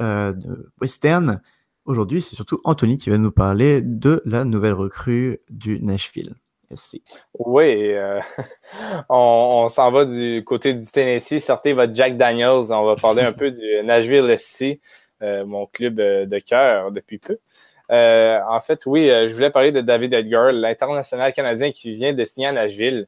euh, 0.00 0.32
de 0.32 0.72
Western. 0.80 1.40
Aujourd'hui, 1.84 2.20
c'est 2.20 2.34
surtout 2.34 2.60
Anthony 2.64 2.98
qui 2.98 3.10
va 3.10 3.18
nous 3.18 3.30
parler 3.30 3.80
de 3.80 4.22
la 4.24 4.44
nouvelle 4.44 4.74
recrue 4.74 5.38
du 5.50 5.80
Nashville. 5.80 6.34
Oui, 7.38 7.92
euh, 7.94 8.20
on, 9.08 9.68
s'en 9.68 9.90
va 9.90 10.04
du 10.04 10.42
côté 10.44 10.74
du 10.74 10.86
Tennessee. 10.86 11.40
Sortez 11.40 11.72
votre 11.72 11.94
Jack 11.94 12.16
Daniels. 12.16 12.72
On 12.72 12.84
va 12.84 12.96
parler 12.96 13.22
un 13.22 13.32
peu 13.34 13.50
du 13.50 13.82
Nashville 13.84 14.36
SC, 14.38 14.80
euh, 15.22 15.44
mon 15.44 15.66
club 15.66 16.00
euh, 16.00 16.26
de 16.26 16.38
cœur 16.38 16.90
depuis 16.92 17.18
peu. 17.18 17.38
en 17.90 18.60
fait, 18.60 18.86
oui, 18.86 19.06
je 19.08 19.32
voulais 19.32 19.50
parler 19.50 19.72
de 19.72 19.80
David 19.80 20.14
Edgar, 20.14 20.52
l'international 20.52 21.32
canadien 21.32 21.70
qui 21.70 21.92
vient 21.92 22.12
de 22.12 22.24
signer 22.24 22.48
à 22.48 22.52
Nashville. 22.52 23.06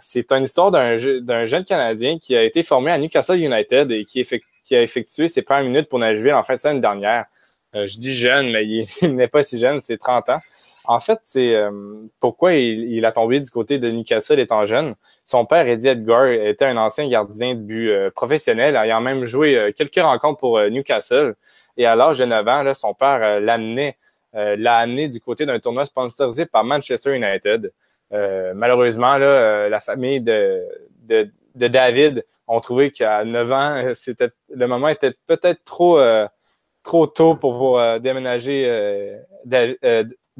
c'est 0.00 0.32
une 0.32 0.44
histoire 0.44 0.70
d'un 0.70 0.96
jeune 0.96 1.64
Canadien 1.64 2.18
qui 2.18 2.36
a 2.36 2.42
été 2.42 2.62
formé 2.62 2.90
à 2.90 2.98
Newcastle 2.98 3.38
United 3.38 3.90
et 3.92 4.04
qui, 4.04 4.24
qui 4.64 4.76
a 4.76 4.82
effectué 4.82 5.28
ses 5.28 5.42
premières 5.42 5.64
minutes 5.64 5.88
pour 5.88 5.98
Nashville 5.98 6.34
en 6.34 6.42
fin 6.42 6.54
de 6.54 6.58
semaine 6.58 6.80
dernière. 6.80 7.26
je 7.74 7.98
dis 7.98 8.12
jeune, 8.12 8.50
mais 8.50 8.66
il 9.02 9.14
n'est 9.14 9.28
pas 9.28 9.42
si 9.42 9.58
jeune, 9.58 9.80
c'est 9.80 9.98
30 9.98 10.30
ans. 10.30 10.40
En 10.90 11.00
fait, 11.00 11.20
c'est 11.24 11.54
euh, 11.54 11.70
pourquoi 12.18 12.54
il, 12.54 13.04
a 13.04 13.12
tombé 13.12 13.40
du 13.42 13.50
côté 13.50 13.78
de 13.78 13.90
Newcastle 13.90 14.40
étant 14.40 14.64
jeune. 14.64 14.94
Son 15.26 15.44
père, 15.44 15.68
Eddie 15.68 15.88
Edgar, 15.88 16.26
était 16.28 16.64
un 16.64 16.78
ancien 16.78 17.06
gardien 17.06 17.54
de 17.54 17.60
but 17.60 17.90
euh, 17.90 18.10
professionnel, 18.10 18.74
ayant 18.74 19.02
même 19.02 19.26
joué 19.26 19.54
euh, 19.54 19.70
quelques 19.70 20.00
rencontres 20.00 20.40
pour 20.40 20.58
Newcastle. 20.58 21.34
Et 21.76 21.84
à 21.84 21.94
l'âge 21.94 22.20
de 22.20 22.24
9 22.24 22.48
ans, 22.48 22.74
son 22.74 22.94
père 22.94 23.38
l'amenait, 23.38 23.98
l'a 24.32 24.78
amené 24.78 25.08
du 25.08 25.20
côté 25.20 25.44
d'un 25.46 25.58
tournoi 25.60 25.84
sponsorisé 25.84 26.46
par 26.46 26.64
Manchester 26.64 27.14
United. 27.14 27.72
malheureusement, 28.10 29.16
la 29.16 29.78
famille 29.78 30.20
de, 30.20 30.64
David 31.54 32.24
ont 32.48 32.58
trouvé 32.58 32.90
qu'à 32.90 33.24
9 33.24 33.52
ans, 33.52 33.92
c'était 33.94 34.30
le 34.52 34.66
moment 34.66 34.88
était 34.88 35.12
peut-être 35.26 35.62
trop 35.62 36.00
trop 36.82 37.06
tôt 37.06 37.36
pour, 37.36 37.80
déménager 38.00 38.66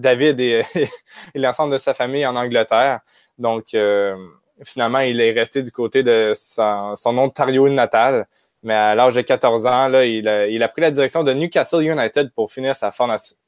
et, 0.05 0.62
et 1.34 1.38
l'ensemble 1.38 1.72
de 1.72 1.78
sa 1.78 1.94
famille 1.94 2.26
en 2.26 2.36
Angleterre. 2.36 3.01
Donc, 3.38 3.74
euh, 3.74 4.16
finalement, 4.64 5.01
il 5.01 5.20
est 5.20 5.32
resté 5.32 5.62
du 5.62 5.72
côté 5.72 6.03
de 6.03 6.32
son, 6.34 6.96
son 6.96 7.16
Ontario 7.18 7.68
natal. 7.68 8.26
Mais 8.62 8.74
à 8.74 8.94
l'âge 8.94 9.14
de 9.14 9.20
14 9.20 9.66
ans, 9.66 9.88
là, 9.88 10.05
il, 10.05 10.26
a, 10.28 10.49
il 10.49 10.62
a 10.62 10.68
pris 10.68 10.82
la 10.82 10.90
direction 10.90 11.22
de 11.22 11.32
Newcastle 11.32 11.84
United 11.84 12.32
pour 12.32 12.51
finir 12.51 12.74
sa, 12.74 12.90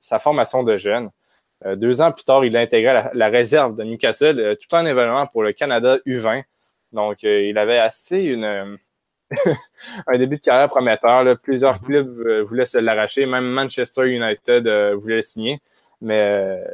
sa 0.01 0.19
formation 0.21 0.63
de 0.63 0.77
jeune. 0.77 1.11
Euh, 1.67 1.77
deux 1.77 2.01
ans 2.01 2.13
plus 2.13 2.25
tard, 2.25 2.45
il 2.45 2.57
a 2.57 2.61
intégré 2.61 3.03
la, 3.13 3.29
réserve 3.29 3.75
de 3.75 3.83
Newcastle, 3.83 4.39
euh, 4.39 4.55
tout 4.55 4.75
un 4.75 4.87
événement 4.87 5.27
pour 5.27 5.43
le 5.43 5.53
Canada 5.53 5.99
U20. 6.07 6.45
Donc, 6.93 7.23
il 7.25 7.57
avait 7.59 7.79
assez 7.79 8.25
une, 8.25 8.79
un 10.07 10.19
début 10.19 10.37
de 10.37 10.43
carrière 10.43 10.69
prometteur. 10.69 11.25
Là. 11.25 11.37
Plusieurs 11.37 11.79
mm-hmm. 11.79 11.87
clubs 11.87 12.47
voulaient 12.47 12.67
se 12.67 12.79
l'arracher, 12.79 13.27
même 13.27 13.47
Manchester 13.47 14.09
United 14.09 14.69
voulait 14.95 15.17
le 15.17 15.23
signer 15.23 15.61
mais 16.01 16.21
euh, 16.21 16.65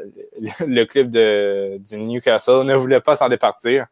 le 0.66 0.84
club 0.84 1.10
de, 1.10 1.78
du 1.78 1.96
Newcastle 1.98 2.64
ne 2.64 2.74
voulait 2.74 3.00
pas 3.00 3.16
s'en 3.16 3.28
départir. 3.28 3.86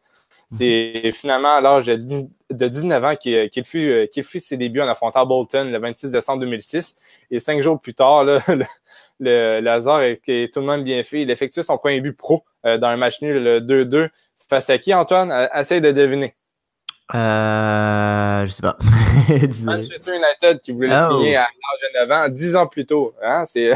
C'est 0.51 1.09
finalement 1.11 1.55
à 1.55 1.61
l'âge 1.61 1.87
de 1.87 2.67
19 2.67 3.03
ans 3.03 3.15
qu'il 3.15 3.49
fut, 3.65 4.07
qu'il 4.13 4.23
fut 4.23 4.39
ses 4.39 4.57
débuts 4.57 4.81
en 4.81 4.87
affrontant 4.87 5.25
Bolton 5.25 5.71
le 5.71 5.79
26 5.79 6.11
décembre 6.11 6.41
2006. 6.41 6.95
Et 7.31 7.39
cinq 7.39 7.61
jours 7.61 7.81
plus 7.81 7.95
tard, 7.95 8.23
là, 8.23 8.39
le, 9.19 9.59
le, 9.59 9.67
hasard 9.67 10.03
est, 10.03 10.21
est, 10.27 10.53
tout 10.53 10.59
le 10.59 10.67
monde 10.67 10.83
bien 10.83 11.01
fait. 11.03 11.23
Il 11.23 11.31
effectue 11.31 11.63
son 11.63 11.77
premier 11.77 11.99
but 11.99 12.13
pro 12.13 12.43
euh, 12.65 12.77
dans 12.77 12.87
un 12.87 12.97
match 12.97 13.21
nul 13.21 13.37
2-2 13.43 14.09
face 14.47 14.69
à 14.69 14.77
qui, 14.77 14.93
Antoine? 14.93 15.49
Essaye 15.55 15.81
de 15.81 15.91
deviner. 15.91 16.35
Euh, 17.13 18.45
je 18.47 18.51
sais 18.51 18.61
pas. 18.63 18.77
Manchester 19.63 20.11
United 20.15 20.59
qui 20.61 20.71
voulait 20.71 20.87
le 20.87 20.95
Oh. 21.09 21.19
signer 21.19 21.35
à 21.35 21.41
l'âge 21.41 22.07
de 22.07 22.09
9 22.09 22.17
ans, 22.17 22.29
10 22.29 22.55
ans 22.55 22.67
plus 22.67 22.85
tôt. 22.85 23.13
Hein? 23.23 23.43
C'est. 23.45 23.71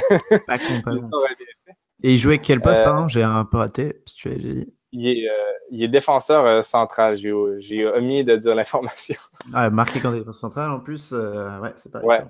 Et 2.01 2.13
il 2.13 2.17
jouait 2.17 2.39
quel 2.39 2.61
poste, 2.61 2.79
Euh, 2.81 2.85
pardon? 2.85 3.07
J'ai 3.07 3.23
un 3.23 3.45
peu 3.45 3.57
raté. 3.57 4.01
si 4.05 4.15
tu 4.15 4.29
l'as 4.29 4.35
dit. 4.35 4.73
il, 4.93 5.07
est, 5.07 5.29
euh, 5.29 5.33
il 5.69 5.83
est 5.83 5.87
défenseur 5.89 6.45
euh, 6.45 6.61
central. 6.63 7.17
J'ai 7.17 7.33
j'ai 7.59 7.85
omis 7.85 8.23
de 8.23 8.35
dire 8.37 8.55
l'information. 8.55 9.15
Ah, 9.53 9.69
marqué 9.69 9.99
quand 9.99 10.11
défense 10.11 10.39
centrale 10.39 10.71
en 10.71 10.79
plus. 10.79 11.11
ouais, 11.11 11.73
c'est 11.77 11.91
pas. 11.91 11.99
Ouais. 12.01 12.21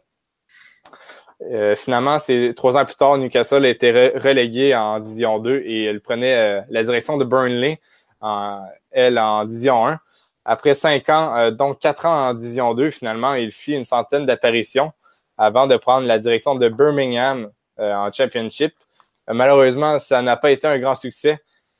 Finalement, 1.78 2.20
c'est 2.20 2.54
trois 2.56 2.76
ans 2.78 2.84
plus 2.84 2.96
tard, 2.96 3.18
Newcastle 3.18 3.64
a 3.64 3.70
été 3.70 3.94
re- 3.94 4.20
relégué 4.22 4.76
en 4.76 5.00
Division 5.00 5.40
2 5.40 5.62
et 5.64 5.86
elle 5.86 6.02
prenait 6.02 6.66
la 6.70 6.84
direction 6.84 7.16
de 7.16 7.24
Burnley, 7.24 7.80
en, 8.20 8.62
elle 8.92 9.18
en 9.18 9.46
Division 9.46 9.88
1. 9.88 10.00
Après 10.52 10.74
cinq 10.74 11.10
ans, 11.10 11.38
euh, 11.38 11.52
donc 11.52 11.78
quatre 11.78 12.08
ans 12.08 12.30
en 12.30 12.34
Division 12.34 12.74
2, 12.74 12.90
finalement, 12.90 13.36
il 13.36 13.52
fit 13.52 13.74
une 13.74 13.84
centaine 13.84 14.26
d'apparitions 14.26 14.92
avant 15.38 15.68
de 15.68 15.78
prendre 15.78 16.08
la 16.08 16.18
direction 16.18 16.56
de 16.56 16.68
Birmingham 16.70 17.52
euh, 17.78 17.94
en 17.94 18.12
Championship. 18.12 18.74
Euh, 19.30 19.34
malheureusement, 19.36 20.00
ça 20.00 20.24
n'a 20.24 20.38
pas 20.38 20.50
été 20.50 20.66
un 20.66 20.80
grand 20.80 20.96
succès 20.96 21.38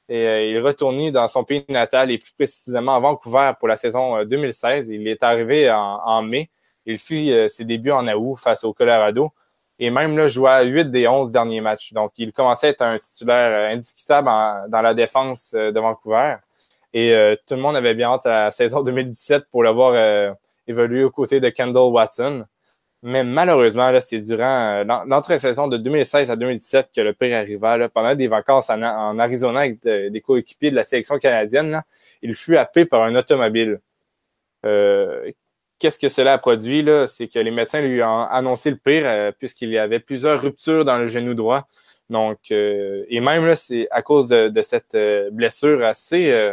et 0.08 0.28
euh, 0.28 0.46
il 0.46 0.60
retournait 0.60 1.12
dans 1.12 1.28
son 1.28 1.44
pays 1.44 1.66
natal 1.68 2.12
et 2.12 2.20
plus 2.20 2.32
précisément 2.34 2.96
à 2.96 3.00
Vancouver 3.00 3.54
pour 3.58 3.68
la 3.68 3.76
saison 3.76 4.18
euh, 4.18 4.26
2016. 4.26 4.90
Il 4.90 5.08
est 5.08 5.24
arrivé 5.24 5.72
en, 5.72 6.22
mai. 6.22 6.52
Il 6.86 7.00
fit 7.00 7.34
ses 7.50 7.66
débuts 7.66 7.92
en 7.92 8.08
août 8.08 8.36
face 8.36 8.64
au 8.64 8.74
Colorado 8.74 9.32
et 9.80 9.90
même 9.90 10.16
là, 10.16 10.28
joua 10.28 10.62
8 10.62 10.92
des 10.92 11.08
11 11.08 11.32
derniers 11.32 11.62
matchs. 11.62 11.92
Donc, 11.94 12.12
il 12.18 12.34
commençait 12.34 12.68
à 12.68 12.70
être 12.70 12.82
un 12.84 13.00
titulaire 13.00 13.72
indiscutable 13.72 14.30
dans 14.70 14.82
la 14.84 14.94
défense 14.94 15.54
de 15.56 15.80
Vancouver. 15.80 16.36
Et 16.94 17.14
euh, 17.14 17.36
tout 17.48 17.56
le 17.56 17.62
monde 17.62 17.76
avait 17.76 17.94
bien 17.96 18.10
hâte 18.12 18.26
à 18.26 18.46
la 18.46 18.52
saison 18.52 18.82
2017 18.82 19.46
pour 19.52 19.64
le 19.64 19.70
voir 19.72 19.94
euh, 19.96 20.32
évoluer 20.68 21.04
aux 21.04 21.12
côtés 21.12 21.40
de 21.40 21.50
Kendall 21.50 21.92
Watson. 21.92 22.46
Mais 23.04 23.24
malheureusement, 23.24 23.92
c'est 24.02 24.20
durant 24.20 24.80
euh, 24.80 24.84
l'en- 24.84 25.06
l'entre-saison 25.06 25.68
de 25.68 25.78
2016 25.78 26.30
à 26.32 26.36
2017 26.36 26.90
que 26.96 27.02
le 27.02 27.14
pire 27.14 27.38
arriva. 27.38 27.78
Là, 27.78 27.90
pendant 27.90 28.14
des 28.16 28.28
vacances 28.28 28.70
en, 28.70 28.82
Arizona 29.20 29.62
avec 29.62 29.82
de- 29.84 30.10
des 30.10 30.22
coéquipiers 30.22 30.72
de 30.72 30.76
la 30.76 30.84
sélection 30.84 31.18
canadienne, 31.20 31.72
là, 31.72 31.84
il 32.22 32.36
fut 32.36 32.58
happé 32.58 32.86
par 32.86 33.04
un 33.04 33.16
automobile. 33.16 33.80
Euh, 34.66 35.32
Qu'est-ce 35.80 35.98
que 35.98 36.10
cela 36.10 36.34
a 36.34 36.38
produit? 36.38 36.86
C'est 37.08 37.30
que 37.30 37.40
les 37.40 37.52
médecins 37.52 37.80
lui 37.82 38.04
ont 38.04 38.24
annoncé 38.24 38.70
le 38.70 38.76
pire 38.76 39.04
euh, 39.06 39.32
puisqu'il 39.32 39.70
y 39.70 39.78
avait 39.78 40.02
plusieurs 40.02 40.42
ruptures 40.42 40.84
dans 40.84 40.98
le 40.98 41.08
genou 41.08 41.34
droit. 41.36 41.68
Donc, 42.10 42.40
euh, 42.52 43.06
et 43.08 43.22
même 43.22 43.56
c'est 43.56 43.88
à 43.92 44.02
cause 44.02 44.28
de, 44.28 44.50
de 44.50 44.62
cette 44.62 44.96
euh, 44.96 45.30
blessure 45.32 45.86
assez, 45.86 46.32
euh, 46.32 46.52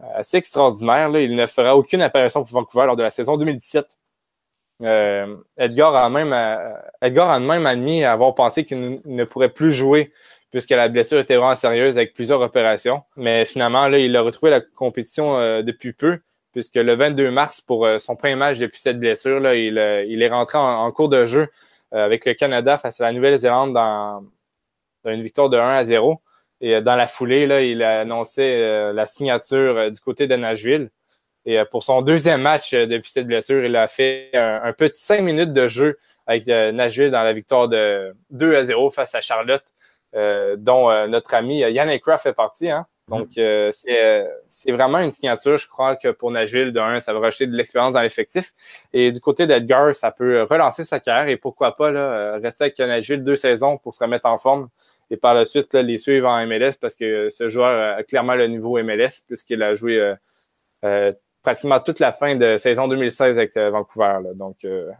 assez 0.00 0.36
extraordinaire. 0.36 1.16
Il 1.18 1.34
ne 1.34 1.46
fera 1.46 1.76
aucune 1.76 2.02
apparition 2.02 2.44
pour 2.44 2.52
Vancouver 2.52 2.86
lors 2.86 2.96
de 2.96 3.02
la 3.02 3.10
saison 3.10 3.36
2017. 3.36 3.96
Euh, 4.82 5.36
Edgar 5.56 5.94
a 5.96 6.08
même 6.08 6.32
euh, 6.32 6.72
Edgar 7.02 7.30
a 7.30 7.40
même 7.40 7.66
admis 7.66 8.04
avoir 8.04 8.32
pensé 8.36 8.64
qu'il 8.64 9.00
ne, 9.04 9.24
pourrait 9.24 9.48
plus 9.48 9.72
jouer 9.72 10.12
puisque 10.52 10.70
la 10.70 10.88
blessure 10.88 11.18
était 11.18 11.34
vraiment 11.34 11.56
sérieuse 11.56 11.96
avec 11.96 12.14
plusieurs 12.14 12.40
opérations. 12.40 13.02
Mais 13.16 13.44
finalement, 13.44 13.86
il 13.88 14.16
a 14.16 14.22
retrouvé 14.22 14.50
la 14.50 14.60
compétition 14.60 15.36
euh, 15.36 15.62
depuis 15.62 15.92
peu, 15.92 16.20
puisque 16.52 16.76
le 16.76 16.94
22 16.94 17.30
mars, 17.30 17.60
pour 17.60 17.86
son 17.98 18.16
premier 18.16 18.36
match 18.36 18.58
depuis 18.58 18.80
cette 18.80 18.98
blessure, 18.98 19.40
il, 19.52 19.76
est 19.78 20.28
rentré 20.28 20.56
en, 20.56 20.90
cours 20.92 21.10
de 21.10 21.26
jeu 21.26 21.48
avec 21.92 22.24
le 22.24 22.32
Canada 22.32 22.78
face 22.78 23.00
à 23.00 23.04
la 23.04 23.12
Nouvelle-Zélande 23.12 23.74
dans, 23.74 24.24
dans 25.04 25.10
une 25.10 25.20
victoire 25.20 25.50
de 25.50 25.58
1 25.58 25.68
à 25.68 25.84
0. 25.84 26.18
Et 26.60 26.76
euh, 26.76 26.80
dans 26.80 26.96
la 26.96 27.06
foulée, 27.06 27.46
là, 27.46 27.62
il 27.62 27.82
a 27.82 28.00
annoncé 28.00 28.42
euh, 28.42 28.92
la 28.92 29.06
signature 29.06 29.76
euh, 29.76 29.90
du 29.90 30.00
côté 30.00 30.26
de 30.26 30.36
Nashville. 30.36 30.90
Et 31.46 31.58
euh, 31.58 31.64
pour 31.64 31.82
son 31.82 32.02
deuxième 32.02 32.42
match 32.42 32.74
euh, 32.74 32.86
depuis 32.86 33.10
cette 33.10 33.26
blessure, 33.26 33.64
il 33.64 33.76
a 33.76 33.86
fait 33.86 34.30
un, 34.34 34.60
un 34.64 34.72
petit 34.72 35.02
cinq 35.02 35.22
minutes 35.22 35.52
de 35.52 35.68
jeu 35.68 35.96
avec 36.26 36.48
euh, 36.48 36.72
Nashville 36.72 37.10
dans 37.10 37.22
la 37.22 37.32
victoire 37.32 37.68
de 37.68 38.14
2 38.30 38.56
à 38.56 38.64
0 38.64 38.90
face 38.90 39.14
à 39.14 39.20
Charlotte, 39.20 39.64
euh, 40.14 40.56
dont 40.58 40.90
euh, 40.90 41.06
notre 41.06 41.34
ami 41.34 41.60
Yann 41.60 41.88
Aykroyd 41.88 42.20
fait 42.20 42.34
partie. 42.34 42.68
Hein? 42.70 42.86
Donc, 43.08 43.38
euh, 43.38 43.70
c'est 43.72 44.04
euh, 44.04 44.28
c'est 44.50 44.70
vraiment 44.72 44.98
une 44.98 45.10
signature. 45.10 45.56
Je 45.56 45.66
crois 45.66 45.96
que 45.96 46.08
pour 46.08 46.30
Nashville, 46.30 46.72
de 46.72 46.80
un, 46.80 47.00
ça 47.00 47.14
va 47.14 47.20
rajouter 47.20 47.46
de 47.46 47.56
l'expérience 47.56 47.94
dans 47.94 48.02
l'effectif. 48.02 48.52
Et 48.92 49.10
du 49.10 49.20
côté 49.20 49.46
d'Edgar, 49.46 49.94
ça 49.94 50.10
peut 50.10 50.42
relancer 50.42 50.84
sa 50.84 51.00
carrière 51.00 51.28
et 51.28 51.38
pourquoi 51.38 51.74
pas 51.74 51.90
là, 51.90 52.36
rester 52.36 52.64
avec 52.64 52.78
Nashville 52.78 53.24
deux 53.24 53.36
saisons 53.36 53.78
pour 53.78 53.94
se 53.94 54.04
remettre 54.04 54.26
en 54.26 54.36
forme 54.36 54.68
et 55.10 55.16
par 55.16 55.34
la 55.34 55.44
suite 55.44 55.72
là, 55.74 55.82
les 55.82 55.98
suivre 55.98 56.28
en 56.28 56.46
MLS 56.46 56.72
parce 56.80 56.94
que 56.94 57.30
ce 57.30 57.48
joueur 57.48 57.96
a 57.98 58.02
clairement 58.02 58.34
le 58.34 58.46
niveau 58.46 58.82
MLS 58.82 59.22
puisqu'il 59.26 59.62
a 59.62 59.74
joué 59.74 59.98
euh, 60.00 60.14
euh, 60.84 61.12
pratiquement 61.42 61.80
toute 61.80 62.00
la 62.00 62.12
fin 62.12 62.36
de 62.36 62.56
saison 62.56 62.88
2016 62.88 63.38
avec 63.38 63.56
euh, 63.56 63.70
Vancouver. 63.70 64.18
Là. 64.24 64.34
Donc, 64.34 64.64
euh, 64.64 64.90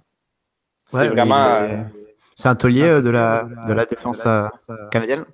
c'est 0.88 1.08
vraiment... 1.08 1.60
euh, 1.62 1.76
C'est 2.36 2.48
un 2.48 2.54
taulier 2.54 3.02
de 3.02 3.10
la, 3.10 3.44
de 3.68 3.72
la 3.72 3.84
défense 3.84 4.24
euh, 4.26 4.46
canadienne. 4.90 5.24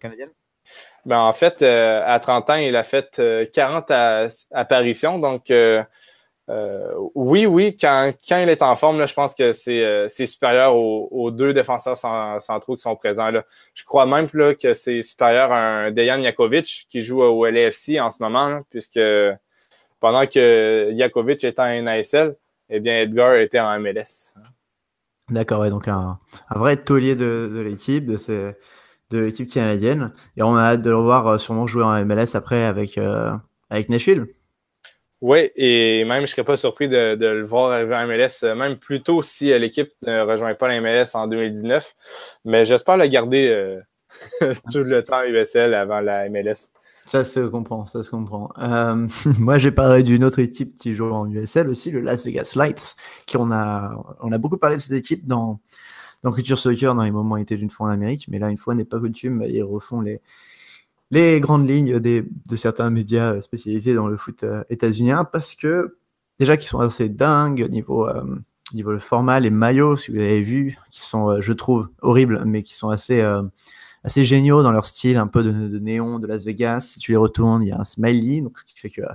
Ben, 1.07 1.19
en 1.21 1.33
fait, 1.35 1.61
euh, 1.61 2.03
à 2.07 2.19
30 2.19 2.51
ans, 2.51 2.55
il 2.55 2.75
a 2.77 2.83
fait 2.83 3.19
euh, 3.19 3.45
40 3.53 3.91
à- 3.91 4.27
apparitions. 4.53 5.19
Donc, 5.19 5.51
euh, 6.51 6.93
oui, 7.15 7.47
oui, 7.47 7.77
quand, 7.81 8.13
quand 8.29 8.39
il 8.39 8.49
est 8.49 8.63
en 8.63 8.77
forme, 8.77 8.99
là, 8.99 9.07
je 9.07 9.15
pense 9.15 9.35
que 9.35 9.53
c'est 9.55 9.83
euh, 9.83 10.09
supérieur 10.09 10.77
aux, 10.77 11.31
deux 11.31 11.55
défenseurs 11.55 11.97
cen- 11.97 12.41
centraux 12.41 12.77
qui 12.77 12.83
sont 12.83 12.97
présents. 12.97 13.31
Là. 13.31 13.45
Je 13.75 13.85
crois 13.85 14.05
même 14.05 14.29
là, 14.35 14.55
que 14.55 14.75
c'est 14.75 15.03
supérieur 15.03 15.53
à 15.53 15.59
un 15.87 15.91
Dejan 15.91 16.23
Jakovic 16.23 16.87
qui 16.91 17.01
joue 17.01 17.23
au 17.23 17.47
LAFC 17.47 17.99
en 17.99 18.11
ce 18.11 18.23
moment, 18.23 18.61
puisque 18.71 19.01
pendant 20.01 20.27
que 20.27 20.93
Jakovic 20.97 21.45
était 21.45 21.63
en 21.63 21.83
NASL, 21.83 22.37
eh 22.69 22.81
bien, 22.81 23.01
Edgar 23.01 23.37
était 23.37 23.61
en 23.61 23.81
MLS. 23.81 24.35
D'accord, 25.31 25.69
donc 25.71 25.89
un, 25.89 26.19
un 26.51 26.59
vrai 26.59 26.77
taulier 26.77 27.15
de, 27.15 27.63
l'équipe, 27.67 28.05
de, 28.05 28.55
de 29.11 29.19
l'équipe 29.19 29.51
canadienne. 29.51 30.13
Et 30.37 30.43
on 30.43 30.55
a 30.57 30.63
hâte 30.63 30.83
de 30.83 30.91
le 30.91 30.97
voir 30.97 31.27
euh, 31.27 31.39
sûrement 31.39 31.67
jouer 31.67 31.85
en 31.85 32.05
MLS 32.05 32.35
après 32.35 32.65
avec, 32.65 32.99
euh, 32.99 33.33
avec 33.71 33.89
Nashville. 33.89 34.27
Oui, 35.27 35.51
et 35.57 36.05
même 36.05 36.27
je 36.27 36.33
serais 36.33 36.45
pas 36.45 36.59
surpris 36.59 36.87
de, 36.87 37.15
de 37.15 37.25
le 37.25 37.47
voir 37.47 37.73
arriver 37.73 37.97
en 37.97 38.07
MLS, 38.07 38.43
euh, 38.43 38.55
même 38.55 38.77
plus 38.77 39.03
tôt 39.03 39.23
si 39.23 39.51
euh, 39.51 39.59
l'équipe 39.59 39.91
ne 40.07 40.21
rejoint 40.21 40.55
pas 40.55 40.69
la 40.69 40.83
MLS 40.83 41.15
en 41.15 41.27
2019. 41.27 41.95
Mais 42.45 42.67
j'espère 42.67 42.99
le 42.99 43.07
garder 43.07 43.49
euh, 43.49 43.81
tout 44.71 44.85
le 44.85 45.03
temps 45.03 45.23
USL 45.27 45.73
avant 45.73 46.01
la 46.01 46.29
MLS. 46.29 46.69
Ça 47.07 47.25
se 47.25 47.41
comprend, 47.41 47.87
ça 47.87 48.03
se 48.03 48.11
comprend. 48.11 48.51
Euh, 48.59 49.07
moi, 49.39 49.57
j'ai 49.57 49.71
parlé 49.71 50.03
d'une 50.03 50.25
autre 50.25 50.41
équipe 50.41 50.77
qui 50.79 50.93
joue 50.93 51.11
en 51.11 51.27
USL 51.27 51.71
aussi, 51.71 51.91
le 51.91 52.01
Las 52.01 52.27
Vegas 52.27 52.53
Lights, 52.55 52.95
qui 53.25 53.39
on 53.39 53.51
a, 53.51 53.97
on 54.21 54.31
a 54.31 54.37
beaucoup 54.37 54.59
parlé 54.59 54.77
de 54.77 54.83
cette 54.83 54.93
équipe 54.93 55.27
dans, 55.27 55.59
dans 56.23 56.33
Culture 56.33 56.59
Soccer 56.59 56.95
dans 56.95 57.03
les 57.03 57.11
moments 57.11 57.39
était 57.39 57.57
d'une 57.57 57.71
fois 57.71 57.87
en 57.87 57.91
Amérique, 57.91 58.27
mais 58.29 58.39
là, 58.39 58.51
une 58.51 58.59
fois 58.59 58.75
n'est 58.75 58.85
pas 58.85 59.01
coutume, 59.01 59.43
ils 59.49 59.63
refont 59.63 60.03
les, 60.03 60.21
les 61.15 61.41
grandes 61.41 61.69
lignes 61.69 61.99
de 62.01 62.57
certains 62.57 62.91
médias 62.91 63.41
spécialisés 63.41 63.95
dans 63.95 64.09
le 64.09 64.17
foot 64.17 64.43
euh, 64.43 64.65
états-unien 64.69 65.25
parce 65.25 65.55
que 65.55 65.97
déjà 66.39 66.57
qu'ils 66.57 66.69
sont 66.69 66.81
assez 66.81 67.09
dingues 67.09 67.63
au 67.65 67.69
niveau, 67.69 68.09
euh, 68.09 68.23
niveau 68.73 68.93
le 68.93 68.99
format, 68.99 69.41
les 69.41 69.51
maillots, 69.51 69.97
si 69.97 70.11
vous 70.11 70.19
avez 70.19 70.43
vu, 70.43 70.77
qui 70.91 71.01
sont, 71.01 71.31
euh, 71.31 71.41
je 71.41 71.53
trouve, 71.53 71.89
horribles, 72.03 72.43
mais 72.45 72.63
qui 72.63 72.75
sont 72.75 72.89
assez, 72.89 73.21
euh, 73.21 73.43
géniaux 74.05 74.63
dans 74.63 74.73
leur 74.73 74.87
style, 74.87 75.17
un 75.17 75.27
peu 75.27 75.43
de, 75.43 75.79
néon 75.79 76.19
de 76.19 76.27
Las 76.27 76.45
Vegas. 76.45 76.81
Si 76.81 76.99
tu 76.99 77.13
les 77.13 77.17
retournes, 77.17 77.63
il 77.63 77.69
y 77.69 77.73
a 77.73 77.81
un 77.81 77.85
smiley, 77.85 78.43
ce 78.57 78.65
qui 78.65 78.79
fait 78.79 78.91
que 78.91 79.03
euh, 79.03 79.15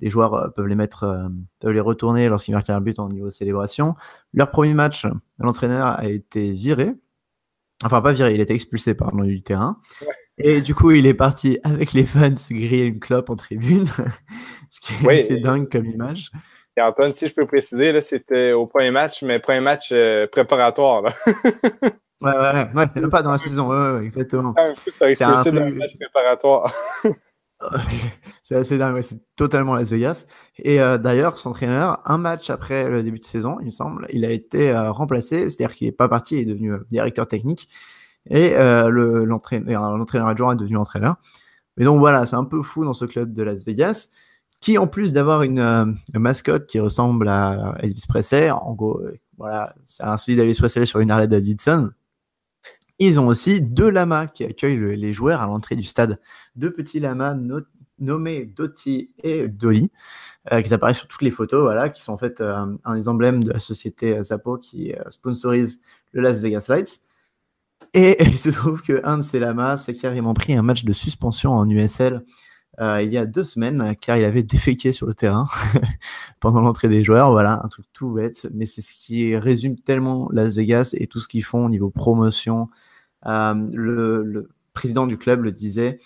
les 0.00 0.10
joueurs 0.10 0.34
euh, 0.34 0.48
peuvent 0.48 0.66
les 0.66 0.74
mettre, 0.74 1.04
euh, 1.04 1.28
peuvent 1.60 1.72
les 1.72 1.80
retourner 1.80 2.28
lorsqu'ils 2.28 2.52
marquent 2.52 2.70
un 2.70 2.80
but 2.80 2.98
en 2.98 3.08
niveau 3.08 3.30
célébration. 3.30 3.94
Leur 4.32 4.50
premier 4.50 4.74
match, 4.74 5.06
l'entraîneur 5.38 5.86
a 5.86 6.06
été 6.06 6.52
viré. 6.52 6.94
Enfin, 7.84 8.00
pas 8.00 8.12
viré, 8.12 8.34
il 8.34 8.40
a 8.40 8.44
été 8.44 8.54
expulsé 8.54 8.94
pardon, 8.94 9.22
du 9.22 9.42
terrain. 9.42 9.78
Et 10.38 10.60
du 10.60 10.74
coup, 10.74 10.90
il 10.92 11.06
est 11.06 11.14
parti 11.14 11.58
avec 11.62 11.92
les 11.92 12.04
fans 12.04 12.36
se 12.36 12.52
griller 12.52 12.84
une 12.84 13.00
clope 13.00 13.30
en 13.30 13.36
tribune, 13.36 13.86
ce 14.70 14.80
qui 14.80 14.94
est 14.94 15.06
Oui, 15.06 15.20
assez 15.20 15.36
dingue 15.38 15.68
comme 15.70 15.86
image. 15.86 16.30
Et 16.76 16.80
Antoine, 16.80 17.12
si 17.14 17.28
je 17.28 17.34
peux 17.34 17.46
préciser, 17.46 17.92
là, 17.92 18.00
c'était 18.00 18.52
au 18.52 18.66
premier 18.66 18.90
match, 18.90 19.22
mais 19.22 19.38
premier 19.38 19.60
match 19.60 19.90
euh, 19.92 20.26
préparatoire. 20.26 21.02
Là. 21.02 21.12
Ouais, 22.22 22.30
ouais, 22.30 22.38
ouais, 22.52 22.68
ouais 22.72 22.86
c'était 22.86 23.00
même 23.00 23.10
pas 23.10 23.22
dans 23.22 23.32
la 23.32 23.38
saison, 23.38 23.68
ouais, 23.68 23.96
ouais, 23.98 24.04
exactement. 24.04 24.54
Faire 24.54 24.72
C'est 25.16 25.24
un 25.24 25.42
truc- 25.42 25.74
match 25.74 25.96
préparatoire. 25.98 26.72
c'est 28.44 28.54
assez 28.54 28.78
dingue, 28.78 28.94
ouais, 28.94 29.02
c'est 29.02 29.18
totalement 29.34 29.74
Las 29.74 29.90
Vegas. 29.90 30.26
Et 30.58 30.80
euh, 30.80 30.98
d'ailleurs, 30.98 31.36
son 31.36 31.50
entraîneur, 31.50 32.00
un 32.08 32.18
match 32.18 32.48
après 32.48 32.88
le 32.88 33.02
début 33.02 33.18
de 33.18 33.24
saison, 33.24 33.58
il 33.60 33.66
me 33.66 33.70
semble, 33.72 34.06
il 34.10 34.24
a 34.24 34.30
été 34.30 34.70
euh, 34.70 34.92
remplacé, 34.92 35.50
c'est-à-dire 35.50 35.74
qu'il 35.74 35.88
n'est 35.88 35.92
pas 35.92 36.08
parti, 36.08 36.36
il 36.36 36.42
est 36.42 36.44
devenu 36.44 36.74
directeur 36.90 37.26
technique. 37.26 37.68
Et 38.30 38.56
euh, 38.56 38.88
le- 38.88 39.24
l'entraîneur 39.24 40.26
adjoint 40.26 40.52
est 40.54 40.56
devenu 40.56 40.76
entraîneur. 40.76 41.16
Mais 41.76 41.84
donc 41.84 41.98
voilà, 41.98 42.26
c'est 42.26 42.36
un 42.36 42.44
peu 42.44 42.62
fou 42.62 42.84
dans 42.84 42.92
ce 42.94 43.04
club 43.04 43.32
de 43.32 43.42
Las 43.42 43.64
Vegas, 43.64 44.08
qui 44.60 44.78
en 44.78 44.86
plus 44.86 45.12
d'avoir 45.12 45.42
une, 45.42 45.58
euh, 45.58 45.86
mascotte 46.14 46.66
qui 46.66 46.78
ressemble 46.80 47.28
à 47.28 47.76
Elvis 47.80 48.04
Presley, 48.08 48.50
en 48.50 48.74
gros, 48.74 49.00
euh, 49.00 49.16
voilà, 49.38 49.74
c'est 49.86 50.04
un 50.04 50.16
celui 50.18 50.36
d'Elvis 50.36 50.54
Presley 50.58 50.86
sur 50.86 51.00
une 51.00 51.10
Harley 51.10 51.26
Davidson. 51.28 51.90
Ils 52.98 53.18
ont 53.18 53.26
aussi 53.26 53.60
deux 53.60 53.90
lamas 53.90 54.26
qui 54.28 54.44
accueillent 54.44 54.76
le- 54.76 54.92
les 54.94 55.12
joueurs 55.12 55.40
à 55.40 55.46
l'entrée 55.46 55.74
du 55.74 55.82
stade. 55.82 56.20
Deux 56.54 56.70
petits 56.70 57.00
lamas 57.00 57.34
no- 57.34 57.62
nommés 57.98 58.44
Doty 58.46 59.10
et 59.22 59.48
Dolly. 59.48 59.90
qui 60.64 60.74
apparaissent 60.74 60.98
sur 60.98 61.06
toutes 61.08 61.22
les 61.22 61.30
photos, 61.30 61.62
voilà, 61.62 61.88
qui 61.88 62.02
sont 62.02 62.12
en 62.12 62.18
fait 62.18 62.40
un 62.40 62.94
des 62.96 63.08
emblèmes 63.08 63.44
de 63.44 63.52
la 63.52 63.60
société 63.60 64.20
Zapo 64.24 64.58
qui 64.58 64.92
sponsorise 65.10 65.80
le 66.12 66.20
Las 66.20 66.40
Vegas 66.40 66.66
Lights. 66.68 67.00
Et 67.94 68.22
il 68.24 68.38
se 68.38 68.50
trouve 68.50 68.82
que 68.82 69.00
un 69.04 69.18
de 69.18 69.22
ces 69.22 69.38
lamas 69.38 69.78
s'est 69.78 69.94
carrément 69.94 70.34
pris 70.34 70.54
un 70.54 70.62
match 70.62 70.84
de 70.84 70.92
suspension 70.92 71.52
en 71.52 71.68
USL 71.68 72.24
euh, 72.80 73.02
il 73.02 73.10
y 73.10 73.18
a 73.18 73.26
deux 73.26 73.44
semaines, 73.44 73.94
car 74.00 74.16
il 74.16 74.24
avait 74.24 74.42
déféqué 74.42 74.92
sur 74.92 75.06
le 75.06 75.14
terrain 75.14 75.46
pendant 76.40 76.60
l'entrée 76.60 76.88
des 76.88 77.04
joueurs. 77.04 77.30
Voilà, 77.30 77.60
un 77.62 77.68
truc 77.68 77.86
tout 77.92 78.12
bête, 78.12 78.48
mais 78.54 78.66
c'est 78.66 78.80
ce 78.80 78.94
qui 78.94 79.36
résume 79.36 79.78
tellement 79.78 80.28
Las 80.32 80.56
Vegas 80.56 80.94
et 80.98 81.06
tout 81.06 81.20
ce 81.20 81.28
qu'ils 81.28 81.44
font 81.44 81.66
au 81.66 81.68
niveau 81.68 81.90
promotion. 81.90 82.68
Euh, 83.26 83.54
le, 83.72 84.50
président 84.72 85.06
du 85.06 85.18
club 85.18 85.42
le 85.42 85.52
disait 85.52 85.98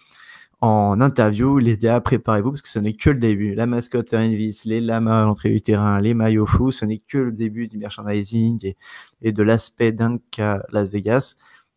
en 0.60 1.00
interview, 1.00 1.58
les 1.58 1.78
gars, 1.78 2.00
préparez-vous 2.00 2.50
parce 2.52 2.62
que 2.62 2.68
ce 2.68 2.80
n'est 2.80 2.94
que 2.94 3.10
le 3.10 3.20
début. 3.20 3.54
La 3.54 3.66
mascotte 3.66 4.12
Invis, 4.14 4.62
les 4.64 4.80
lamas 4.80 5.22
à 5.22 5.24
l'entrée 5.24 5.50
du 5.50 5.60
terrain, 5.60 6.00
les 6.00 6.14
maillots 6.14 6.46
fous, 6.46 6.72
ce 6.72 6.84
n'est 6.84 6.98
que 6.98 7.18
le 7.18 7.32
début 7.32 7.68
du 7.68 7.78
merchandising 7.78 8.58
et, 8.66 8.76
et 9.22 9.32
de 9.32 9.42
l'aspect 9.44 9.92
dingue 9.92 10.20
qu'a 10.32 10.62
Las 10.72 10.90
Vegas. 10.90 11.36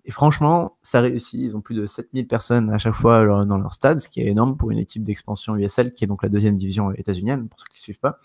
Et 0.09 0.11
franchement, 0.11 0.75
ça 0.81 1.01
réussit. 1.01 1.39
Ils 1.39 1.55
ont 1.55 1.61
plus 1.61 1.75
de 1.75 1.85
7000 1.85 2.27
personnes 2.27 2.71
à 2.71 2.79
chaque 2.79 2.95
fois 2.95 3.45
dans 3.45 3.59
leur 3.59 3.75
stade, 3.75 3.99
ce 3.99 4.09
qui 4.09 4.21
est 4.21 4.25
énorme 4.25 4.57
pour 4.57 4.71
une 4.71 4.79
équipe 4.79 5.03
d'expansion 5.03 5.55
USL, 5.55 5.93
qui 5.93 6.03
est 6.03 6.07
donc 6.07 6.23
la 6.23 6.29
deuxième 6.29 6.57
division 6.57 6.91
états-unienne, 6.93 7.47
pour 7.47 7.59
ceux 7.59 7.67
qui 7.67 7.77
ne 7.77 7.81
suivent 7.81 7.99
pas. 7.99 8.19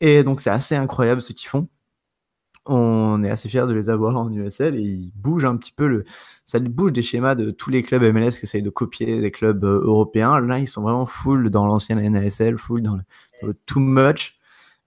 Et 0.00 0.24
donc, 0.24 0.40
c'est 0.40 0.48
assez 0.48 0.76
incroyable 0.76 1.20
ce 1.20 1.34
qu'ils 1.34 1.50
font. 1.50 1.68
On 2.64 3.22
est 3.22 3.28
assez 3.28 3.50
fiers 3.50 3.66
de 3.66 3.74
les 3.74 3.90
avoir 3.90 4.16
en 4.16 4.32
USL 4.32 4.76
et 4.76 4.80
ils 4.80 5.12
bougent 5.14 5.44
un 5.44 5.58
petit 5.58 5.72
peu 5.72 5.86
le, 5.86 6.04
ça 6.46 6.58
bouge 6.58 6.94
des 6.94 7.02
schémas 7.02 7.34
de 7.34 7.50
tous 7.50 7.68
les 7.68 7.82
clubs 7.82 8.02
MLS 8.02 8.30
qui 8.38 8.46
essayent 8.46 8.62
de 8.62 8.70
copier 8.70 9.20
des 9.20 9.30
clubs 9.30 9.62
euh, 9.62 9.82
européens. 9.84 10.40
Là, 10.40 10.58
ils 10.58 10.68
sont 10.68 10.80
vraiment 10.80 11.04
full 11.04 11.50
dans 11.50 11.66
l'ancienne 11.66 12.00
NASL, 12.00 12.56
full 12.56 12.80
dans 12.80 12.96
le, 13.42 13.54
too 13.66 13.80
much. 13.80 14.38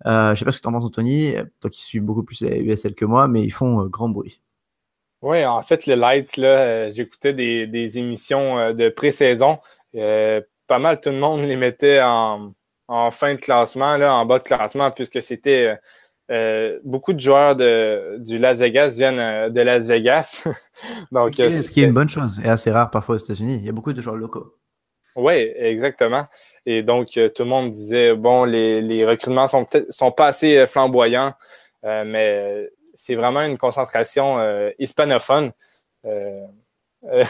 Euh, 0.07 0.33
je 0.33 0.39
sais 0.39 0.45
pas 0.45 0.51
ce 0.51 0.57
que 0.57 0.63
tu 0.63 0.67
en 0.67 0.71
penses, 0.71 0.85
Anthony, 0.85 1.35
toi 1.59 1.69
qui 1.69 1.83
suis 1.83 1.99
beaucoup 1.99 2.23
plus 2.23 2.41
USL 2.41 2.95
que 2.95 3.05
moi, 3.05 3.27
mais 3.27 3.43
ils 3.43 3.53
font 3.53 3.81
euh, 3.81 3.85
grand 3.87 4.09
bruit. 4.09 4.41
Oui, 5.23 5.45
en 5.45 5.61
fait, 5.63 5.85
les 5.85 5.95
Lights, 5.95 6.35
là, 6.35 6.47
euh, 6.47 6.91
j'écoutais 6.91 7.33
des, 7.33 7.65
des, 7.65 7.97
émissions 7.97 8.59
euh, 8.59 8.73
de 8.73 8.89
pré-saison. 8.89 9.57
Euh, 9.95 10.41
pas 10.67 10.79
mal 10.79 10.99
tout 10.99 11.11
le 11.11 11.17
monde 11.17 11.41
les 11.47 11.55
mettait 11.55 12.01
en, 12.01 12.51
en, 12.89 13.09
fin 13.09 13.33
de 13.33 13.39
classement, 13.39 13.95
là, 13.95 14.13
en 14.13 14.25
bas 14.25 14.39
de 14.39 14.43
classement, 14.43 14.91
puisque 14.91 15.21
c'était 15.21 15.77
beaucoup 16.83 17.13
de 17.13 17.19
joueurs 17.19 17.55
de, 17.55 18.17
du 18.19 18.37
Las 18.37 18.59
Vegas 18.59 18.95
viennent 18.97 19.53
de 19.53 19.61
Las 19.61 19.87
Vegas. 19.87 20.45
Donc, 21.11 21.35
ce 21.35 21.71
qui 21.71 21.81
est 21.81 21.85
une 21.85 21.93
bonne 21.93 22.09
chose 22.09 22.41
et 22.43 22.49
assez 22.49 22.71
rare 22.71 22.91
parfois 22.91 23.15
aux 23.15 23.19
États-Unis. 23.19 23.57
Il 23.61 23.65
y 23.65 23.69
a 23.69 23.71
beaucoup 23.71 23.93
de 23.93 24.01
joueurs 24.01 24.17
locaux. 24.17 24.55
Oui, 25.15 25.51
exactement. 25.55 26.25
Et 26.65 26.81
donc, 26.81 27.09
tout 27.09 27.43
le 27.43 27.45
monde 27.45 27.71
disait, 27.71 28.15
bon, 28.15 28.45
les, 28.45 28.81
les 28.81 29.05
recrutements 29.05 29.47
sont 29.47 29.65
peut-être 29.65 29.91
sont 29.91 30.11
pas 30.11 30.27
assez 30.27 30.65
flamboyants, 30.65 31.33
mais 31.83 32.67
c'est 32.93 33.15
vraiment 33.15 33.41
une 33.41 33.57
concentration 33.57 34.39
euh, 34.39 34.71
hispanophone. 34.79 35.51
Euh, 36.05 36.45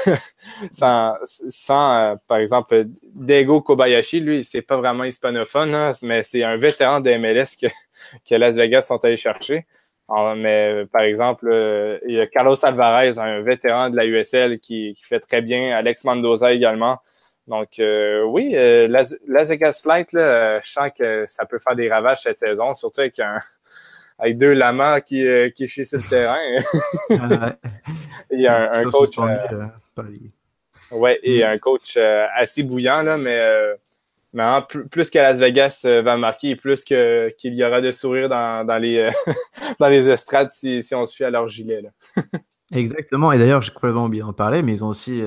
sans, 0.72 1.16
sans 1.26 1.97
euh, 1.97 2.16
par 2.28 2.38
exemple, 2.38 2.86
Dego 3.03 3.61
Kobayashi, 3.61 4.20
lui, 4.20 4.43
c'est 4.43 4.61
pas 4.61 4.78
vraiment 4.78 5.03
hispanophone, 5.03 5.74
hein, 5.74 5.91
mais 6.03 6.22
c'est 6.24 6.43
un 6.43 6.57
vétéran 6.57 6.99
de 6.99 7.11
MLS 7.18 7.55
que, 7.59 7.68
que 8.30 8.36
Las 8.36 8.55
Vegas 8.55 8.84
sont 8.84 9.03
allés 9.03 9.18
chercher. 9.18 9.66
mais 10.38 10.86
par 10.91 11.01
exemple, 11.01 11.49
il 12.07 12.16
y 12.16 12.20
a 12.20 12.28
Carlos 12.28 12.64
Alvarez, 12.64 13.18
un 13.18 13.41
vétéran 13.41 13.89
de 13.89 13.95
la 13.95 14.05
USL 14.05 14.59
qui, 14.59 14.93
qui 14.93 15.03
fait 15.03 15.20
très 15.20 15.41
bien, 15.41 15.76
Alex 15.76 16.03
Mendoza 16.03 16.53
également. 16.53 16.99
Donc 17.47 17.82
oui, 18.28 18.51
Las, 18.53 19.16
Vegas 19.28 19.82
Light, 19.86 20.14
là, 20.14 20.61
je 20.61 20.72
sens 20.72 20.91
que 20.97 21.26
ça 21.28 21.45
peut 21.45 21.59
faire 21.59 21.76
des 21.76 21.89
ravages 21.89 22.22
cette 22.22 22.38
saison, 22.38 22.76
surtout 22.76 23.01
avec 23.01 23.20
un, 23.20 23.39
avec 24.24 24.38
deux 24.38 24.53
lamas 24.53 25.01
qui, 25.01 25.28
euh, 25.28 25.49
qui 25.49 25.67
chient 25.67 25.86
sur 25.86 25.97
le 25.97 26.07
terrain. 26.07 26.38
il 28.32 28.39
y 28.39 28.47
a 28.47 28.71
un, 28.74 28.84
coach. 28.86 29.19
Euh, 29.19 29.67
euh, 29.99 30.05
ouais, 30.91 31.19
et 31.24 31.41
mm. 31.43 31.47
un 31.47 31.57
coach 31.57 31.97
assez 31.97 32.63
bouillant, 32.63 33.03
là, 33.03 33.17
mais, 33.17 33.38
mais 34.32 34.43
plus, 34.89 35.09
que 35.09 35.17
Las 35.17 35.39
Vegas 35.39 35.82
va 35.84 36.15
marquer, 36.15 36.55
plus 36.55 36.86
qu'il 36.86 37.34
y 37.41 37.65
aura 37.65 37.82
de 37.82 37.91
sourires 37.91 38.30
dans, 38.30 38.65
dans, 38.65 38.78
les, 38.78 39.09
dans 39.80 39.89
les 39.89 40.07
estrades 40.07 40.51
si, 40.51 40.82
si 40.84 40.95
on 40.95 41.05
se 41.05 41.15
fie 41.17 41.26
à 41.26 41.30
leur 41.30 41.49
gilet. 41.49 41.82
Là. 41.82 41.89
Exactement. 42.74 43.34
Et 43.34 43.38
d'ailleurs, 43.38 43.61
j'ai 43.61 43.74
complètement 43.74 44.05
oublié 44.05 44.24
d'en 44.24 44.34
parler, 44.34 44.63
mais 44.63 44.71
ils 44.71 44.84
ont 44.86 44.88
aussi 44.88 45.21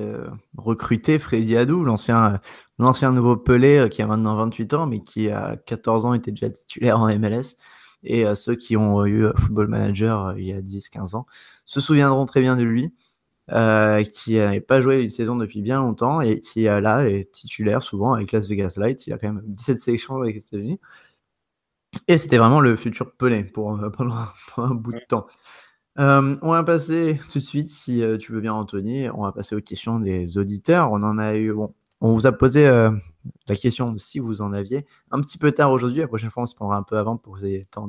recruté 0.57 1.19
Freddy 1.19 1.57
Adou, 1.57 1.85
l'ancien, 1.85 2.41
l'ancien 2.79 3.13
nouveau 3.13 3.37
Pelé 3.37 3.89
qui 3.91 4.01
a 4.01 4.07
maintenant 4.07 4.35
28 4.37 4.75
ans, 4.75 4.87
mais 4.87 5.01
qui 5.01 5.31
à 5.31 5.57
14 5.67 6.07
ans 6.07 6.15
était 6.15 6.33
déjà 6.33 6.49
titulaire 6.49 6.99
en 6.99 7.07
MLS 7.19 7.57
et 8.03 8.25
ceux 8.35 8.55
qui 8.55 8.77
ont 8.77 9.05
eu 9.07 9.27
Football 9.37 9.69
Manager 9.69 10.37
il 10.39 10.47
y 10.47 10.53
a 10.53 10.61
10-15 10.61 11.17
ans 11.17 11.27
se 11.65 11.81
souviendront 11.81 12.27
très 12.27 12.41
bien 12.41 12.57
de 12.57 12.63
lui, 12.63 12.93
euh, 13.53 14.03
qui 14.03 14.35
n'avait 14.35 14.61
pas 14.61 14.81
joué 14.81 15.03
une 15.03 15.11
saison 15.11 15.37
depuis 15.37 15.63
bien 15.63 15.81
longtemps 15.81 16.21
et 16.21 16.41
qui 16.41 16.65
là 16.65 17.09
est 17.09 17.31
titulaire 17.33 17.83
souvent 17.83 18.15
avec 18.15 18.33
Las 18.33 18.49
Vegas 18.49 18.75
Lights. 18.77 19.07
Il 19.07 19.13
a 19.13 19.19
quand 19.19 19.33
même 19.33 19.43
17 19.45 19.79
sélections 19.79 20.17
avec 20.17 20.35
les 20.35 20.43
États-Unis. 20.43 20.81
Et 22.09 22.19
c'était 22.19 22.39
vraiment 22.39 22.61
le 22.61 22.77
futur 22.77 23.13
Pelé 23.13 23.45
pour, 23.45 23.79
pendant, 23.97 24.27
un 24.59 24.75
bout 24.75 24.93
de 24.93 25.01
temps. 25.09 25.27
on 25.97 26.51
va 26.51 26.65
passer 26.65 27.21
tout 27.33 27.39
de 27.39 27.45
suite, 27.45 27.71
si 27.71 28.03
tu 28.21 28.33
veux 28.33 28.41
bien, 28.41 28.53
Anthony, 28.53 29.09
on 29.11 29.23
va 29.23 29.33
passer 29.33 29.55
aux 29.57 29.61
questions 29.61 30.01
des 30.01 30.39
auditeurs. 30.39 30.93
On 30.93 31.03
en 31.03 31.19
a 31.19 31.37
eu, 31.37 31.53
bon, 31.53 31.75
on 32.01 32.13
vous 32.15 32.27
a 32.27 32.33
posé 32.33 32.65
la 32.65 33.57
question 33.57 33.97
si 33.99 34.19
vous 34.19 34.43
en 34.43 34.53
aviez. 34.53 34.87
Un 35.11 35.21
petit 35.21 35.39
peu 35.39 35.53
tard 35.53 35.73
aujourd'hui, 35.73 36.01
la 36.01 36.09
prochaine 36.09 36.31
fois 36.31 36.45
on 36.45 36.47
se 36.47 36.55
prendra 36.55 36.77
un 36.77 36.83
peu 36.83 36.99
avant 36.99 37.17
pour 37.17 37.35
que 37.35 37.41
vous 37.41 37.47
ayez 37.47 37.59
le 37.61 37.67
temps 37.67 37.89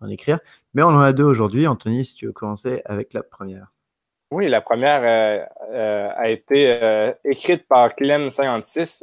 d'en 0.00 0.08
écrire. 0.08 0.38
Mais 0.74 0.82
on 0.82 0.88
en 0.88 1.00
a 1.00 1.12
deux 1.12 1.24
aujourd'hui. 1.24 1.66
Anthony, 1.66 2.04
si 2.04 2.14
tu 2.14 2.26
veux 2.26 2.32
commencer 2.32 2.82
avec 2.84 3.12
la 3.12 3.22
première. 3.22 3.72
Oui, 4.32 4.48
la 4.48 4.60
première 4.60 5.02
euh, 5.04 5.46
euh, 5.72 6.10
a 6.16 6.28
été 6.30 6.82
euh, 6.82 7.12
écrite 7.24 7.68
par 7.68 7.90
Clem56. 7.90 9.02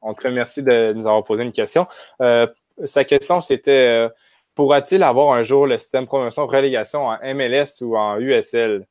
on 0.00 0.14
te 0.14 0.28
remercie 0.28 0.62
de 0.62 0.92
nous 0.92 1.06
avoir 1.08 1.24
posé 1.24 1.42
une 1.42 1.52
question. 1.52 1.88
sa 2.20 3.04
question, 3.04 3.40
c'était 3.40 4.08
pourra-t-il 4.54 5.02
avoir 5.02 5.32
un 5.34 5.42
jour 5.42 5.66
le 5.66 5.78
système 5.78 6.06
promotion-relégation 6.06 7.06
en 7.06 7.18
MLS 7.34 7.82
ou 7.82 7.96
en 7.96 8.18
USL? 8.18 8.86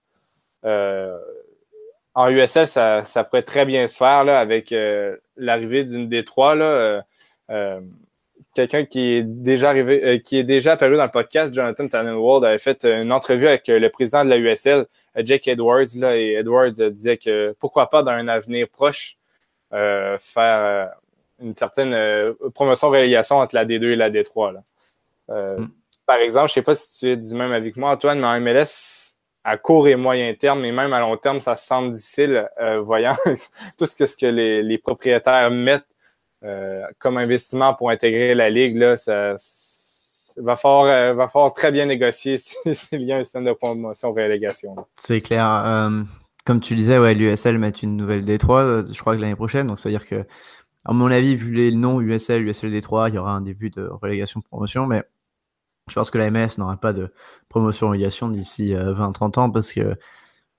En 2.15 2.29
USL, 2.29 2.67
ça, 2.67 3.03
ça, 3.03 3.23
pourrait 3.23 3.43
très 3.43 3.65
bien 3.65 3.87
se 3.87 3.97
faire 3.97 4.23
là, 4.23 4.39
avec 4.39 4.71
euh, 4.71 5.17
l'arrivée 5.35 5.83
d'une 5.83 6.07
des 6.07 6.23
trois. 6.23 6.55
Là, 6.55 6.65
euh, 6.65 7.01
euh, 7.49 7.81
quelqu'un 8.53 8.85
qui 8.85 9.15
est 9.15 9.23
déjà 9.23 9.69
arrivé, 9.69 10.21
qui 10.21 10.37
est 10.37 10.43
déjà 10.43 10.73
apparu 10.73 10.95
dans 10.95 11.05
le 11.05 11.11
podcast, 11.11 11.53
Jonathan 11.53 11.87
Tannenwald, 11.87 12.45
avait 12.45 12.59
fait 12.59 12.85
une 12.85 13.11
entrevue 13.11 13.47
avec 13.47 13.67
le 13.67 13.87
président 13.89 14.23
de 14.23 14.29
la 14.29 14.37
USL, 14.37 14.85
Jake 15.17 15.47
Edwards, 15.47 15.95
là, 15.95 16.15
et 16.15 16.33
Edwards 16.33 16.71
disait 16.71 17.17
que 17.17 17.55
pourquoi 17.59 17.89
pas 17.89 18.03
dans 18.03 18.11
un 18.11 18.27
avenir 18.27 18.67
proche 18.69 19.17
faire 19.71 20.91
une 21.41 21.55
certaine 21.55 22.35
promotion-relégation 22.53 23.37
entre 23.37 23.55
la 23.55 23.65
D2 23.65 23.85
et 23.85 23.95
la 23.95 24.11
D3. 24.11 24.53
Là. 24.53 25.55
Mm. 25.57 25.65
Par 26.05 26.17
exemple, 26.17 26.49
je 26.49 26.53
sais 26.53 26.61
pas 26.61 26.75
si 26.75 26.99
tu 26.99 27.07
es 27.07 27.17
du 27.17 27.33
même 27.33 27.51
avis 27.51 27.71
que 27.71 27.79
moi, 27.79 27.91
Antoine, 27.91 28.19
mais 28.19 28.27
en 28.27 28.39
MLS, 28.39 29.12
à 29.43 29.57
court 29.57 29.87
et 29.87 29.95
moyen 29.95 30.33
terme, 30.33 30.61
mais 30.61 30.71
même 30.71 30.93
à 30.93 30.99
long 30.99 31.17
terme, 31.17 31.39
ça 31.39 31.55
semble 31.55 31.93
difficile, 31.93 32.49
euh, 32.61 32.79
voyant 32.79 33.15
tout 33.77 33.85
ce 33.85 33.95
que, 33.95 34.05
ce 34.05 34.15
que 34.15 34.25
les, 34.25 34.63
les 34.63 34.77
propriétaires 34.77 35.51
mettent 35.51 35.85
euh, 36.45 36.83
comme 36.99 37.17
investissement 37.17 37.73
pour 37.73 37.89
intégrer 37.89 38.35
la 38.35 38.49
ligue. 38.49 38.75
Là, 38.75 38.97
ça, 38.97 39.35
va 40.37 40.57
falloir, 40.57 40.85
euh, 40.85 41.13
va 41.13 41.29
falloir 41.29 41.53
très 41.53 41.71
bien 41.71 41.85
négocier 41.85 42.37
s'il 42.37 43.03
y 43.03 43.13
a 43.13 43.17
un 43.17 43.23
système 43.23 43.45
de 43.45 43.53
promotion-relégation. 43.53 44.75
C'est 44.97 45.21
clair. 45.21 45.47
Euh, 45.47 46.03
comme 46.45 46.59
tu 46.59 46.75
disais, 46.75 46.99
ouais, 46.99 47.13
l'USL 47.13 47.57
met 47.57 47.69
une 47.69 47.95
nouvelle 47.95 48.25
D3, 48.25 48.93
je 48.93 48.99
crois 48.99 49.15
que 49.15 49.21
l'année 49.21 49.35
prochaine. 49.35 49.67
Donc, 49.67 49.79
ça 49.79 49.87
veut 49.87 49.97
dire 49.97 50.05
que, 50.05 50.25
à 50.83 50.91
mon 50.91 51.09
avis, 51.11 51.37
vu 51.37 51.53
les 51.53 51.71
noms 51.71 52.01
USL, 52.01 52.45
USL 52.45 52.73
D3, 52.73 53.07
il 53.07 53.15
y 53.15 53.17
aura 53.17 53.31
un 53.31 53.41
début 53.41 53.69
de 53.69 53.87
relégation-promotion. 53.87 54.85
Mais 54.85 55.03
je 55.89 55.95
pense 55.95 56.11
que 56.11 56.17
la 56.17 56.31
MS 56.31 56.57
n'aura 56.57 56.77
pas 56.77 56.93
de 56.93 57.11
promotion-relégation 57.49 58.29
d'ici 58.29 58.73
20-30 58.73 59.37
euh, 59.37 59.41
ans 59.41 59.49
parce 59.51 59.73
que 59.73 59.95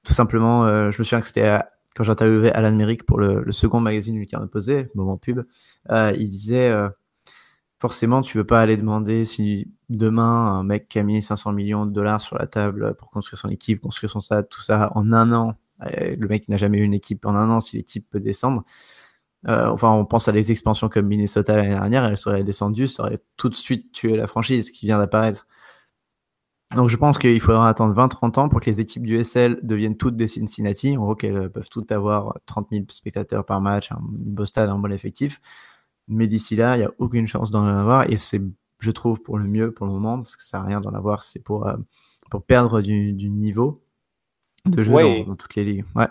tout 0.03 0.13
simplement, 0.13 0.65
euh, 0.65 0.91
je 0.91 0.99
me 0.99 1.05
souviens 1.05 1.21
que 1.21 1.27
c'était 1.27 1.59
quand 1.97 2.05
j'interviewais 2.05 2.53
Alan 2.53 2.73
Merrick 2.73 3.05
pour 3.05 3.19
le, 3.19 3.51
second 3.53 3.81
magazine 3.81 4.17
du 4.17 4.27
Carnet 4.27 4.49
Posé, 4.49 4.89
moment 4.95 5.17
pub, 5.17 5.45
euh, 5.91 6.13
il 6.17 6.29
disait 6.29 6.73
forcément, 7.79 8.23
tu 8.23 8.37
veux 8.37 8.45
pas 8.45 8.61
aller 8.61 8.77
demander 8.77 9.25
si 9.25 9.71
demain 9.89 10.55
un 10.55 10.65
mec 10.65 10.89
qui 10.89 10.99
a 10.99 11.03
mis 11.03 11.23
500 11.23 11.53
millions 11.53 11.87
de 11.87 11.93
dollars 11.93 12.21
sur 12.21 12.37
la 12.37 12.47
table 12.47 12.95
pour 12.97 13.11
construire 13.11 13.39
son 13.39 13.49
équipe, 13.49 13.81
construire 13.81 14.11
son 14.11 14.21
stade, 14.21 14.49
tout 14.49 14.61
ça 14.61 14.91
en 14.95 15.13
un 15.13 15.33
an, 15.33 15.55
le 15.81 16.27
mec 16.27 16.49
n'a 16.49 16.57
jamais 16.57 16.79
eu 16.79 16.83
une 16.83 16.95
équipe 16.95 17.25
en 17.27 17.35
un 17.35 17.49
an, 17.51 17.61
si 17.61 17.77
l'équipe 17.77 18.07
peut 18.11 18.21
descendre, 18.21 18.65
euh, 19.49 19.69
enfin, 19.69 19.93
on 19.93 20.05
pense 20.05 20.29
à 20.29 20.33
des 20.33 20.51
expansions 20.51 20.89
comme 20.89 21.07
Minnesota 21.07 21.57
l'année 21.57 21.71
dernière, 21.71 22.05
elle 22.05 22.17
serait 22.17 22.45
descendue, 22.45 22.89
ça 22.89 23.05
aurait 23.05 23.21
tout 23.37 23.49
de 23.49 23.55
suite 23.55 23.93
tué 23.93 24.17
la 24.17 24.27
franchise 24.27 24.71
qui 24.71 24.87
vient 24.87 24.99
d'apparaître. 24.99 25.47
Donc 26.75 26.89
je 26.89 26.97
pense 26.97 27.19
qu'il 27.19 27.41
faudra 27.41 27.69
attendre 27.69 27.95
20-30 27.95 28.41
ans 28.41 28.49
pour 28.49 28.61
que 28.61 28.67
les 28.67 28.81
équipes 28.81 29.05
du 29.07 29.23
SL 29.23 29.61
deviennent 29.63 29.97
toutes 29.97 30.17
des 30.17 30.27
Cincinnati. 30.27 30.97
En 30.97 31.03
gros, 31.03 31.15
qu'elles 31.15 31.51
peuvent 31.51 31.69
toutes 31.71 31.93
avoir 31.93 32.39
30 32.47 32.69
000 32.71 32.85
spectateurs 32.89 33.45
par 33.45 33.61
match, 33.61 33.93
un 33.93 33.99
beau 34.01 34.47
stade, 34.47 34.71
un 34.71 34.79
bon 34.79 34.91
effectif. 34.91 35.41
Mais 36.09 36.27
d'ici 36.27 36.57
là, 36.57 36.77
il 36.77 36.81
n'y 36.81 36.85
a 36.85 36.91
aucune 36.99 37.27
chance 37.27 37.51
d'en 37.51 37.65
avoir. 37.65 38.11
Et 38.11 38.17
c'est, 38.17 38.43
je 38.81 38.91
trouve, 38.91 39.23
pour 39.23 39.39
le 39.39 39.47
mieux 39.47 39.73
pour 39.73 39.87
le 39.87 39.93
moment, 39.93 40.19
parce 40.19 40.37
que 40.37 40.43
ça 40.43 40.59
n'a 40.59 40.65
rien 40.65 40.81
d'en 40.81 40.95
avoir. 40.95 41.23
C'est 41.23 41.43
pour, 41.43 41.67
euh, 41.67 41.77
pour 42.31 42.43
perdre 42.43 42.81
du, 42.81 43.13
niveau 43.13 43.83
de 44.65 44.83
jeu 44.83 44.93
dans, 44.93 45.37
toutes 45.37 45.55
les 45.55 45.65
ligues. 45.65 45.85
Ouais. 45.95 46.09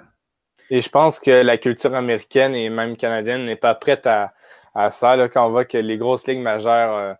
Et 0.70 0.82
je 0.82 0.89
pense 0.89 1.20
que 1.20 1.32
la 1.32 1.58
culture 1.58 1.93
américaine 1.93 2.56
et 2.56 2.70
même 2.70 2.97
canadienne 2.97 3.45
n'est 3.45 3.56
pas 3.56 3.76
prête 3.76 4.08
à, 4.08 4.34
à 4.74 4.89
ça. 4.91 5.16
Là, 5.16 5.30
quand 5.30 5.45
on 5.45 5.51
voit 5.51 5.66
que 5.66 5.78
les 5.78 5.97
grosses 5.97 6.28
ligues 6.28 6.41
majeures 6.41 6.95
euh, 6.95 7.14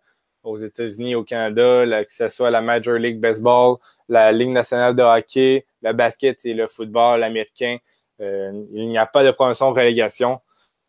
aux 0.44 0.58
États-Unis, 0.58 1.16
au 1.16 1.24
Canada, 1.24 2.04
que 2.04 2.14
ce 2.14 2.28
soit 2.28 2.52
la 2.52 2.62
Major 2.62 2.96
League 2.96 3.20
Baseball, 3.20 3.78
la 4.10 4.32
Ligue 4.32 4.50
nationale 4.50 4.96
de 4.96 5.04
hockey, 5.04 5.66
le 5.82 5.94
basket 5.94 6.46
et 6.46 6.54
le 6.54 6.68
football 6.68 7.24
américain, 7.24 7.78
euh, 8.22 8.52
il 8.72 8.90
n'y 8.90 8.98
a 8.98 9.06
pas 9.06 9.24
de 9.24 9.32
promotion 9.32 9.72
de 9.72 9.80
relégation. 9.80 10.42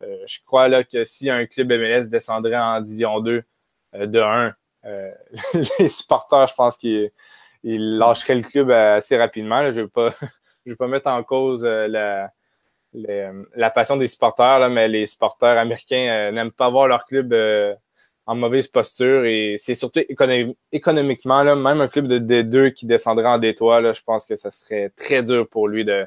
Euh, 0.03 0.17
je 0.27 0.39
crois 0.45 0.67
là, 0.67 0.83
que 0.83 1.03
si 1.03 1.29
un 1.29 1.45
club 1.45 1.71
MLS 1.71 2.09
descendrait 2.09 2.57
en 2.57 2.81
Division 2.81 3.19
2 3.19 3.43
de 3.93 4.19
1, 4.19 4.55
les 5.79 5.89
supporters, 5.89 6.47
je 6.47 6.53
pense 6.53 6.77
qu'ils 6.77 7.09
lâcheraient 7.63 8.35
le 8.35 8.43
club 8.43 8.69
assez 8.69 9.17
rapidement. 9.17 9.71
Je 9.71 9.81
ne 9.81 9.85
pas, 9.87 10.09
vais 10.65 10.75
pas 10.75 10.87
mettre 10.87 11.09
en 11.09 11.23
cause 11.23 11.63
la, 11.63 12.31
la 13.55 13.69
passion 13.69 13.97
des 13.97 14.07
supporters, 14.07 14.59
là, 14.59 14.69
mais 14.69 14.87
les 14.87 15.07
supporters 15.07 15.57
américains 15.57 16.31
n'aiment 16.31 16.51
pas 16.51 16.69
voir 16.69 16.87
leur 16.87 17.05
club 17.05 17.33
en 18.27 18.35
mauvaise 18.35 18.67
posture 18.67 19.25
et 19.25 19.57
c'est 19.59 19.75
surtout 19.75 20.01
économiquement, 20.71 21.43
là, 21.43 21.55
même 21.55 21.81
un 21.81 21.87
club 21.87 22.07
de 22.07 22.19
D2 22.19 22.73
qui 22.73 22.85
descendrait 22.85 23.27
en 23.27 23.39
D3, 23.39 23.81
là, 23.81 23.93
je 23.93 24.01
pense 24.01 24.25
que 24.25 24.35
ça 24.35 24.49
serait 24.49 24.91
très 24.95 25.21
dur 25.21 25.47
pour 25.47 25.67
lui 25.67 25.85
de, 25.85 26.05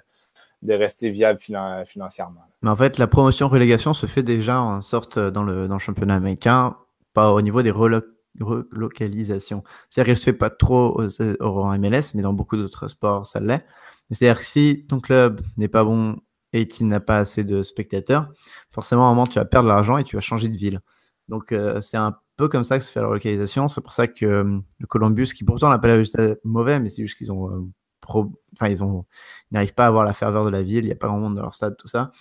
de 0.63 0.75
rester 0.75 1.11
viable 1.11 1.39
financièrement. 1.87 2.41
Mais 2.63 2.71
en 2.71 2.77
fait, 2.77 2.99
la 2.99 3.07
promotion-relégation 3.07 3.95
se 3.95 4.07
fait 4.07 4.25
déjà 4.25 4.61
en 4.61 4.83
sorte 4.83 5.19
dans 5.19 5.45
le, 5.45 5.69
dans 5.69 5.75
le 5.75 5.81
championnat 5.81 6.15
américain, 6.15 6.77
pas 7.15 7.33
au 7.33 7.41
niveau 7.41 7.63
des 7.63 7.71
relocalisations. 7.71 9.63
C'est-à-dire 9.89 10.11
qu'elle 10.11 10.19
se 10.19 10.25
fait 10.25 10.33
pas 10.33 10.51
trop 10.51 11.01
au 11.41 11.79
MLS, 11.79 12.15
mais 12.15 12.23
dans 12.23 12.33
beaucoup 12.33 12.57
d'autres 12.57 12.89
sports, 12.89 13.27
ça 13.27 13.39
l'est. 13.39 13.65
C'est-à-dire 14.11 14.39
que 14.39 14.45
si 14.45 14.87
ton 14.89 14.99
club 15.01 15.43
n'est 15.57 15.69
pas 15.69 15.85
bon 15.85 16.17
et 16.53 16.67
qu'il 16.69 16.89
n'a 16.89 17.01
pas 17.01 17.19
assez 17.19 17.45
de 17.45 17.63
spectateurs, 17.63 18.33
forcément, 18.71 19.09
à 19.09 19.11
un 19.11 19.15
moment, 19.15 19.27
tu 19.27 19.39
vas 19.39 19.45
perdre 19.45 19.69
l'argent 19.69 19.99
et 19.99 20.05
tu 20.05 20.17
vas 20.17 20.21
changer 20.21 20.49
de 20.49 20.57
ville. 20.57 20.81
Donc, 21.29 21.53
euh, 21.53 21.81
c'est 21.83 21.97
un 21.97 22.17
peu 22.37 22.49
comme 22.49 22.65
ça 22.65 22.79
que 22.79 22.85
se 22.85 22.91
fait 22.91 23.01
la 23.01 23.09
localisation. 23.09 23.69
C'est 23.69 23.81
pour 23.81 23.93
ça 23.93 24.07
que 24.09 24.25
euh, 24.25 24.59
le 24.79 24.87
Columbus, 24.87 25.35
qui 25.35 25.45
pourtant 25.45 25.69
n'a 25.69 25.79
pas 25.79 25.89
les 25.89 25.95
résultats 25.95 26.37
mauvais, 26.45 26.81
mais 26.81 26.89
c'est 26.91 27.03
juste 27.03 27.19
qu'ils 27.19 27.31
ont, 27.31 27.51
euh, 27.51 27.71
enfin, 28.07 28.69
ils 28.69 28.79
n'arrivent 29.51 29.75
pas 29.75 29.85
à 29.85 29.89
avoir 29.89 30.05
la 30.05 30.15
ferveur 30.15 30.45
de 30.45 30.51
la 30.51 30.63
ville. 30.63 30.85
Il 30.85 30.87
n'y 30.87 30.93
a 30.93 30.97
pas 30.97 31.09
grand 31.09 31.19
monde 31.19 31.35
dans 31.35 31.43
leur 31.43 31.55
stade, 31.55 31.77
tout 31.77 31.89
ça. 31.89 32.13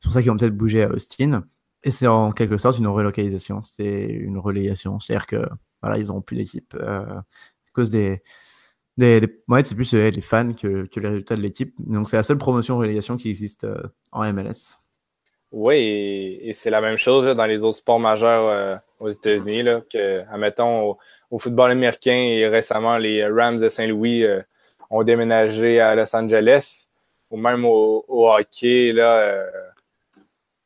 C'est 0.00 0.06
pour 0.06 0.12
ça 0.12 0.22
qu'ils 0.22 0.30
vont 0.30 0.36
peut-être 0.36 0.56
bouger 0.56 0.82
à 0.82 0.90
Austin. 0.90 1.44
Et 1.84 1.90
c'est 1.92 2.08
en 2.08 2.32
quelque 2.32 2.56
sorte 2.56 2.78
une 2.78 2.88
relocalisation. 2.88 3.62
C'est 3.62 4.06
une 4.06 4.38
relégation. 4.38 4.98
C'est-à-dire 4.98 5.26
que, 5.26 5.48
voilà, 5.82 6.02
n'auront 6.02 6.22
plus 6.22 6.36
d'équipe 6.36 6.74
à 6.74 7.24
cause 7.72 7.90
des, 7.90 8.22
c'est 8.98 9.74
plus 9.74 9.94
les, 9.94 10.20
fans 10.20 10.52
que, 10.52 10.86
que, 10.86 11.00
les 11.00 11.08
résultats 11.08 11.36
de 11.36 11.42
l'équipe. 11.42 11.74
Donc, 11.78 12.08
c'est 12.08 12.16
la 12.16 12.22
seule 12.22 12.38
promotion 12.38 12.78
relégation 12.78 13.16
qui 13.16 13.30
existe 13.30 13.66
en 14.12 14.32
MLS. 14.32 14.78
Oui, 15.50 16.38
et, 16.42 16.52
c'est 16.52 16.68
la 16.70 16.80
même 16.80 16.98
chose 16.98 17.26
dans 17.34 17.46
les 17.46 17.64
autres 17.64 17.78
sports 17.78 18.00
majeurs 18.00 18.48
euh, 18.48 18.76
aux 19.00 19.08
États-Unis, 19.08 19.62
là, 19.62 19.80
que, 19.80 20.20
admettons, 20.30 20.96
au, 21.30 21.38
football 21.38 21.70
américain 21.70 22.12
et 22.12 22.46
récemment, 22.48 22.98
les 22.98 23.26
Rams 23.26 23.58
de 23.58 23.68
Saint-Louis 23.68 24.24
euh, 24.24 24.42
ont 24.90 25.02
déménagé 25.04 25.80
à 25.80 25.94
Los 25.94 26.14
Angeles, 26.14 26.88
ou 27.30 27.38
même 27.38 27.64
au, 27.64 28.04
hockey, 28.08 28.92
là, 28.92 29.46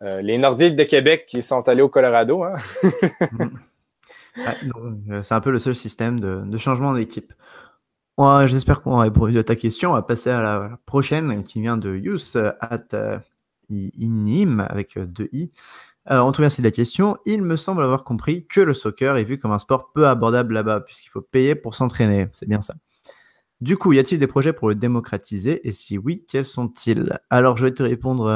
euh, 0.03 0.21
les 0.21 0.37
Nordiques 0.39 0.75
de 0.75 0.85
Québec 0.85 1.27
qui 1.29 1.43
sont 1.43 1.69
allés 1.69 1.83
au 1.83 1.89
Colorado. 1.89 2.43
Hein? 2.43 2.55
c'est 5.23 5.35
un 5.35 5.41
peu 5.41 5.51
le 5.53 5.61
seul 5.61 5.77
système 5.77 6.19
de, 6.19 6.59
changement 6.59 6.93
d'équipe. 6.93 7.33
J'espère 8.19 8.83
qu'on 8.83 8.99
a 8.99 9.03
répondu 9.03 9.39
à 9.39 9.45
ta 9.45 9.57
question. 9.57 9.91
On 9.91 9.95
va 9.95 10.03
passer 10.03 10.31
à 10.31 10.43
la, 10.43 10.79
prochaine 10.87 11.45
qui 11.45 11.61
vient 11.61 11.77
de 11.77 11.97
Youth 11.97 12.37
at 12.61 13.21
INIM 13.73 14.61
avec 14.61 14.97
euh, 14.97 15.07
deux 15.07 15.29
I. 15.33 15.51
Euh, 16.11 16.19
on 16.21 16.33
te 16.33 16.39
remercie 16.39 16.61
de 16.63 16.67
la 16.67 16.73
question. 16.73 17.17
Il 17.27 17.43
me 17.43 17.57
semble 17.57 17.83
avoir 17.83 18.05
compris 18.05 18.47
que 18.47 18.61
le 18.61 18.75
soccer 18.75 19.17
est 19.17 19.25
vu 19.25 19.39
comme 19.39 19.53
un 19.53 19.59
sport 19.59 19.93
peu 19.93 20.09
abordable 20.09 20.55
là-bas, 20.55 20.81
puisqu'il 20.81 21.09
faut 21.09 21.21
payer 21.21 21.55
pour 21.55 21.75
s'entraîner. 21.75 22.29
C'est 22.33 22.49
bien 22.49 22.63
ça. 22.63 22.75
Du 23.61 23.77
coup, 23.77 23.93
y 23.93 24.01
a-t-il 24.01 24.19
des 24.19 24.27
projets 24.27 24.53
pour 24.53 24.69
le 24.69 24.75
démocratiser? 24.75 25.67
Et 25.67 25.73
si 25.73 25.97
oui, 25.97 26.25
quels 26.29 26.47
sont-ils? 26.47 27.19
Alors, 27.31 27.57
je 27.57 27.65
vais 27.65 27.73
te 27.73 27.83
répondre 27.83 28.27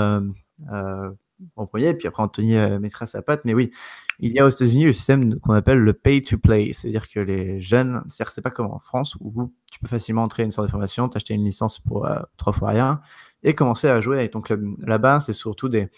euh, 0.70 1.10
en 1.56 1.66
premier, 1.66 1.94
puis 1.94 2.06
après 2.06 2.22
Anthony 2.22 2.54
mettra 2.78 3.06
sa 3.06 3.22
patte. 3.22 3.44
Mais 3.44 3.52
oui, 3.52 3.72
il 4.18 4.32
y 4.32 4.38
a 4.38 4.46
aux 4.46 4.50
États-Unis 4.50 4.84
le 4.84 4.92
système 4.92 5.38
qu'on 5.40 5.52
appelle 5.52 5.78
le 5.78 5.92
pay 5.92 6.22
to 6.22 6.38
play, 6.38 6.72
c'est-à-dire 6.72 7.08
que 7.08 7.20
les 7.20 7.60
jeunes, 7.60 8.02
c'est-à-dire 8.08 8.32
c'est 8.32 8.42
pas 8.42 8.50
comme 8.50 8.66
en 8.66 8.78
France 8.78 9.16
où 9.20 9.52
tu 9.70 9.78
peux 9.80 9.88
facilement 9.88 10.22
entrer 10.22 10.42
une 10.42 10.50
sorte 10.50 10.68
de 10.68 10.70
formation, 10.70 11.08
t'acheter 11.08 11.34
une 11.34 11.44
licence 11.44 11.80
pour 11.80 12.08
trois 12.36 12.52
fois 12.52 12.70
rien, 12.70 13.00
et 13.42 13.54
commencer 13.54 13.88
à 13.88 14.00
jouer 14.00 14.18
avec 14.18 14.32
ton 14.32 14.40
club. 14.40 14.64
Là-bas, 14.80 15.20
c'est 15.20 15.32
surtout 15.32 15.68
des 15.68 15.88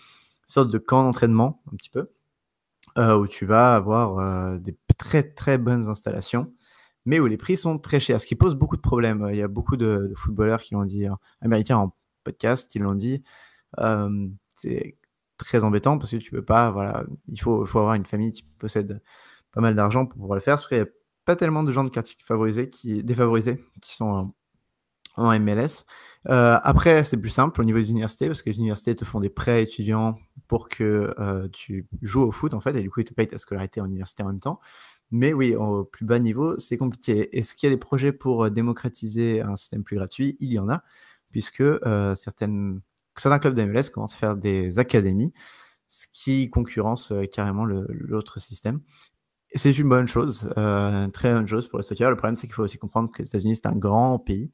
sortes 0.49 0.71
de 0.71 0.79
camps 0.79 1.05
d'entraînement, 1.05 1.62
un 1.73 1.77
petit 1.77 1.91
peu, 1.91 2.11
euh, 2.99 3.16
où 3.16 3.27
tu 3.27 3.47
vas 3.47 3.75
avoir 3.75 4.19
euh, 4.19 4.59
des 4.59 4.77
très 4.97 5.23
très 5.23 5.59
bonnes 5.59 5.89
installations, 5.89 6.53
mais 7.05 7.21
où 7.21 7.27
les 7.27 7.37
prix 7.37 7.57
sont 7.57 7.79
très 7.79 8.01
chers, 8.01 8.21
ce 8.21 8.27
qui 8.27 8.35
pose 8.35 8.55
beaucoup 8.55 8.77
de 8.77 8.83
problèmes. 8.83 9.29
Il 9.31 9.37
y 9.37 9.43
a 9.43 9.49
beaucoup 9.49 9.77
de, 9.77 10.12
footballeurs 10.16 10.62
qui 10.62 10.75
américains 11.41 11.77
en 11.77 11.97
podcast, 12.25 12.71
qui 12.71 12.79
l'ont 12.79 12.95
dit. 12.95 13.23
Euh, 13.79 14.29
très 15.39 15.64
embêtant 15.64 15.99
parce 15.99 16.11
que 16.11 16.16
tu 16.16 16.30
peux 16.30 16.45
pas, 16.45 16.70
voilà, 16.70 17.05
il 17.28 17.41
faut, 17.41 17.64
faut 17.66 17.78
avoir 17.78 17.95
une 17.95 18.07
famille 18.07 18.32
qui 18.32 18.43
possède 18.59 19.01
pas 19.53 19.61
mal 19.61 19.74
d'argent 19.74 20.07
pour 20.07 20.18
pouvoir 20.18 20.36
le 20.36 20.43
faire, 20.43 20.57
parce 20.57 20.70
n'y 20.70 20.78
a 20.78 20.86
pas 21.24 21.36
tellement 21.36 21.62
de 21.62 21.72
gens 21.72 21.84
de 21.84 21.91
quartier 21.91 22.16
favorisés 22.24 22.70
qui, 22.70 23.03
défavorisés 23.05 23.64
qui 23.80 23.95
sont 23.95 24.32
en 25.18 25.39
MLS. 25.39 25.84
Euh, 26.28 26.59
après, 26.62 27.05
c'est 27.05 27.16
plus 27.16 27.30
simple 27.30 27.61
au 27.61 27.64
niveau 27.64 27.78
des 27.78 27.91
universités 27.91 28.26
parce 28.26 28.43
que 28.43 28.51
les 28.51 28.59
universités 28.59 28.95
te 28.95 29.05
font 29.05 29.20
des 29.20 29.28
prêts 29.28 29.62
étudiants 29.62 30.18
pour 30.47 30.68
que 30.68 31.14
euh, 31.18 31.49
tu 31.53 31.86
joues 32.03 32.22
au 32.22 32.30
foot 32.30 32.55
en 32.55 32.61
fait 32.61 32.74
et 32.76 32.82
du 32.82 32.91
coup 32.91 33.01
ils 33.01 33.05
te 33.05 33.14
payent 33.14 33.28
ta 33.28 33.39
scolarité 33.39 33.80
en 33.80 33.86
université 33.86 34.22
en 34.22 34.26
même 34.26 34.41
temps. 34.41 34.61
Mais 35.11 35.32
oui, 35.32 35.55
au 35.57 35.84
plus 35.84 36.05
bas 36.05 36.18
niveau, 36.18 36.59
c'est 36.59 36.76
compliqué. 36.76 37.36
Est-ce 37.36 37.55
qu'il 37.55 37.68
y 37.68 37.72
a 37.72 37.74
des 37.74 37.80
projets 37.80 38.12
pour 38.12 38.45
euh, 38.45 38.51
démocratiser 38.51 39.41
un 39.41 39.57
système 39.57 39.82
plus 39.82 39.97
gratuit? 39.97 40.36
Il 40.41 40.53
y 40.53 40.59
en 40.59 40.68
a, 40.68 40.82
puisque 41.30 41.64
certaines, 42.14 42.80
certains 43.21 43.39
clubs 43.39 43.55
d'MLS 43.55 43.91
commencent 43.91 44.14
à 44.14 44.19
faire 44.19 44.37
des 44.37 44.79
académies, 44.79 45.33
ce 45.89 46.07
qui 46.12 46.51
concurrence 46.51 47.12
carrément 47.33 47.64
l'autre 47.64 48.41
système. 48.41 48.81
C'est 49.55 49.79
une 49.79 49.89
bonne 49.89 50.07
chose, 50.07 50.53
une 50.57 51.11
très 51.12 51.33
bonne 51.33 51.49
chose 51.49 51.69
pour 51.69 51.79
le 51.79 51.83
soccer. 51.83 52.11
Le 52.11 52.16
problème, 52.16 52.37
c'est 52.37 52.47
qu'il 52.47 52.55
faut 52.55 52.64
aussi 52.64 52.79
comprendre 52.79 53.11
que 53.11 53.23
les 53.23 53.29
États-Unis, 53.29 53.57
c'est 53.57 53.66
un 53.66 53.77
grand 53.77 54.19
pays 54.19 54.53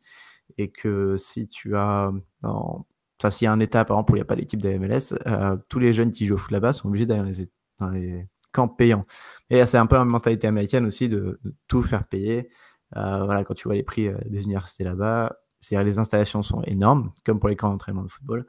et 0.59 0.71
que 0.71 1.17
si 1.17 1.47
tu 1.47 1.77
as, 1.77 2.12
enfin, 2.43 3.31
s'il 3.31 3.47
y 3.47 3.49
a 3.49 3.53
un 3.53 3.61
état, 3.61 3.85
par 3.85 3.97
exemple, 3.97 4.12
où 4.12 4.17
il 4.17 4.19
n'y 4.19 4.23
a 4.23 4.27
pas 4.27 4.37
d'équipe 4.37 4.61
de 4.61 4.69
MLS, 4.79 5.15
euh, 5.27 5.57
tous 5.69 5.79
les 5.79 5.93
jeunes 5.93 6.12
qui 6.12 6.27
jouent 6.27 6.35
au 6.35 6.39
foot 6.39 6.53
là-bas 6.53 6.73
sont 6.73 6.89
obligés 6.89 7.07
d'aller 7.07 7.49
dans 7.79 7.91
les, 7.91 8.27
camps 8.53 8.69
payants. 8.69 9.05
Et 9.51 9.67
c'est 9.67 9.79
un 9.79 9.87
peu 9.87 9.97
la 9.97 10.05
mentalité 10.05 10.47
américaine 10.47 10.87
aussi 10.87 11.09
de, 11.09 11.41
tout 11.67 11.83
faire 11.83 12.07
payer. 12.07 12.51
Euh, 12.97 13.43
quand 13.43 13.55
tu 13.55 13.65
vois 13.65 13.75
les 13.75 13.83
prix 13.83 14.07
euh, 14.07 14.17
des 14.27 14.45
universités 14.45 14.85
là-bas, 14.85 15.37
les 15.71 15.99
installations 15.99 16.43
sont 16.43 16.62
énormes, 16.62 17.12
comme 17.25 17.41
pour 17.41 17.49
les 17.49 17.57
camps 17.57 17.71
d'entraînement 17.71 18.03
de 18.03 18.11
football, 18.11 18.47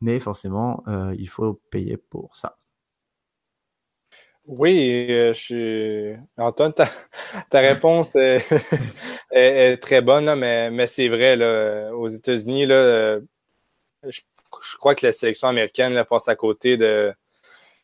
mais 0.00 0.20
forcément, 0.20 0.84
il 1.18 1.28
faut 1.28 1.60
payer 1.70 1.96
pour 1.96 2.36
ça. 2.36 2.56
Oui, 4.46 5.06
je 5.08 5.32
suis. 5.34 6.16
Antoine, 6.38 6.72
ta, 6.72 6.88
ta 7.50 7.60
réponse 7.60 8.14
est, 8.16 8.42
est, 9.30 9.76
très 9.76 10.00
bonne, 10.00 10.34
mais, 10.36 10.70
mais 10.70 10.86
c'est 10.86 11.08
vrai, 11.08 11.36
là, 11.36 11.90
aux 11.94 12.08
États-Unis, 12.08 12.64
là, 12.66 13.18
je, 14.04 14.20
je, 14.62 14.76
crois 14.76 14.94
que 14.94 15.06
la 15.06 15.12
sélection 15.12 15.48
américaine 15.48 15.92
là, 15.92 16.04
passe 16.04 16.28
à 16.28 16.36
côté 16.36 16.76
de, 16.76 17.12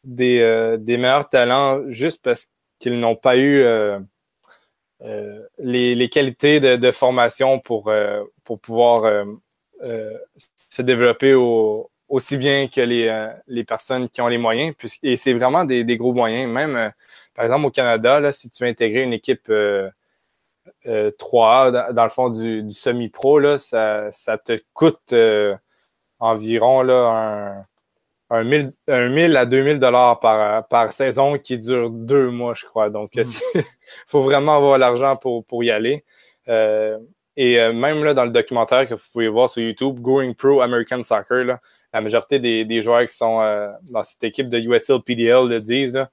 des, 0.05 0.41
euh, 0.41 0.77
des 0.77 0.97
meilleurs 0.97 1.29
talents 1.29 1.83
juste 1.91 2.23
parce 2.23 2.49
qu'ils 2.79 2.99
n'ont 2.99 3.17
pas 3.17 3.37
eu 3.37 3.61
euh, 3.61 3.99
euh, 3.99 4.01
les, 5.59 5.95
les, 5.95 6.09
qualités 6.09 6.61
de, 6.61 6.77
de 6.77 6.91
formation 6.91 7.59
pour, 7.61 7.93
pour 8.45 8.59
pouvoir 8.61 9.27
se 9.83 10.83
développer 10.83 11.35
au, 11.35 11.91
aussi 12.09 12.37
bien 12.37 12.69
que 12.69 12.81
les, 12.81 13.09
euh, 13.09 13.33
les 13.47 13.65
personnes 13.65 14.09
qui 14.09 14.21
ont 14.21 14.29
les 14.29 14.39
moyens. 14.39 14.75
et 15.03 15.17
c'est 15.17 15.33
vraiment 15.33 15.65
des, 15.65 15.85
des, 15.85 15.97
gros 15.97 16.13
moyens. 16.13 16.51
Même, 16.51 16.77
euh, 16.77 16.91
par 17.35 17.45
exemple, 17.45 17.67
au 17.67 17.71
Canada, 17.71 18.21
là, 18.21 18.33
si 18.33 18.51
tu 18.51 18.63
veux 18.63 18.71
intégrer 18.71 19.03
une 19.03 19.13
équipe 19.13 19.49
euh, 19.51 19.91
3A, 20.87 21.93
dans, 21.93 22.05
le 22.05 22.11
fond 22.11 22.31
du, 22.31 22.63
du 22.63 22.73
semi-pro, 22.73 23.39
là, 23.39 23.59
ça, 23.59 24.11
ça 24.13 24.39
te 24.39 24.59
coûte 24.75 25.13
euh, 25.13 25.57
environ 26.21 26.83
là, 26.83 27.65
un, 28.31 28.39
un, 28.39 28.45
1000, 28.45 28.73
un 28.89 29.09
1000 29.09 29.37
à 29.37 29.47
2000 29.47 29.79
dollars 29.79 30.21
par, 30.21 30.67
par 30.69 30.93
saison 30.93 31.39
qui 31.39 31.59
dure 31.59 31.91
deux 31.91 32.31
mois, 32.31 32.55
je 32.55 32.65
crois. 32.65 32.91
Donc, 32.91 33.11
il 33.15 33.23
mm. 33.23 33.61
faut 34.07 34.23
vraiment 34.23 34.57
avoir 34.57 34.79
l'argent 34.79 35.17
pour, 35.17 35.45
pour 35.45 35.65
y 35.65 35.71
aller. 35.71 36.05
et 36.47 37.73
même 37.73 38.05
là, 38.05 38.15
dans 38.15 38.25
le 38.25 38.31
documentaire 38.31 38.87
que 38.89 38.95
vous 38.95 39.07
pouvez 39.13 39.29
voir 39.29 39.49
sur 39.49 39.63
YouTube, 39.63 40.01
Going 40.01 40.35
Pro 40.35 40.61
American 40.61 41.03
Soccer, 41.03 41.45
là, 41.45 41.61
la 41.93 42.01
majorité 42.01 42.39
des, 42.41 42.65
des 42.65 42.83
joueurs 42.83 43.07
qui 43.07 43.15
sont 43.15 43.41
euh, 43.41 43.71
dans 43.93 44.03
cette 44.03 44.25
équipe 44.25 44.49
de 44.49 44.59
USL 44.59 45.01
PDL 45.01 45.49
le 45.49 45.61
disent. 45.61 46.05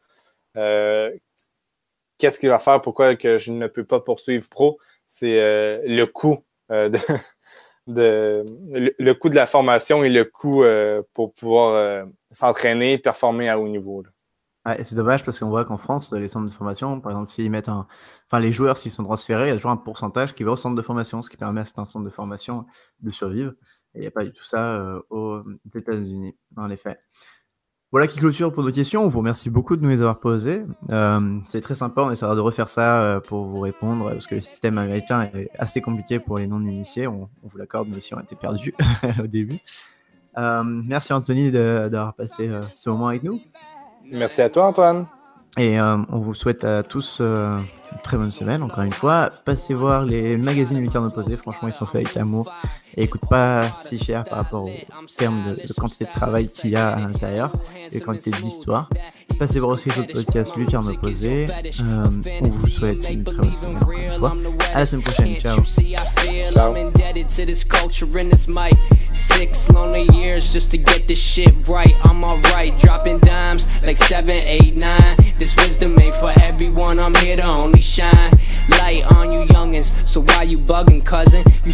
qu'est-ce 2.17 2.39
qu'il 2.39 2.49
va 2.49 2.59
faire, 2.59 2.81
pourquoi 2.81 3.15
que 3.15 3.37
je 3.37 3.51
ne 3.51 3.67
peux 3.67 3.83
pas 3.83 3.99
poursuivre 3.99 4.47
pro, 4.49 4.79
c'est 5.07 5.81
le 5.85 6.05
coût 6.05 6.43
de, 6.69 6.97
le, 7.87 9.13
coût 9.13 9.29
de 9.29 9.35
la 9.35 9.47
formation 9.47 10.03
et 10.03 10.09
le 10.09 10.25
coût 10.25 10.63
pour 11.13 11.33
pouvoir 11.33 12.05
s'entraîner, 12.31 12.97
performer 12.97 13.49
à 13.49 13.59
haut 13.59 13.67
niveau. 13.67 14.03
c'est 14.65 14.95
dommage 14.95 15.25
parce 15.25 15.39
qu'on 15.39 15.49
voit 15.49 15.65
qu'en 15.65 15.77
France, 15.77 16.13
les 16.13 16.29
centres 16.29 16.47
de 16.47 16.53
formation, 16.53 17.01
par 17.01 17.11
exemple, 17.11 17.29
s'ils 17.29 17.51
mettent 17.51 17.69
un. 17.69 17.87
Enfin, 18.27 18.39
les 18.39 18.51
joueurs, 18.51 18.77
s'ils 18.77 18.91
sont 18.91 19.03
transférés, 19.03 19.47
il 19.47 19.49
y 19.49 19.51
a 19.51 19.55
toujours 19.55 19.71
un 19.71 19.77
pourcentage 19.77 20.33
qui 20.33 20.43
va 20.43 20.51
au 20.51 20.55
centre 20.55 20.75
de 20.75 20.81
formation, 20.81 21.21
ce 21.21 21.29
qui 21.29 21.37
permet 21.37 21.61
à 21.61 21.81
un 21.81 21.85
centre 21.85 22.05
de 22.05 22.09
formation 22.09 22.65
de 23.01 23.11
survivre. 23.11 23.53
Et 23.93 23.99
il 23.99 24.01
n'y 24.01 24.07
a 24.07 24.11
pas 24.11 24.23
du 24.23 24.31
tout 24.31 24.43
ça 24.43 24.75
euh, 24.79 25.01
aux 25.09 25.43
États-Unis, 25.75 26.35
en 26.55 26.69
effet. 26.69 26.99
Voilà 27.91 28.07
qui 28.07 28.19
clôture 28.19 28.53
pour 28.53 28.63
nos 28.63 28.71
questions. 28.71 29.03
On 29.03 29.09
vous 29.09 29.19
remercie 29.19 29.49
beaucoup 29.49 29.75
de 29.75 29.83
nous 29.83 29.89
les 29.89 29.99
avoir 29.99 30.19
posées. 30.19 30.63
Euh, 30.89 31.37
c'est 31.47 31.61
très 31.61 31.75
sympa. 31.75 32.03
On 32.03 32.11
essaiera 32.11 32.35
de 32.35 32.39
refaire 32.39 32.69
ça 32.69 33.01
euh, 33.01 33.19
pour 33.19 33.45
vous 33.45 33.59
répondre 33.59 34.11
parce 34.11 34.27
que 34.27 34.35
le 34.35 34.41
système 34.41 34.77
américain 34.77 35.29
est 35.33 35.49
assez 35.59 35.81
compliqué 35.81 36.19
pour 36.19 36.37
les 36.37 36.47
non-initiés. 36.47 37.07
On, 37.07 37.29
on, 37.43 37.47
vous 37.47 37.57
l'accorde, 37.57 37.89
nous 37.89 37.97
aussi, 37.97 38.13
on 38.13 38.19
était 38.21 38.35
perdus 38.35 38.73
au 39.23 39.27
début. 39.27 39.59
Euh, 40.37 40.63
merci 40.63 41.13
Anthony 41.13 41.51
d'avoir 41.51 42.13
passé 42.13 42.47
euh, 42.47 42.61
ce 42.75 42.89
moment 42.89 43.07
avec 43.07 43.23
nous. 43.23 43.39
Merci 44.11 44.41
à 44.41 44.49
toi 44.49 44.65
Antoine. 44.65 45.07
Et 45.57 45.79
euh, 45.79 45.97
on 46.09 46.19
vous 46.19 46.33
souhaite 46.33 46.63
à 46.63 46.81
tous 46.81 47.19
une 47.19 47.65
très 48.03 48.15
bonne 48.15 48.31
semaine, 48.31 48.63
encore 48.63 48.83
une 48.83 48.93
fois. 48.93 49.29
Passez 49.43 49.73
voir 49.73 50.05
les 50.05 50.37
magazines 50.37 50.79
militaires 50.79 51.03
opposés, 51.03 51.35
franchement 51.35 51.67
ils 51.67 51.73
sont 51.73 51.85
faits 51.85 52.05
avec 52.05 52.17
amour 52.17 52.53
et 52.97 53.03
ils 53.03 53.09
coûtent 53.09 53.29
pas 53.29 53.71
si 53.83 53.97
cher 53.97 54.23
par 54.23 54.39
rapport 54.39 54.65
au 54.65 54.71
terme 55.17 55.55
de, 55.55 55.73
quantité 55.73 56.05
de 56.05 56.09
travail 56.09 56.49
qu'il 56.49 56.71
y 56.71 56.75
a 56.75 56.91
à 56.91 56.99
l'intérieur 56.99 57.51
et 57.91 57.99
quantité 57.99 58.31
d'histoire. 58.41 58.89
Passez 59.39 59.59
voir 59.59 59.71
aussi 59.71 59.89
le 59.89 60.05
podcast. 60.13 60.51
Euh, 60.57 62.09
on 62.41 62.47
vous 62.47 62.67
souhaite 62.67 63.09
une 63.09 63.23
très 63.23 63.35
bonne 63.35 63.53
semaine 63.55 63.75
encore 63.77 63.93
une 63.93 64.19
fois. 64.19 64.35
À 64.73 64.79
la 64.79 64.85
semaine 64.85 65.03
prochaine, 65.03 65.35
ciao. 65.37 65.61
right. 72.53 72.77
Dropping 72.77 73.19
dimes 73.19 73.67
like 73.83 73.97
seven, 73.97 74.37
eight, 74.45 74.75
nine. 74.75 75.15
This 75.39 75.55
for 76.11 76.31
everyone. 76.41 76.99
I'm 76.99 77.15
here 77.15 77.37
to 77.37 77.43
only 77.43 77.81
shine 77.81 78.31
light 78.69 79.03
on 79.15 79.31
you 79.31 79.41
youngins. 79.53 80.07
So 80.07 80.21
why 80.21 80.43
you 80.43 80.57
bugging, 80.57 81.03
cousin? 81.05 81.43
You 81.65 81.71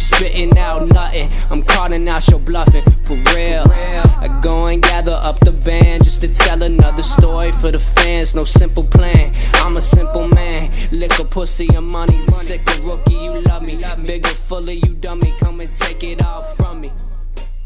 out. 0.58 1.07
I'm 1.50 1.62
calling 1.62 2.08
out 2.08 2.28
your 2.28 2.40
bluffing 2.40 2.84
for 3.04 3.16
real. 3.34 3.64
I 3.66 4.38
go 4.42 4.66
and 4.66 4.82
gather 4.82 5.18
up 5.22 5.40
the 5.40 5.52
band 5.52 6.04
just 6.04 6.20
to 6.20 6.28
tell 6.28 6.62
another 6.62 7.02
story 7.02 7.52
for 7.52 7.70
the 7.70 7.78
fans. 7.78 8.34
No 8.34 8.44
simple 8.44 8.84
plan. 8.84 9.34
I'm 9.54 9.76
a 9.76 9.80
simple 9.80 10.28
man. 10.28 10.70
Liquor, 10.92 11.24
pussy, 11.24 11.68
and 11.74 11.86
money. 11.86 12.20
The 12.26 12.32
sicker 12.32 12.82
rookie, 12.82 13.14
you 13.14 13.40
love 13.40 13.62
me. 13.62 13.82
Bigger, 14.04 14.28
fuller, 14.28 14.72
you 14.72 14.94
dummy. 14.94 15.34
Come 15.38 15.60
and 15.60 15.74
take 15.74 16.04
it 16.04 16.24
all 16.24 16.42
from 16.42 16.82
me. 16.82 16.92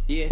Yeah. 0.06 0.28